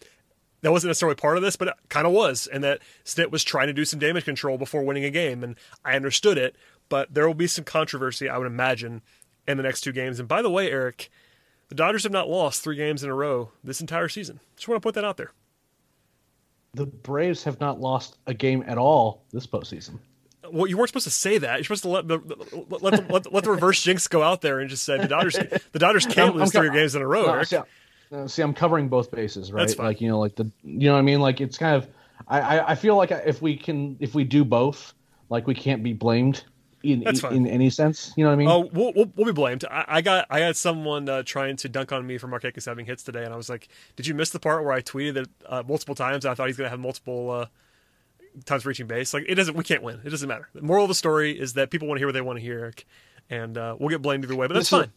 that 0.63 0.73
wasn't 0.73 0.89
necessarily 0.89 1.17
part 1.17 1.37
of 1.37 1.43
this, 1.43 1.55
but 1.55 1.69
it 1.69 1.75
kind 1.91 2.07
of 2.07 2.13
was, 2.13 2.47
and 2.47 2.65
that 2.65 2.81
Snit 3.05 3.31
was 3.31 3.45
trying 3.45 3.67
to 3.69 3.73
do 3.73 3.85
some 3.85 4.01
damage 4.01 4.25
control 4.25 4.59
before 4.59 4.83
winning 4.83 5.05
a 5.05 5.11
game, 5.11 5.45
and 5.45 5.57
I 5.85 5.95
understood 5.95 6.39
it. 6.39 6.57
But 6.89 7.13
there 7.13 7.27
will 7.27 7.35
be 7.35 7.47
some 7.47 7.65
controversy, 7.65 8.29
I 8.29 8.39
would 8.39 8.47
imagine, 8.47 9.03
in 9.47 9.57
the 9.57 9.63
next 9.63 9.83
two 9.83 9.93
games. 9.93 10.19
And 10.19 10.29
by 10.29 10.41
the 10.41 10.51
way, 10.51 10.71
Eric, 10.71 11.11
the 11.69 11.75
Dodgers 11.75 12.05
have 12.05 12.13
not 12.13 12.29
lost 12.29 12.63
three 12.63 12.77
games 12.77 13.03
in 13.03 13.11
a 13.11 13.15
row 13.15 13.51
this 13.63 13.81
entire 13.81 14.09
season. 14.09 14.41
Just 14.55 14.69
want 14.69 14.81
to 14.81 14.87
put 14.87 14.95
that 14.95 15.05
out 15.05 15.17
there. 15.17 15.33
The 16.75 16.87
Braves 16.87 17.43
have 17.45 17.61
not 17.61 17.81
lost 17.81 18.19
a 18.27 18.35
game 18.35 18.63
at 18.67 18.79
all 18.79 19.25
this 19.33 19.47
postseason 19.47 19.99
well, 20.53 20.67
you 20.67 20.77
weren't 20.77 20.89
supposed 20.89 21.05
to 21.05 21.11
say 21.11 21.39
that. 21.39 21.57
You're 21.57 21.65
supposed 21.65 21.83
to 21.83 21.89
let 21.89 22.09
the 22.09 22.19
let 22.81 22.93
the, 22.93 23.13
let, 23.13 23.23
the, 23.25 23.31
let 23.31 23.45
the 23.45 23.51
reverse 23.51 23.83
jinx 23.83 24.09
go 24.09 24.23
out 24.23 24.41
there 24.41 24.61
and 24.61 24.69
just 24.69 24.85
say 24.85 24.99
the 24.99 25.09
Dodgers 25.09 25.35
the 25.73 25.79
Dodgers 25.79 26.07
can't 26.07 26.35
I'm, 26.35 26.41
lose 26.41 26.55
I'm, 26.55 26.63
three 26.63 26.71
games 26.71 26.95
in 26.95 27.03
a 27.03 27.07
row. 27.07 27.27
No, 27.27 27.43
see, 27.43 27.59
see, 28.27 28.43
I'm 28.43 28.55
covering 28.55 28.89
both 28.89 29.11
bases, 29.11 29.53
right? 29.53 29.79
Like 29.79 30.01
you 30.01 30.09
know, 30.09 30.19
like 30.19 30.37
the 30.37 30.51
you 30.63 30.89
know 30.89 30.93
what 30.93 30.99
I 30.99 31.03
mean. 31.03 31.21
Like 31.21 31.41
it's 31.41 31.59
kind 31.59 31.77
of 31.77 31.89
I 32.29 32.61
I 32.61 32.75
feel 32.75 32.97
like 32.97 33.11
if 33.11 33.43
we 33.43 33.57
can 33.57 33.97
if 34.01 34.15
we 34.15 34.25
do 34.25 34.45
both, 34.45 34.95
like 35.29 35.47
we 35.47 35.55
can't 35.55 35.83
be 35.83 35.93
blamed. 35.93 36.45
In, 36.83 37.03
in, 37.03 37.17
in, 37.33 37.47
any 37.49 37.69
sense, 37.69 38.13
you 38.17 38.23
know 38.23 38.31
what 38.31 38.35
I 38.35 38.37
mean? 38.37 38.49
Oh, 38.49 38.71
we'll, 38.73 38.93
we'll, 38.93 39.13
we'll 39.17 39.27
be 39.27 39.33
blamed. 39.33 39.65
I, 39.65 39.85
I, 39.89 40.01
got 40.03 40.27
I 40.31 40.39
had 40.39 40.57
someone 40.57 41.09
uh, 41.09 41.25
trying 41.25 41.57
to 41.57 41.69
dunk 41.69 41.91
on 41.91 42.07
me 42.07 42.17
for 42.17 42.29
Markakis 42.29 42.67
having 42.67 42.87
hits 42.87 43.03
today, 43.03 43.25
and 43.25 43.35
I 43.35 43.37
was 43.37 43.49
like, 43.49 43.67
"Did 43.97 44.07
you 44.07 44.15
miss 44.15 44.31
the 44.31 44.39
part 44.39 44.63
where 44.63 44.73
I 44.73 44.83
tweeted 44.83 45.17
it 45.17 45.29
uh, 45.47 45.65
multiple 45.67 45.97
times? 45.97 46.25
I 46.25 46.35
thought 46.35 46.47
he's 46.47 46.57
going 46.57 46.67
to 46.67 46.71
have 46.71 46.79
multiple 46.79 47.31
uh, 47.31 47.47
times 48.45 48.67
reaching 48.67 48.87
base. 48.87 49.15
Like 49.15 49.25
it 49.29 49.35
doesn't, 49.35 49.57
we 49.57 49.65
can't 49.65 49.83
win. 49.83 50.01
It 50.05 50.11
doesn't 50.11 50.29
matter. 50.29 50.49
The 50.55 50.63
moral 50.63 50.85
of 50.85 50.89
the 50.89 50.95
story 50.95 51.39
is 51.39 51.55
that 51.55 51.71
people 51.71 51.89
want 51.89 51.99
to 51.99 52.01
hear 52.01 52.09
what 52.09 52.13
they 52.13 52.21
want 52.21 52.39
to 52.39 52.43
hear, 52.43 52.73
and 53.31 53.57
uh, 53.57 53.77
we'll 53.79 53.89
get 53.89 54.03
blamed 54.03 54.25
either 54.25 54.37
way. 54.37 54.47
But 54.47 54.55
that's 54.55 54.71
this 54.71 54.81
fine. 54.81 54.89
Is, 54.89 54.91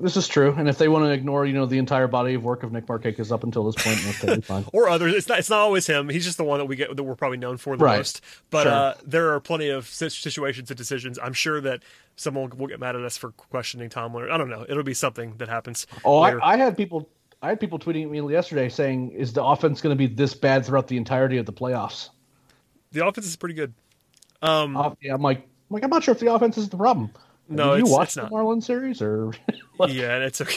this 0.00 0.16
is 0.16 0.28
true, 0.28 0.54
and 0.56 0.68
if 0.68 0.78
they 0.78 0.88
want 0.88 1.04
to 1.04 1.10
ignore, 1.10 1.46
you 1.46 1.52
know, 1.52 1.66
the 1.66 1.78
entire 1.78 2.08
body 2.08 2.34
of 2.34 2.42
work 2.42 2.62
of 2.62 2.72
Nick 2.72 2.86
Markakis 2.86 3.30
up 3.30 3.44
until 3.44 3.70
this 3.70 3.82
point, 3.82 4.00
that's 4.02 4.20
totally 4.20 4.40
fine. 4.40 4.64
or 4.72 4.88
others, 4.88 5.14
it's 5.14 5.28
not. 5.28 5.38
It's 5.38 5.50
not 5.50 5.60
always 5.60 5.86
him. 5.86 6.08
He's 6.08 6.24
just 6.24 6.38
the 6.38 6.44
one 6.44 6.58
that 6.58 6.64
we 6.66 6.76
get 6.76 6.94
that 6.94 7.02
we're 7.02 7.14
probably 7.14 7.38
known 7.38 7.56
for 7.56 7.76
the 7.76 7.84
right. 7.84 7.98
most. 7.98 8.20
But 8.50 8.64
sure. 8.64 8.72
uh, 8.72 8.94
there 9.04 9.32
are 9.32 9.40
plenty 9.40 9.68
of 9.68 9.86
situations 9.86 10.70
and 10.70 10.78
decisions. 10.78 11.18
I'm 11.22 11.32
sure 11.32 11.60
that 11.60 11.82
someone 12.16 12.50
will 12.56 12.66
get 12.66 12.80
mad 12.80 12.96
at 12.96 13.02
us 13.02 13.16
for 13.16 13.32
questioning 13.32 13.88
Tom. 13.88 14.16
I 14.16 14.36
don't 14.36 14.50
know. 14.50 14.64
It'll 14.68 14.82
be 14.82 14.94
something 14.94 15.36
that 15.38 15.48
happens. 15.48 15.86
Oh, 16.04 16.18
I, 16.18 16.54
I 16.54 16.56
had 16.56 16.76
people 16.76 17.08
I 17.42 17.48
had 17.48 17.60
people 17.60 17.78
tweeting 17.78 18.04
at 18.04 18.10
me 18.10 18.32
yesterday 18.32 18.68
saying, 18.68 19.12
"Is 19.12 19.32
the 19.32 19.42
offense 19.42 19.80
going 19.80 19.96
to 19.96 19.98
be 19.98 20.12
this 20.12 20.34
bad 20.34 20.66
throughout 20.66 20.88
the 20.88 20.96
entirety 20.96 21.38
of 21.38 21.46
the 21.46 21.52
playoffs?" 21.52 22.10
The 22.92 23.06
offense 23.06 23.26
is 23.26 23.36
pretty 23.36 23.54
good. 23.54 23.74
Um, 24.42 24.76
uh, 24.76 24.94
yeah, 25.00 25.14
I'm 25.14 25.22
like, 25.22 25.38
I'm 25.38 25.74
like, 25.74 25.84
I'm 25.84 25.90
not 25.90 26.02
sure 26.04 26.12
if 26.12 26.20
the 26.20 26.32
offense 26.32 26.58
is 26.58 26.68
the 26.68 26.76
problem. 26.76 27.10
No, 27.48 27.76
Did 27.76 27.86
you 27.86 27.92
watch 27.92 28.14
the 28.14 28.22
Marlins 28.22 28.64
series 28.64 29.02
or? 29.02 29.32
yeah, 29.88 30.18
it's 30.18 30.40
okay. 30.40 30.56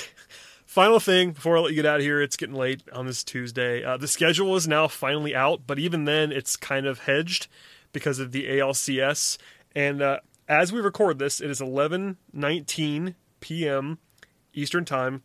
Final 0.65 0.99
thing 0.99 1.31
before 1.31 1.57
I 1.57 1.61
let 1.61 1.71
you 1.71 1.75
get 1.75 1.85
out 1.85 1.97
of 1.97 2.01
here, 2.01 2.21
it's 2.21 2.35
getting 2.35 2.55
late 2.55 2.81
on 2.91 3.05
this 3.05 3.23
Tuesday. 3.23 3.83
Uh, 3.83 3.97
the 3.97 4.07
schedule 4.07 4.55
is 4.55 4.67
now 4.67 4.87
finally 4.87 5.35
out, 5.35 5.61
but 5.67 5.79
even 5.79 6.05
then, 6.05 6.31
it's 6.31 6.55
kind 6.55 6.85
of 6.85 6.99
hedged 6.99 7.47
because 7.91 8.19
of 8.19 8.31
the 8.31 8.47
ALCS. 8.47 9.37
And 9.75 10.01
uh, 10.01 10.19
as 10.47 10.71
we 10.71 10.79
record 10.79 11.19
this, 11.19 11.41
it 11.41 11.49
is 11.49 11.59
11:19 11.61 13.15
p.m. 13.39 13.99
Eastern 14.53 14.85
Time 14.85 15.23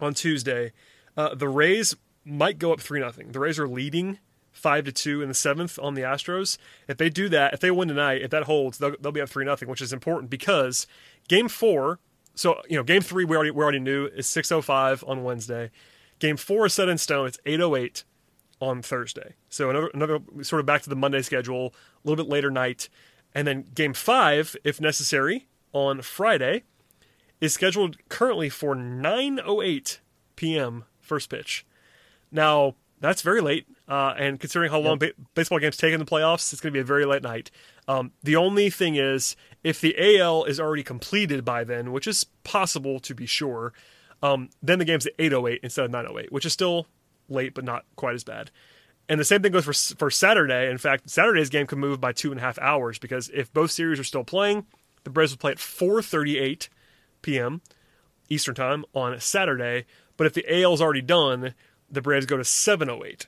on 0.00 0.14
Tuesday. 0.14 0.72
Uh, 1.16 1.34
the 1.34 1.48
Rays 1.48 1.94
might 2.24 2.58
go 2.58 2.72
up 2.72 2.80
three 2.80 3.00
nothing. 3.00 3.32
The 3.32 3.40
Rays 3.40 3.58
are 3.58 3.68
leading 3.68 4.18
five 4.62 4.84
to 4.84 4.92
two 4.92 5.20
in 5.22 5.28
the 5.28 5.34
seventh 5.34 5.78
on 5.78 5.94
the 5.94 6.02
Astros. 6.02 6.56
If 6.88 6.96
they 6.96 7.10
do 7.10 7.28
that, 7.28 7.52
if 7.52 7.60
they 7.60 7.70
win 7.70 7.88
tonight, 7.88 8.22
if 8.22 8.30
that 8.30 8.44
holds, 8.44 8.78
they'll, 8.78 8.94
they'll 9.00 9.12
be 9.12 9.20
up 9.20 9.28
three 9.28 9.44
nothing, 9.44 9.68
which 9.68 9.82
is 9.82 9.92
important 9.92 10.30
because 10.30 10.86
game 11.28 11.48
four. 11.48 11.98
So 12.34 12.62
you 12.68 12.76
know, 12.76 12.84
game 12.84 13.02
three 13.02 13.24
we 13.24 13.36
already 13.36 13.50
we 13.50 13.62
already 13.62 13.80
knew 13.80 14.06
is 14.06 14.26
six 14.26 14.50
oh 14.50 14.62
five 14.62 15.04
on 15.06 15.24
Wednesday. 15.24 15.70
Game 16.18 16.36
four 16.36 16.66
is 16.66 16.74
set 16.74 16.88
in 16.88 16.98
stone. 16.98 17.26
It's 17.26 17.38
eight 17.44 17.60
oh 17.60 17.76
eight 17.76 18.04
on 18.60 18.80
Thursday. 18.80 19.34
So 19.48 19.70
another 19.70 19.90
another 19.92 20.18
sort 20.42 20.60
of 20.60 20.66
back 20.66 20.82
to 20.82 20.88
the 20.88 20.96
Monday 20.96 21.22
schedule, 21.22 21.74
a 21.74 22.08
little 22.08 22.24
bit 22.24 22.30
later 22.30 22.50
night, 22.50 22.88
and 23.34 23.46
then 23.46 23.66
game 23.74 23.92
five, 23.92 24.56
if 24.62 24.80
necessary, 24.80 25.48
on 25.72 26.00
Friday, 26.00 26.62
is 27.40 27.52
scheduled 27.52 27.96
currently 28.08 28.48
for 28.48 28.74
nine 28.74 29.40
oh 29.44 29.60
eight 29.60 30.00
p.m. 30.36 30.84
first 31.00 31.28
pitch. 31.28 31.66
Now 32.30 32.76
that's 33.00 33.20
very 33.20 33.40
late, 33.40 33.66
uh, 33.92 34.14
and 34.16 34.40
considering 34.40 34.70
how 34.70 34.78
long 34.78 34.96
ba- 34.96 35.12
baseball 35.34 35.58
games 35.58 35.76
take 35.76 35.92
in 35.92 36.00
the 36.00 36.06
playoffs, 36.06 36.50
it's 36.50 36.62
going 36.62 36.72
to 36.72 36.74
be 36.74 36.80
a 36.80 36.84
very 36.84 37.04
late 37.04 37.22
night. 37.22 37.50
Um, 37.86 38.12
the 38.22 38.36
only 38.36 38.70
thing 38.70 38.94
is, 38.94 39.36
if 39.62 39.82
the 39.82 39.94
AL 40.18 40.44
is 40.44 40.58
already 40.58 40.82
completed 40.82 41.44
by 41.44 41.62
then, 41.62 41.92
which 41.92 42.06
is 42.06 42.24
possible 42.42 43.00
to 43.00 43.14
be 43.14 43.26
sure, 43.26 43.74
um, 44.22 44.48
then 44.62 44.78
the 44.78 44.86
game's 44.86 45.04
at 45.04 45.12
8:08 45.18 45.60
instead 45.62 45.84
of 45.84 45.90
9:08, 45.90 46.32
which 46.32 46.46
is 46.46 46.54
still 46.54 46.86
late 47.28 47.52
but 47.52 47.64
not 47.64 47.84
quite 47.94 48.14
as 48.14 48.24
bad. 48.24 48.50
And 49.10 49.20
the 49.20 49.26
same 49.26 49.42
thing 49.42 49.52
goes 49.52 49.66
for 49.66 49.74
for 49.74 50.10
Saturday. 50.10 50.70
In 50.70 50.78
fact, 50.78 51.10
Saturday's 51.10 51.50
game 51.50 51.66
could 51.66 51.76
move 51.76 52.00
by 52.00 52.12
two 52.12 52.30
and 52.30 52.40
a 52.40 52.42
half 52.42 52.58
hours 52.60 52.98
because 52.98 53.30
if 53.34 53.52
both 53.52 53.72
series 53.72 54.00
are 54.00 54.04
still 54.04 54.24
playing, 54.24 54.64
the 55.04 55.10
Braves 55.10 55.32
would 55.32 55.40
play 55.40 55.50
at 55.50 55.58
4:38 55.58 56.70
p.m. 57.20 57.60
Eastern 58.30 58.54
time 58.54 58.86
on 58.94 59.20
Saturday. 59.20 59.84
But 60.16 60.26
if 60.26 60.32
the 60.32 60.62
AL 60.62 60.72
is 60.72 60.80
already 60.80 61.02
done, 61.02 61.52
the 61.90 62.00
Braves 62.00 62.24
go 62.24 62.38
to 62.38 62.42
7:08. 62.42 63.26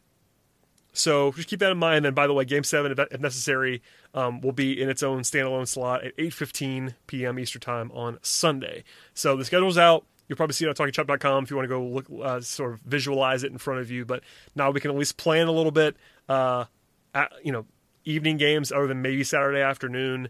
So 0.95 1.33
just 1.33 1.49
keep 1.49 1.59
that 1.59 1.73
in 1.73 1.79
mind. 1.79 2.07
And 2.07 2.15
by 2.15 2.27
the 2.27 2.33
way, 2.33 2.45
Game 2.45 2.63
Seven, 2.63 2.95
if 2.97 3.21
necessary, 3.21 3.83
um, 4.15 4.41
will 4.41 4.53
be 4.53 4.81
in 4.81 4.89
its 4.89 5.03
own 5.03 5.21
standalone 5.21 5.69
slot 5.69 6.05
at 6.05 6.17
8:15 6.17 6.95
p.m. 7.09 7.39
Eastern 7.39 7.61
Time 7.61 7.91
on 7.93 8.19
Sunday. 8.23 8.85
So 9.13 9.37
the 9.37 9.45
schedule's 9.45 9.77
out. 9.77 10.07
You'll 10.29 10.37
probably 10.37 10.55
see 10.55 10.65
it 10.65 10.69
on 10.69 10.75
TalkingChop.com 10.75 11.45
if 11.45 11.51
you 11.51 11.57
want 11.57 11.69
to 11.69 11.69
go 11.69 11.85
look, 11.85 12.07
uh, 12.23 12.41
sort 12.41 12.73
of 12.73 12.81
visualize 12.81 13.43
it 13.45 13.53
in 13.53 13.59
front 13.59 13.81
of 13.81 13.91
you. 13.91 14.07
But 14.07 14.23
now 14.55 14.71
we 14.71 14.81
can 14.81 14.91
at 14.91 14.97
least 14.97 15.17
plan 15.19 15.49
a 15.49 15.53
little 15.53 15.73
bit. 15.73 15.97
Uh, 16.29 16.65
at, 17.13 17.31
you 17.45 17.53
know, 17.53 17.67
evening 18.05 18.37
games 18.37 18.73
other 18.73 18.87
than 18.87 19.03
maybe 19.03 19.25
Saturday 19.25 19.61
afternoon, 19.61 20.29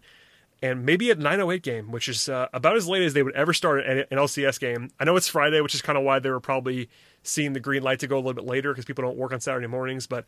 and 0.62 0.86
maybe 0.86 1.10
a 1.10 1.14
9:08 1.14 1.62
game, 1.62 1.90
which 1.90 2.08
is 2.08 2.28
uh, 2.28 2.48
about 2.54 2.76
as 2.76 2.88
late 2.88 3.02
as 3.02 3.12
they 3.12 3.22
would 3.22 3.34
ever 3.34 3.52
start 3.52 3.84
an 3.84 4.06
LCS 4.10 4.58
game. 4.58 4.90
I 4.98 5.04
know 5.04 5.14
it's 5.16 5.28
Friday, 5.28 5.60
which 5.60 5.74
is 5.74 5.82
kind 5.82 5.98
of 5.98 6.04
why 6.04 6.20
they 6.20 6.30
were 6.30 6.40
probably 6.40 6.88
seeing 7.22 7.52
the 7.52 7.60
green 7.60 7.82
light 7.82 8.00
to 8.00 8.06
go 8.06 8.16
a 8.16 8.18
little 8.18 8.34
bit 8.34 8.44
later 8.44 8.72
because 8.72 8.84
people 8.84 9.02
don't 9.02 9.16
work 9.16 9.32
on 9.32 9.40
Saturday 9.40 9.66
mornings, 9.66 10.06
but 10.06 10.24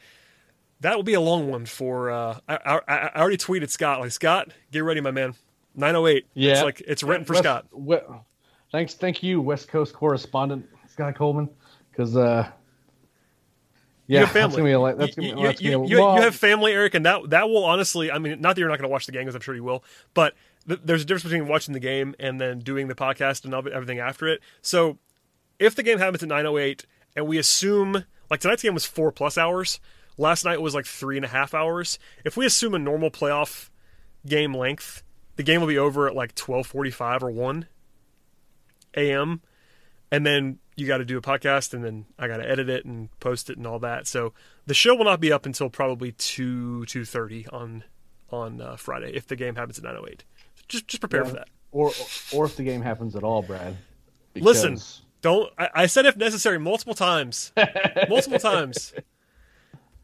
that 0.80 0.96
will 0.96 1.02
be 1.02 1.14
a 1.14 1.20
long 1.20 1.50
one 1.50 1.66
for. 1.66 2.10
Uh, 2.10 2.38
I, 2.48 2.56
I, 2.56 2.80
I, 2.88 3.20
already 3.20 3.36
tweeted 3.36 3.70
Scott 3.70 4.00
like 4.00 4.12
Scott, 4.12 4.52
get 4.72 4.80
ready, 4.80 5.00
my 5.00 5.10
man. 5.10 5.34
Nine 5.74 5.96
oh 5.96 6.06
eight. 6.06 6.26
Yeah, 6.34 6.52
it's 6.52 6.62
like 6.62 6.82
it's 6.86 7.02
written 7.02 7.24
for 7.24 7.34
West, 7.34 7.44
Scott. 7.44 7.66
We, 7.72 7.98
thanks, 8.72 8.94
thank 8.94 9.22
you, 9.22 9.40
West 9.40 9.68
Coast 9.68 9.92
correspondent 9.92 10.66
Scott 10.88 11.14
Coleman, 11.14 11.48
because 11.90 12.16
uh, 12.16 12.50
yeah, 14.06 14.20
you 14.20 14.26
have 14.26 14.32
family. 14.32 14.94
That's 14.94 15.16
gonna 15.16 15.34
be, 15.34 15.40
you, 15.40 15.54
you, 15.58 15.86
you, 15.86 15.98
you, 15.98 16.22
have 16.22 16.34
family, 16.34 16.72
Eric, 16.72 16.94
and 16.94 17.04
that 17.06 17.30
that 17.30 17.48
will 17.48 17.64
honestly. 17.64 18.10
I 18.10 18.18
mean, 18.18 18.40
not 18.40 18.54
that 18.54 18.60
you're 18.60 18.68
not 18.68 18.78
going 18.78 18.88
to 18.88 18.92
watch 18.92 19.06
the 19.06 19.12
game, 19.12 19.22
because 19.22 19.34
I'm 19.34 19.40
sure 19.40 19.54
you 19.54 19.64
will, 19.64 19.82
but 20.14 20.34
th- 20.68 20.80
there's 20.84 21.02
a 21.02 21.04
difference 21.04 21.24
between 21.24 21.48
watching 21.48 21.74
the 21.74 21.80
game 21.80 22.14
and 22.20 22.40
then 22.40 22.60
doing 22.60 22.88
the 22.88 22.94
podcast 22.94 23.44
and 23.44 23.52
everything 23.52 23.98
after 23.98 24.28
it. 24.28 24.40
So, 24.62 24.98
if 25.58 25.74
the 25.74 25.82
game 25.82 25.98
happens 25.98 26.22
at 26.22 26.28
9:08, 26.28 26.84
and 27.16 27.26
we 27.26 27.38
assume 27.38 28.04
like 28.30 28.40
tonight's 28.40 28.62
game 28.62 28.74
was 28.74 28.84
four 28.84 29.10
plus 29.10 29.36
hours, 29.36 29.80
last 30.18 30.44
night 30.44 30.60
was 30.60 30.74
like 30.74 30.86
three 30.86 31.16
and 31.16 31.24
a 31.24 31.28
half 31.28 31.54
hours. 31.54 31.98
If 32.24 32.36
we 32.36 32.46
assume 32.46 32.74
a 32.74 32.78
normal 32.78 33.10
playoff 33.10 33.70
game 34.26 34.54
length, 34.54 35.02
the 35.36 35.42
game 35.42 35.60
will 35.60 35.68
be 35.68 35.78
over 35.78 36.08
at 36.08 36.14
like 36.14 36.34
12:45 36.34 37.22
or 37.22 37.30
1 37.30 37.66
a.m. 38.96 39.42
and 40.10 40.26
then 40.26 40.58
you 40.76 40.86
got 40.86 40.98
to 40.98 41.04
do 41.04 41.16
a 41.16 41.22
podcast 41.22 41.72
and 41.74 41.84
then 41.84 42.06
I 42.18 42.28
got 42.28 42.38
to 42.38 42.48
edit 42.48 42.68
it 42.68 42.84
and 42.84 43.08
post 43.20 43.50
it 43.50 43.56
and 43.56 43.66
all 43.66 43.78
that. 43.80 44.06
So 44.06 44.32
the 44.66 44.74
show 44.74 44.94
will 44.94 45.04
not 45.04 45.20
be 45.20 45.32
up 45.32 45.46
until 45.46 45.70
probably 45.70 46.12
2 46.12 46.84
2:30 46.86 47.52
on 47.52 47.84
on 48.30 48.60
uh, 48.60 48.76
Friday 48.76 49.12
if 49.14 49.26
the 49.26 49.36
game 49.36 49.56
happens 49.56 49.78
at 49.78 49.84
9:08. 49.84 50.20
Just 50.68 50.88
just 50.88 51.00
prepare 51.00 51.22
yeah. 51.22 51.28
for 51.28 51.34
that. 51.36 51.48
Or 51.72 51.92
or 52.32 52.44
if 52.46 52.56
the 52.56 52.64
game 52.64 52.82
happens 52.82 53.16
at 53.16 53.22
all, 53.22 53.42
Brad. 53.42 53.76
Because... 54.32 54.64
Listen, 54.64 55.02
don't. 55.22 55.52
I, 55.58 55.68
I, 55.74 55.86
said 55.86 56.06
if 56.06 56.16
necessary 56.16 56.58
multiple 56.58 56.94
times, 56.94 57.52
multiple 58.08 58.38
times. 58.38 58.92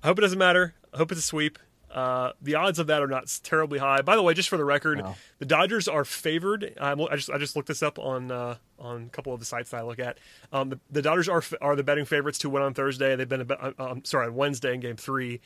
I 0.03 0.09
hope 0.09 0.19
it 0.19 0.23
doesn't 0.23 0.39
matter. 0.39 0.75
I 0.93 0.99
hope 0.99 1.13
it's 1.13 1.21
a 1.21 1.25
sweep. 1.25 1.59
Uh, 1.91 2.33
the 2.41 2.55
odds 2.55 2.79
of 2.79 2.87
that 2.87 3.03
are 3.03 3.07
not 3.07 3.31
terribly 3.43 3.79
high. 3.79 4.01
By 4.01 4.17
the 4.17 4.23
way, 4.23 4.33
just 4.33 4.49
for 4.49 4.57
the 4.57 4.65
record, 4.65 4.99
no. 4.99 5.15
the 5.39 5.45
Dodgers 5.45 5.89
are 5.89 6.05
favored. 6.05 6.75
I 6.81 6.95
just 7.17 7.31
I 7.31 7.37
just 7.37 7.55
looked 7.55 7.69
this 7.69 7.83
up 7.83 7.99
on 7.99 8.31
uh, 8.31 8.57
on 8.79 9.05
a 9.05 9.09
couple 9.11 9.35
of 9.35 9.41
the 9.41 9.47
sites 9.47 9.71
that 9.71 9.81
I 9.81 9.83
look 9.83 9.99
at. 9.99 10.19
Um, 10.53 10.71
the, 10.71 10.81
the, 10.91 11.03
Dodgers 11.03 11.29
are 11.29 11.43
are 11.61 11.77
the 11.77 11.83
betting 11.83 12.07
favorites 12.07 12.39
to 12.39 12.51
win 12.51 12.63
on 12.63 12.73
Thursday. 12.73 13.15
They've 13.15 13.29
been 13.29 13.43
a, 13.43 13.55
uh, 13.55 13.73
um, 13.79 14.05
sorry 14.05 14.29
on 14.29 14.35
Wednesday 14.35 14.73
in 14.73 14.81
Game 14.81 14.97
Three. 14.97 15.41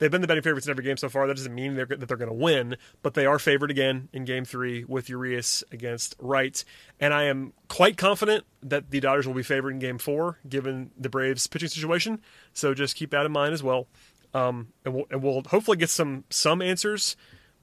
They've 0.00 0.10
been 0.10 0.22
the 0.22 0.26
betting 0.26 0.42
favorites 0.42 0.66
in 0.66 0.70
every 0.70 0.82
game 0.82 0.96
so 0.96 1.10
far. 1.10 1.26
That 1.26 1.36
doesn't 1.36 1.54
mean 1.54 1.74
they're, 1.74 1.84
that 1.84 2.08
they're 2.08 2.16
going 2.16 2.30
to 2.30 2.34
win, 2.34 2.76
but 3.02 3.12
they 3.12 3.26
are 3.26 3.38
favored 3.38 3.70
again 3.70 4.08
in 4.14 4.24
Game 4.24 4.46
Three 4.46 4.82
with 4.84 5.10
Urias 5.10 5.62
against 5.70 6.16
Wright. 6.18 6.64
And 6.98 7.12
I 7.12 7.24
am 7.24 7.52
quite 7.68 7.98
confident 7.98 8.44
that 8.62 8.90
the 8.90 9.00
Dodgers 9.00 9.26
will 9.26 9.34
be 9.34 9.42
favored 9.42 9.72
in 9.72 9.78
Game 9.78 9.98
Four, 9.98 10.38
given 10.48 10.90
the 10.98 11.10
Braves' 11.10 11.46
pitching 11.46 11.68
situation. 11.68 12.22
So 12.54 12.72
just 12.72 12.96
keep 12.96 13.10
that 13.10 13.26
in 13.26 13.32
mind 13.32 13.52
as 13.52 13.62
well. 13.62 13.88
Um, 14.32 14.68
and, 14.86 14.94
we'll, 14.94 15.04
and 15.10 15.22
we'll 15.22 15.42
hopefully 15.42 15.76
get 15.76 15.90
some 15.90 16.24
some 16.30 16.62
answers 16.62 17.14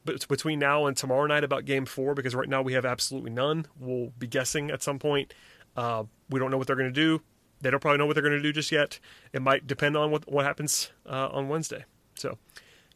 between 0.05 0.59
now 0.59 0.85
and 0.85 0.95
tomorrow 0.95 1.25
night 1.25 1.43
about 1.43 1.65
Game 1.65 1.87
Four 1.87 2.13
because 2.13 2.35
right 2.35 2.47
now 2.47 2.61
we 2.61 2.73
have 2.73 2.85
absolutely 2.85 3.31
none. 3.31 3.65
We'll 3.79 4.11
be 4.19 4.27
guessing 4.27 4.69
at 4.69 4.83
some 4.83 4.99
point. 4.99 5.33
Uh, 5.75 6.03
we 6.29 6.39
don't 6.39 6.51
know 6.51 6.57
what 6.57 6.67
they're 6.67 6.75
going 6.75 6.93
to 6.93 7.01
do. 7.01 7.23
They 7.61 7.71
don't 7.71 7.79
probably 7.79 7.97
know 7.97 8.05
what 8.05 8.13
they're 8.13 8.23
going 8.23 8.37
to 8.37 8.41
do 8.41 8.53
just 8.53 8.71
yet. 8.71 8.99
It 9.33 9.41
might 9.41 9.65
depend 9.65 9.97
on 9.97 10.11
what 10.11 10.31
what 10.31 10.45
happens 10.45 10.91
uh, 11.07 11.29
on 11.31 11.49
Wednesday. 11.49 11.85
So, 12.17 12.37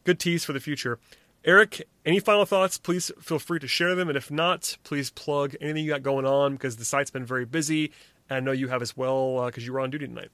good 0.03 0.19
tease 0.19 0.43
for 0.43 0.53
the 0.53 0.59
future. 0.59 0.99
Eric, 1.43 1.87
any 2.05 2.19
final 2.19 2.45
thoughts? 2.45 2.77
Please 2.77 3.11
feel 3.19 3.39
free 3.39 3.59
to 3.59 3.67
share 3.67 3.95
them. 3.95 4.09
And 4.09 4.17
if 4.17 4.29
not, 4.29 4.77
please 4.83 5.09
plug 5.09 5.55
anything 5.59 5.85
you 5.85 5.91
got 5.91 6.03
going 6.03 6.25
on 6.25 6.53
because 6.53 6.77
the 6.77 6.85
site's 6.85 7.09
been 7.09 7.25
very 7.25 7.45
busy. 7.45 7.91
And 8.29 8.37
I 8.37 8.39
know 8.39 8.51
you 8.51 8.67
have 8.67 8.81
as 8.81 8.95
well 8.95 9.45
because 9.45 9.63
uh, 9.63 9.65
you 9.65 9.73
were 9.73 9.79
on 9.79 9.89
duty 9.89 10.07
tonight. 10.07 10.29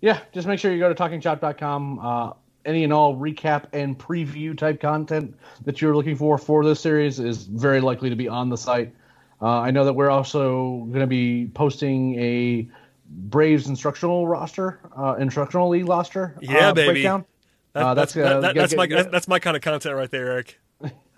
Yeah, 0.00 0.20
just 0.32 0.48
make 0.48 0.58
sure 0.58 0.72
you 0.72 0.78
go 0.78 0.92
to 0.92 1.00
talkingchop.com. 1.00 1.98
Uh, 1.98 2.32
any 2.64 2.84
and 2.84 2.92
all 2.92 3.16
recap 3.16 3.64
and 3.72 3.98
preview 3.98 4.56
type 4.56 4.80
content 4.80 5.34
that 5.64 5.80
you're 5.80 5.94
looking 5.94 6.16
for 6.16 6.36
for 6.38 6.64
this 6.64 6.80
series 6.80 7.20
is 7.20 7.44
very 7.44 7.80
likely 7.80 8.10
to 8.10 8.16
be 8.16 8.28
on 8.28 8.48
the 8.48 8.56
site. 8.56 8.94
Uh, 9.40 9.60
I 9.60 9.70
know 9.70 9.84
that 9.84 9.94
we're 9.94 10.10
also 10.10 10.86
going 10.88 11.00
to 11.00 11.06
be 11.06 11.50
posting 11.54 12.18
a 12.18 12.68
Braves 13.12 13.66
instructional 13.66 14.28
roster, 14.28 14.80
uh, 14.96 15.16
instructional 15.18 15.68
league 15.68 15.88
roster. 15.88 16.36
Yeah, 16.40 16.68
uh, 16.68 16.74
baby. 16.74 16.92
Breakdown. 16.92 17.24
That, 17.72 17.82
uh, 17.84 17.94
that's 17.94 18.14
that, 18.14 18.40
that, 18.40 18.54
that's 18.54 18.72
get, 18.72 18.76
my 18.76 18.86
get, 18.86 19.10
that's 19.10 19.28
my 19.28 19.38
kind 19.38 19.56
of 19.56 19.62
content 19.62 19.96
right 19.96 20.10
there, 20.10 20.30
Eric. 20.30 20.60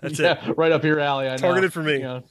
That's 0.01 0.19
yeah, 0.19 0.49
it. 0.49 0.57
right 0.57 0.71
up 0.71 0.83
your 0.83 0.99
alley. 0.99 1.29
I 1.29 1.37
Targeted 1.37 1.69
know. 1.69 1.71
for 1.71 1.83
me. 1.83 1.99
Yeah. 1.99 2.21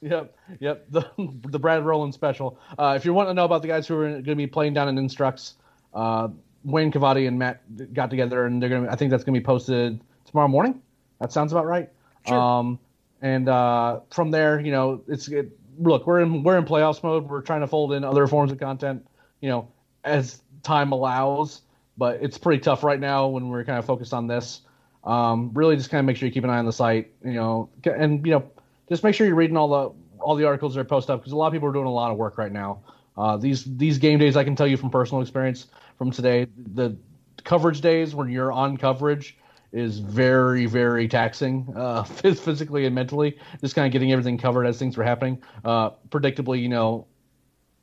Yep, 0.00 0.36
yep. 0.60 0.86
The 0.90 1.06
the 1.16 1.58
Brad 1.58 1.84
Rowland 1.84 2.14
special. 2.14 2.58
Uh, 2.78 2.94
if 2.96 3.04
you 3.04 3.14
want 3.14 3.28
to 3.28 3.34
know 3.34 3.44
about 3.44 3.62
the 3.62 3.68
guys 3.68 3.86
who 3.86 3.96
are 3.96 4.08
going 4.08 4.24
to 4.24 4.34
be 4.34 4.46
playing 4.46 4.74
down 4.74 4.88
in 4.88 4.98
Instructs, 4.98 5.54
uh, 5.94 6.28
Wayne 6.64 6.90
Cavadi 6.90 7.28
and 7.28 7.38
Matt 7.38 7.94
got 7.94 8.10
together, 8.10 8.46
and 8.46 8.60
they're 8.60 8.68
going 8.68 8.84
to. 8.84 8.90
I 8.90 8.96
think 8.96 9.10
that's 9.10 9.24
going 9.24 9.34
to 9.34 9.40
be 9.40 9.44
posted 9.44 10.00
tomorrow 10.26 10.48
morning. 10.48 10.82
That 11.20 11.32
sounds 11.32 11.52
about 11.52 11.66
right. 11.66 11.88
Sure. 12.26 12.38
Um, 12.38 12.78
and 13.20 13.48
uh, 13.48 14.00
from 14.10 14.32
there, 14.32 14.60
you 14.60 14.72
know, 14.72 15.02
it's 15.06 15.28
it, 15.28 15.56
look, 15.82 16.06
we're 16.06 16.20
in 16.20 16.42
we're 16.42 16.58
in 16.58 16.64
playoffs 16.64 17.02
mode. 17.02 17.28
We're 17.28 17.42
trying 17.42 17.60
to 17.60 17.66
fold 17.66 17.92
in 17.92 18.04
other 18.04 18.26
forms 18.26 18.52
of 18.52 18.58
content, 18.58 19.06
you 19.40 19.48
know, 19.48 19.68
as 20.04 20.40
time 20.62 20.92
allows. 20.92 21.62
But 21.98 22.22
it's 22.22 22.38
pretty 22.38 22.60
tough 22.60 22.82
right 22.82 22.98
now 22.98 23.28
when 23.28 23.48
we're 23.48 23.64
kind 23.64 23.78
of 23.78 23.84
focused 23.84 24.14
on 24.14 24.26
this. 24.26 24.62
Um, 25.04 25.50
really, 25.52 25.76
just 25.76 25.90
kind 25.90 26.00
of 26.00 26.06
make 26.06 26.16
sure 26.16 26.26
you 26.26 26.32
keep 26.32 26.44
an 26.44 26.50
eye 26.50 26.58
on 26.58 26.66
the 26.66 26.72
site, 26.72 27.12
you 27.24 27.34
know, 27.34 27.68
and 27.84 28.24
you 28.24 28.32
know, 28.32 28.50
just 28.88 29.02
make 29.04 29.14
sure 29.14 29.26
you're 29.26 29.36
reading 29.36 29.56
all 29.56 29.68
the 29.68 30.20
all 30.22 30.36
the 30.36 30.44
articles 30.44 30.74
that 30.74 30.80
are 30.80 30.84
posted 30.84 31.10
up 31.10 31.20
because 31.20 31.32
a 31.32 31.36
lot 31.36 31.48
of 31.48 31.52
people 31.52 31.68
are 31.68 31.72
doing 31.72 31.86
a 31.86 31.92
lot 31.92 32.10
of 32.10 32.16
work 32.16 32.38
right 32.38 32.52
now. 32.52 32.80
Uh, 33.16 33.36
these 33.36 33.64
these 33.76 33.98
game 33.98 34.18
days, 34.18 34.36
I 34.36 34.44
can 34.44 34.56
tell 34.56 34.66
you 34.66 34.76
from 34.76 34.90
personal 34.90 35.20
experience 35.20 35.66
from 35.98 36.10
today, 36.10 36.46
the 36.56 36.96
coverage 37.44 37.80
days 37.80 38.14
when 38.14 38.30
you're 38.30 38.52
on 38.52 38.76
coverage 38.76 39.36
is 39.72 39.98
very 39.98 40.66
very 40.66 41.08
taxing 41.08 41.72
uh, 41.76 42.02
physically 42.04 42.86
and 42.86 42.94
mentally 42.94 43.38
just 43.60 43.74
kind 43.74 43.86
of 43.86 43.92
getting 43.92 44.12
everything 44.12 44.38
covered 44.38 44.66
as 44.66 44.78
things 44.78 44.96
were 44.96 45.04
happening 45.04 45.42
uh, 45.64 45.90
predictably 46.08 46.60
you 46.62 46.68
know 46.68 47.06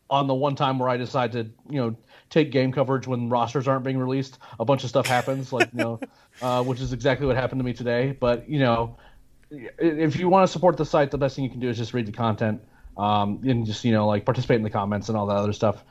on 0.10 0.28
the 0.28 0.34
one 0.34 0.56
time 0.56 0.80
where 0.80 0.90
i 0.90 0.98
decide 0.98 1.32
to 1.32 1.40
you 1.70 1.80
know 1.80 1.96
take 2.30 2.52
game 2.52 2.72
coverage 2.72 3.08
when 3.08 3.30
rosters 3.30 3.68
aren't 3.68 3.84
being 3.84 3.98
released 3.98 4.40
a 4.60 4.66
bunch 4.66 4.84
of 4.84 4.90
stuff 4.90 5.08
happens 5.08 5.52
like 5.54 5.70
you 5.74 5.80
know 5.80 6.00
uh, 6.42 6.64
which 6.64 6.82
is 6.82 6.94
exactly 6.94 7.26
what 7.28 7.36
happened 7.36 7.60
to 7.60 7.66
me 7.66 7.74
today 7.74 8.16
but 8.20 8.50
you 8.50 8.60
know 8.60 8.98
if 9.80 10.16
you 10.18 10.30
want 10.30 10.48
to 10.48 10.52
support 10.52 10.78
the 10.78 10.86
site 10.86 11.12
the 11.12 11.18
best 11.18 11.36
thing 11.36 11.44
you 11.44 11.50
can 11.50 11.60
do 11.60 11.70
is 11.70 11.78
just 11.78 11.94
read 11.94 12.06
the 12.06 12.12
content 12.12 12.62
um, 12.98 13.40
and 13.46 13.66
just 13.66 13.84
you 13.84 13.92
know 13.92 14.08
like 14.08 14.26
participate 14.26 14.58
in 14.58 14.64
the 14.64 14.70
comments 14.70 15.10
and 15.10 15.18
all 15.18 15.26
that 15.28 15.38
other 15.38 15.54
stuff 15.54 15.84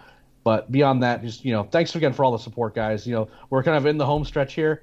But 0.45 0.71
beyond 0.71 1.03
that, 1.03 1.23
just 1.23 1.45
you 1.45 1.53
know, 1.53 1.65
thanks 1.65 1.95
again 1.95 2.13
for 2.13 2.25
all 2.25 2.33
the 2.33 2.39
support, 2.39 2.75
guys. 2.75 3.07
You 3.07 3.15
know, 3.15 3.29
we're 3.51 3.63
kind 3.63 3.77
of 3.77 3.87
in 3.87 3.99
the 3.99 4.07
home 4.07 4.25
stretch 4.25 4.55
here. 4.55 4.83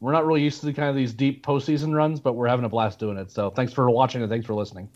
We're 0.00 0.12
not 0.12 0.26
really 0.26 0.42
used 0.42 0.60
to 0.60 0.66
the 0.66 0.72
kind 0.72 0.88
of 0.88 0.94
these 0.94 1.12
deep 1.12 1.44
postseason 1.44 1.94
runs, 1.94 2.20
but 2.20 2.34
we're 2.34 2.48
having 2.48 2.64
a 2.64 2.68
blast 2.68 2.98
doing 2.98 3.18
it. 3.18 3.30
So 3.30 3.50
thanks 3.50 3.72
for 3.72 3.90
watching 3.90 4.22
and 4.22 4.30
thanks 4.30 4.46
for 4.46 4.54
listening. 4.54 4.88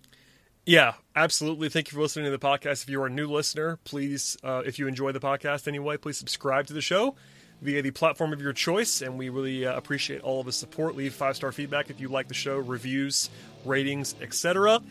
Yeah, 0.64 0.94
absolutely. 1.16 1.68
Thank 1.68 1.90
you 1.90 1.96
for 1.96 2.02
listening 2.02 2.26
to 2.26 2.30
the 2.30 2.38
podcast. 2.38 2.84
If 2.84 2.88
you 2.88 3.02
are 3.02 3.06
a 3.06 3.10
new 3.10 3.26
listener, 3.26 3.78
please, 3.82 4.36
uh, 4.44 4.62
if 4.64 4.78
you 4.78 4.86
enjoy 4.86 5.10
the 5.10 5.20
podcast 5.20 5.66
anyway, 5.66 5.96
please 5.96 6.18
subscribe 6.18 6.66
to 6.68 6.72
the 6.72 6.80
show 6.80 7.16
via 7.62 7.80
the 7.80 7.90
platform 7.90 8.32
of 8.32 8.42
your 8.42 8.52
choice. 8.52 9.00
And 9.00 9.16
we 9.16 9.28
really 9.28 9.66
uh, 9.66 9.76
appreciate 9.76 10.20
all 10.20 10.40
of 10.40 10.46
the 10.46 10.52
support. 10.52 10.96
Leave 10.96 11.14
five 11.14 11.36
star 11.36 11.52
feedback 11.52 11.90
if 11.90 12.00
you 12.00 12.08
like 12.08 12.28
the 12.28 12.34
show, 12.34 12.58
reviews, 12.58 13.30
ratings, 13.64 14.14
etc. 14.20 14.82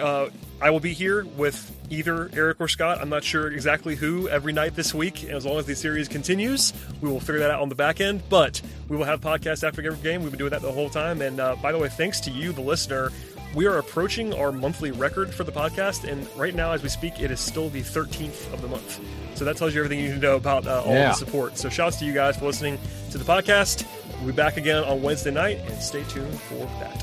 Uh, 0.00 0.28
I 0.60 0.70
will 0.70 0.80
be 0.80 0.92
here 0.92 1.24
with 1.24 1.74
either 1.90 2.30
Eric 2.32 2.60
or 2.60 2.68
Scott. 2.68 2.98
I'm 3.00 3.08
not 3.08 3.24
sure 3.24 3.50
exactly 3.50 3.96
who 3.96 4.28
every 4.28 4.52
night 4.52 4.74
this 4.74 4.94
week. 4.94 5.24
As 5.24 5.44
long 5.44 5.58
as 5.58 5.66
the 5.66 5.74
series 5.74 6.08
continues, 6.08 6.72
we 7.00 7.10
will 7.10 7.20
figure 7.20 7.40
that 7.40 7.50
out 7.50 7.60
on 7.60 7.68
the 7.68 7.74
back 7.74 8.00
end. 8.00 8.22
But 8.28 8.60
we 8.88 8.96
will 8.96 9.04
have 9.04 9.20
podcasts 9.20 9.66
after 9.66 9.84
every 9.84 10.02
game. 10.02 10.22
We've 10.22 10.30
been 10.30 10.38
doing 10.38 10.50
that 10.50 10.62
the 10.62 10.72
whole 10.72 10.90
time. 10.90 11.20
And 11.22 11.40
uh, 11.40 11.56
by 11.56 11.72
the 11.72 11.78
way, 11.78 11.88
thanks 11.88 12.20
to 12.20 12.30
you, 12.30 12.52
the 12.52 12.60
listener. 12.60 13.10
We 13.54 13.66
are 13.66 13.76
approaching 13.76 14.32
our 14.32 14.50
monthly 14.50 14.92
record 14.92 15.32
for 15.34 15.44
the 15.44 15.52
podcast, 15.52 16.10
and 16.10 16.26
right 16.38 16.54
now, 16.54 16.72
as 16.72 16.82
we 16.82 16.88
speak, 16.88 17.20
it 17.20 17.30
is 17.30 17.38
still 17.38 17.68
the 17.68 17.82
13th 17.82 18.50
of 18.50 18.62
the 18.62 18.68
month. 18.68 18.98
So 19.34 19.44
that 19.44 19.56
tells 19.56 19.74
you 19.74 19.80
everything 19.80 19.98
you 20.04 20.08
need 20.10 20.20
to 20.20 20.26
know 20.26 20.36
about 20.36 20.66
uh, 20.66 20.82
all 20.84 20.92
Yeah. 20.92 21.08
the 21.08 21.14
support. 21.14 21.58
So 21.58 21.68
shouts 21.68 21.98
to 22.00 22.04
you 22.04 22.12
guys 22.12 22.36
for 22.36 22.46
listening 22.46 22.78
to 23.10 23.18
the 23.18 23.24
podcast. 23.24 23.86
We'll 24.18 24.26
be 24.28 24.32
back 24.32 24.56
again 24.56 24.84
on 24.84 25.02
Wednesday 25.02 25.30
night, 25.32 25.58
and 25.66 25.80
stay 25.82 26.04
tuned 26.04 26.38
for 26.40 26.54
that. 26.80 27.02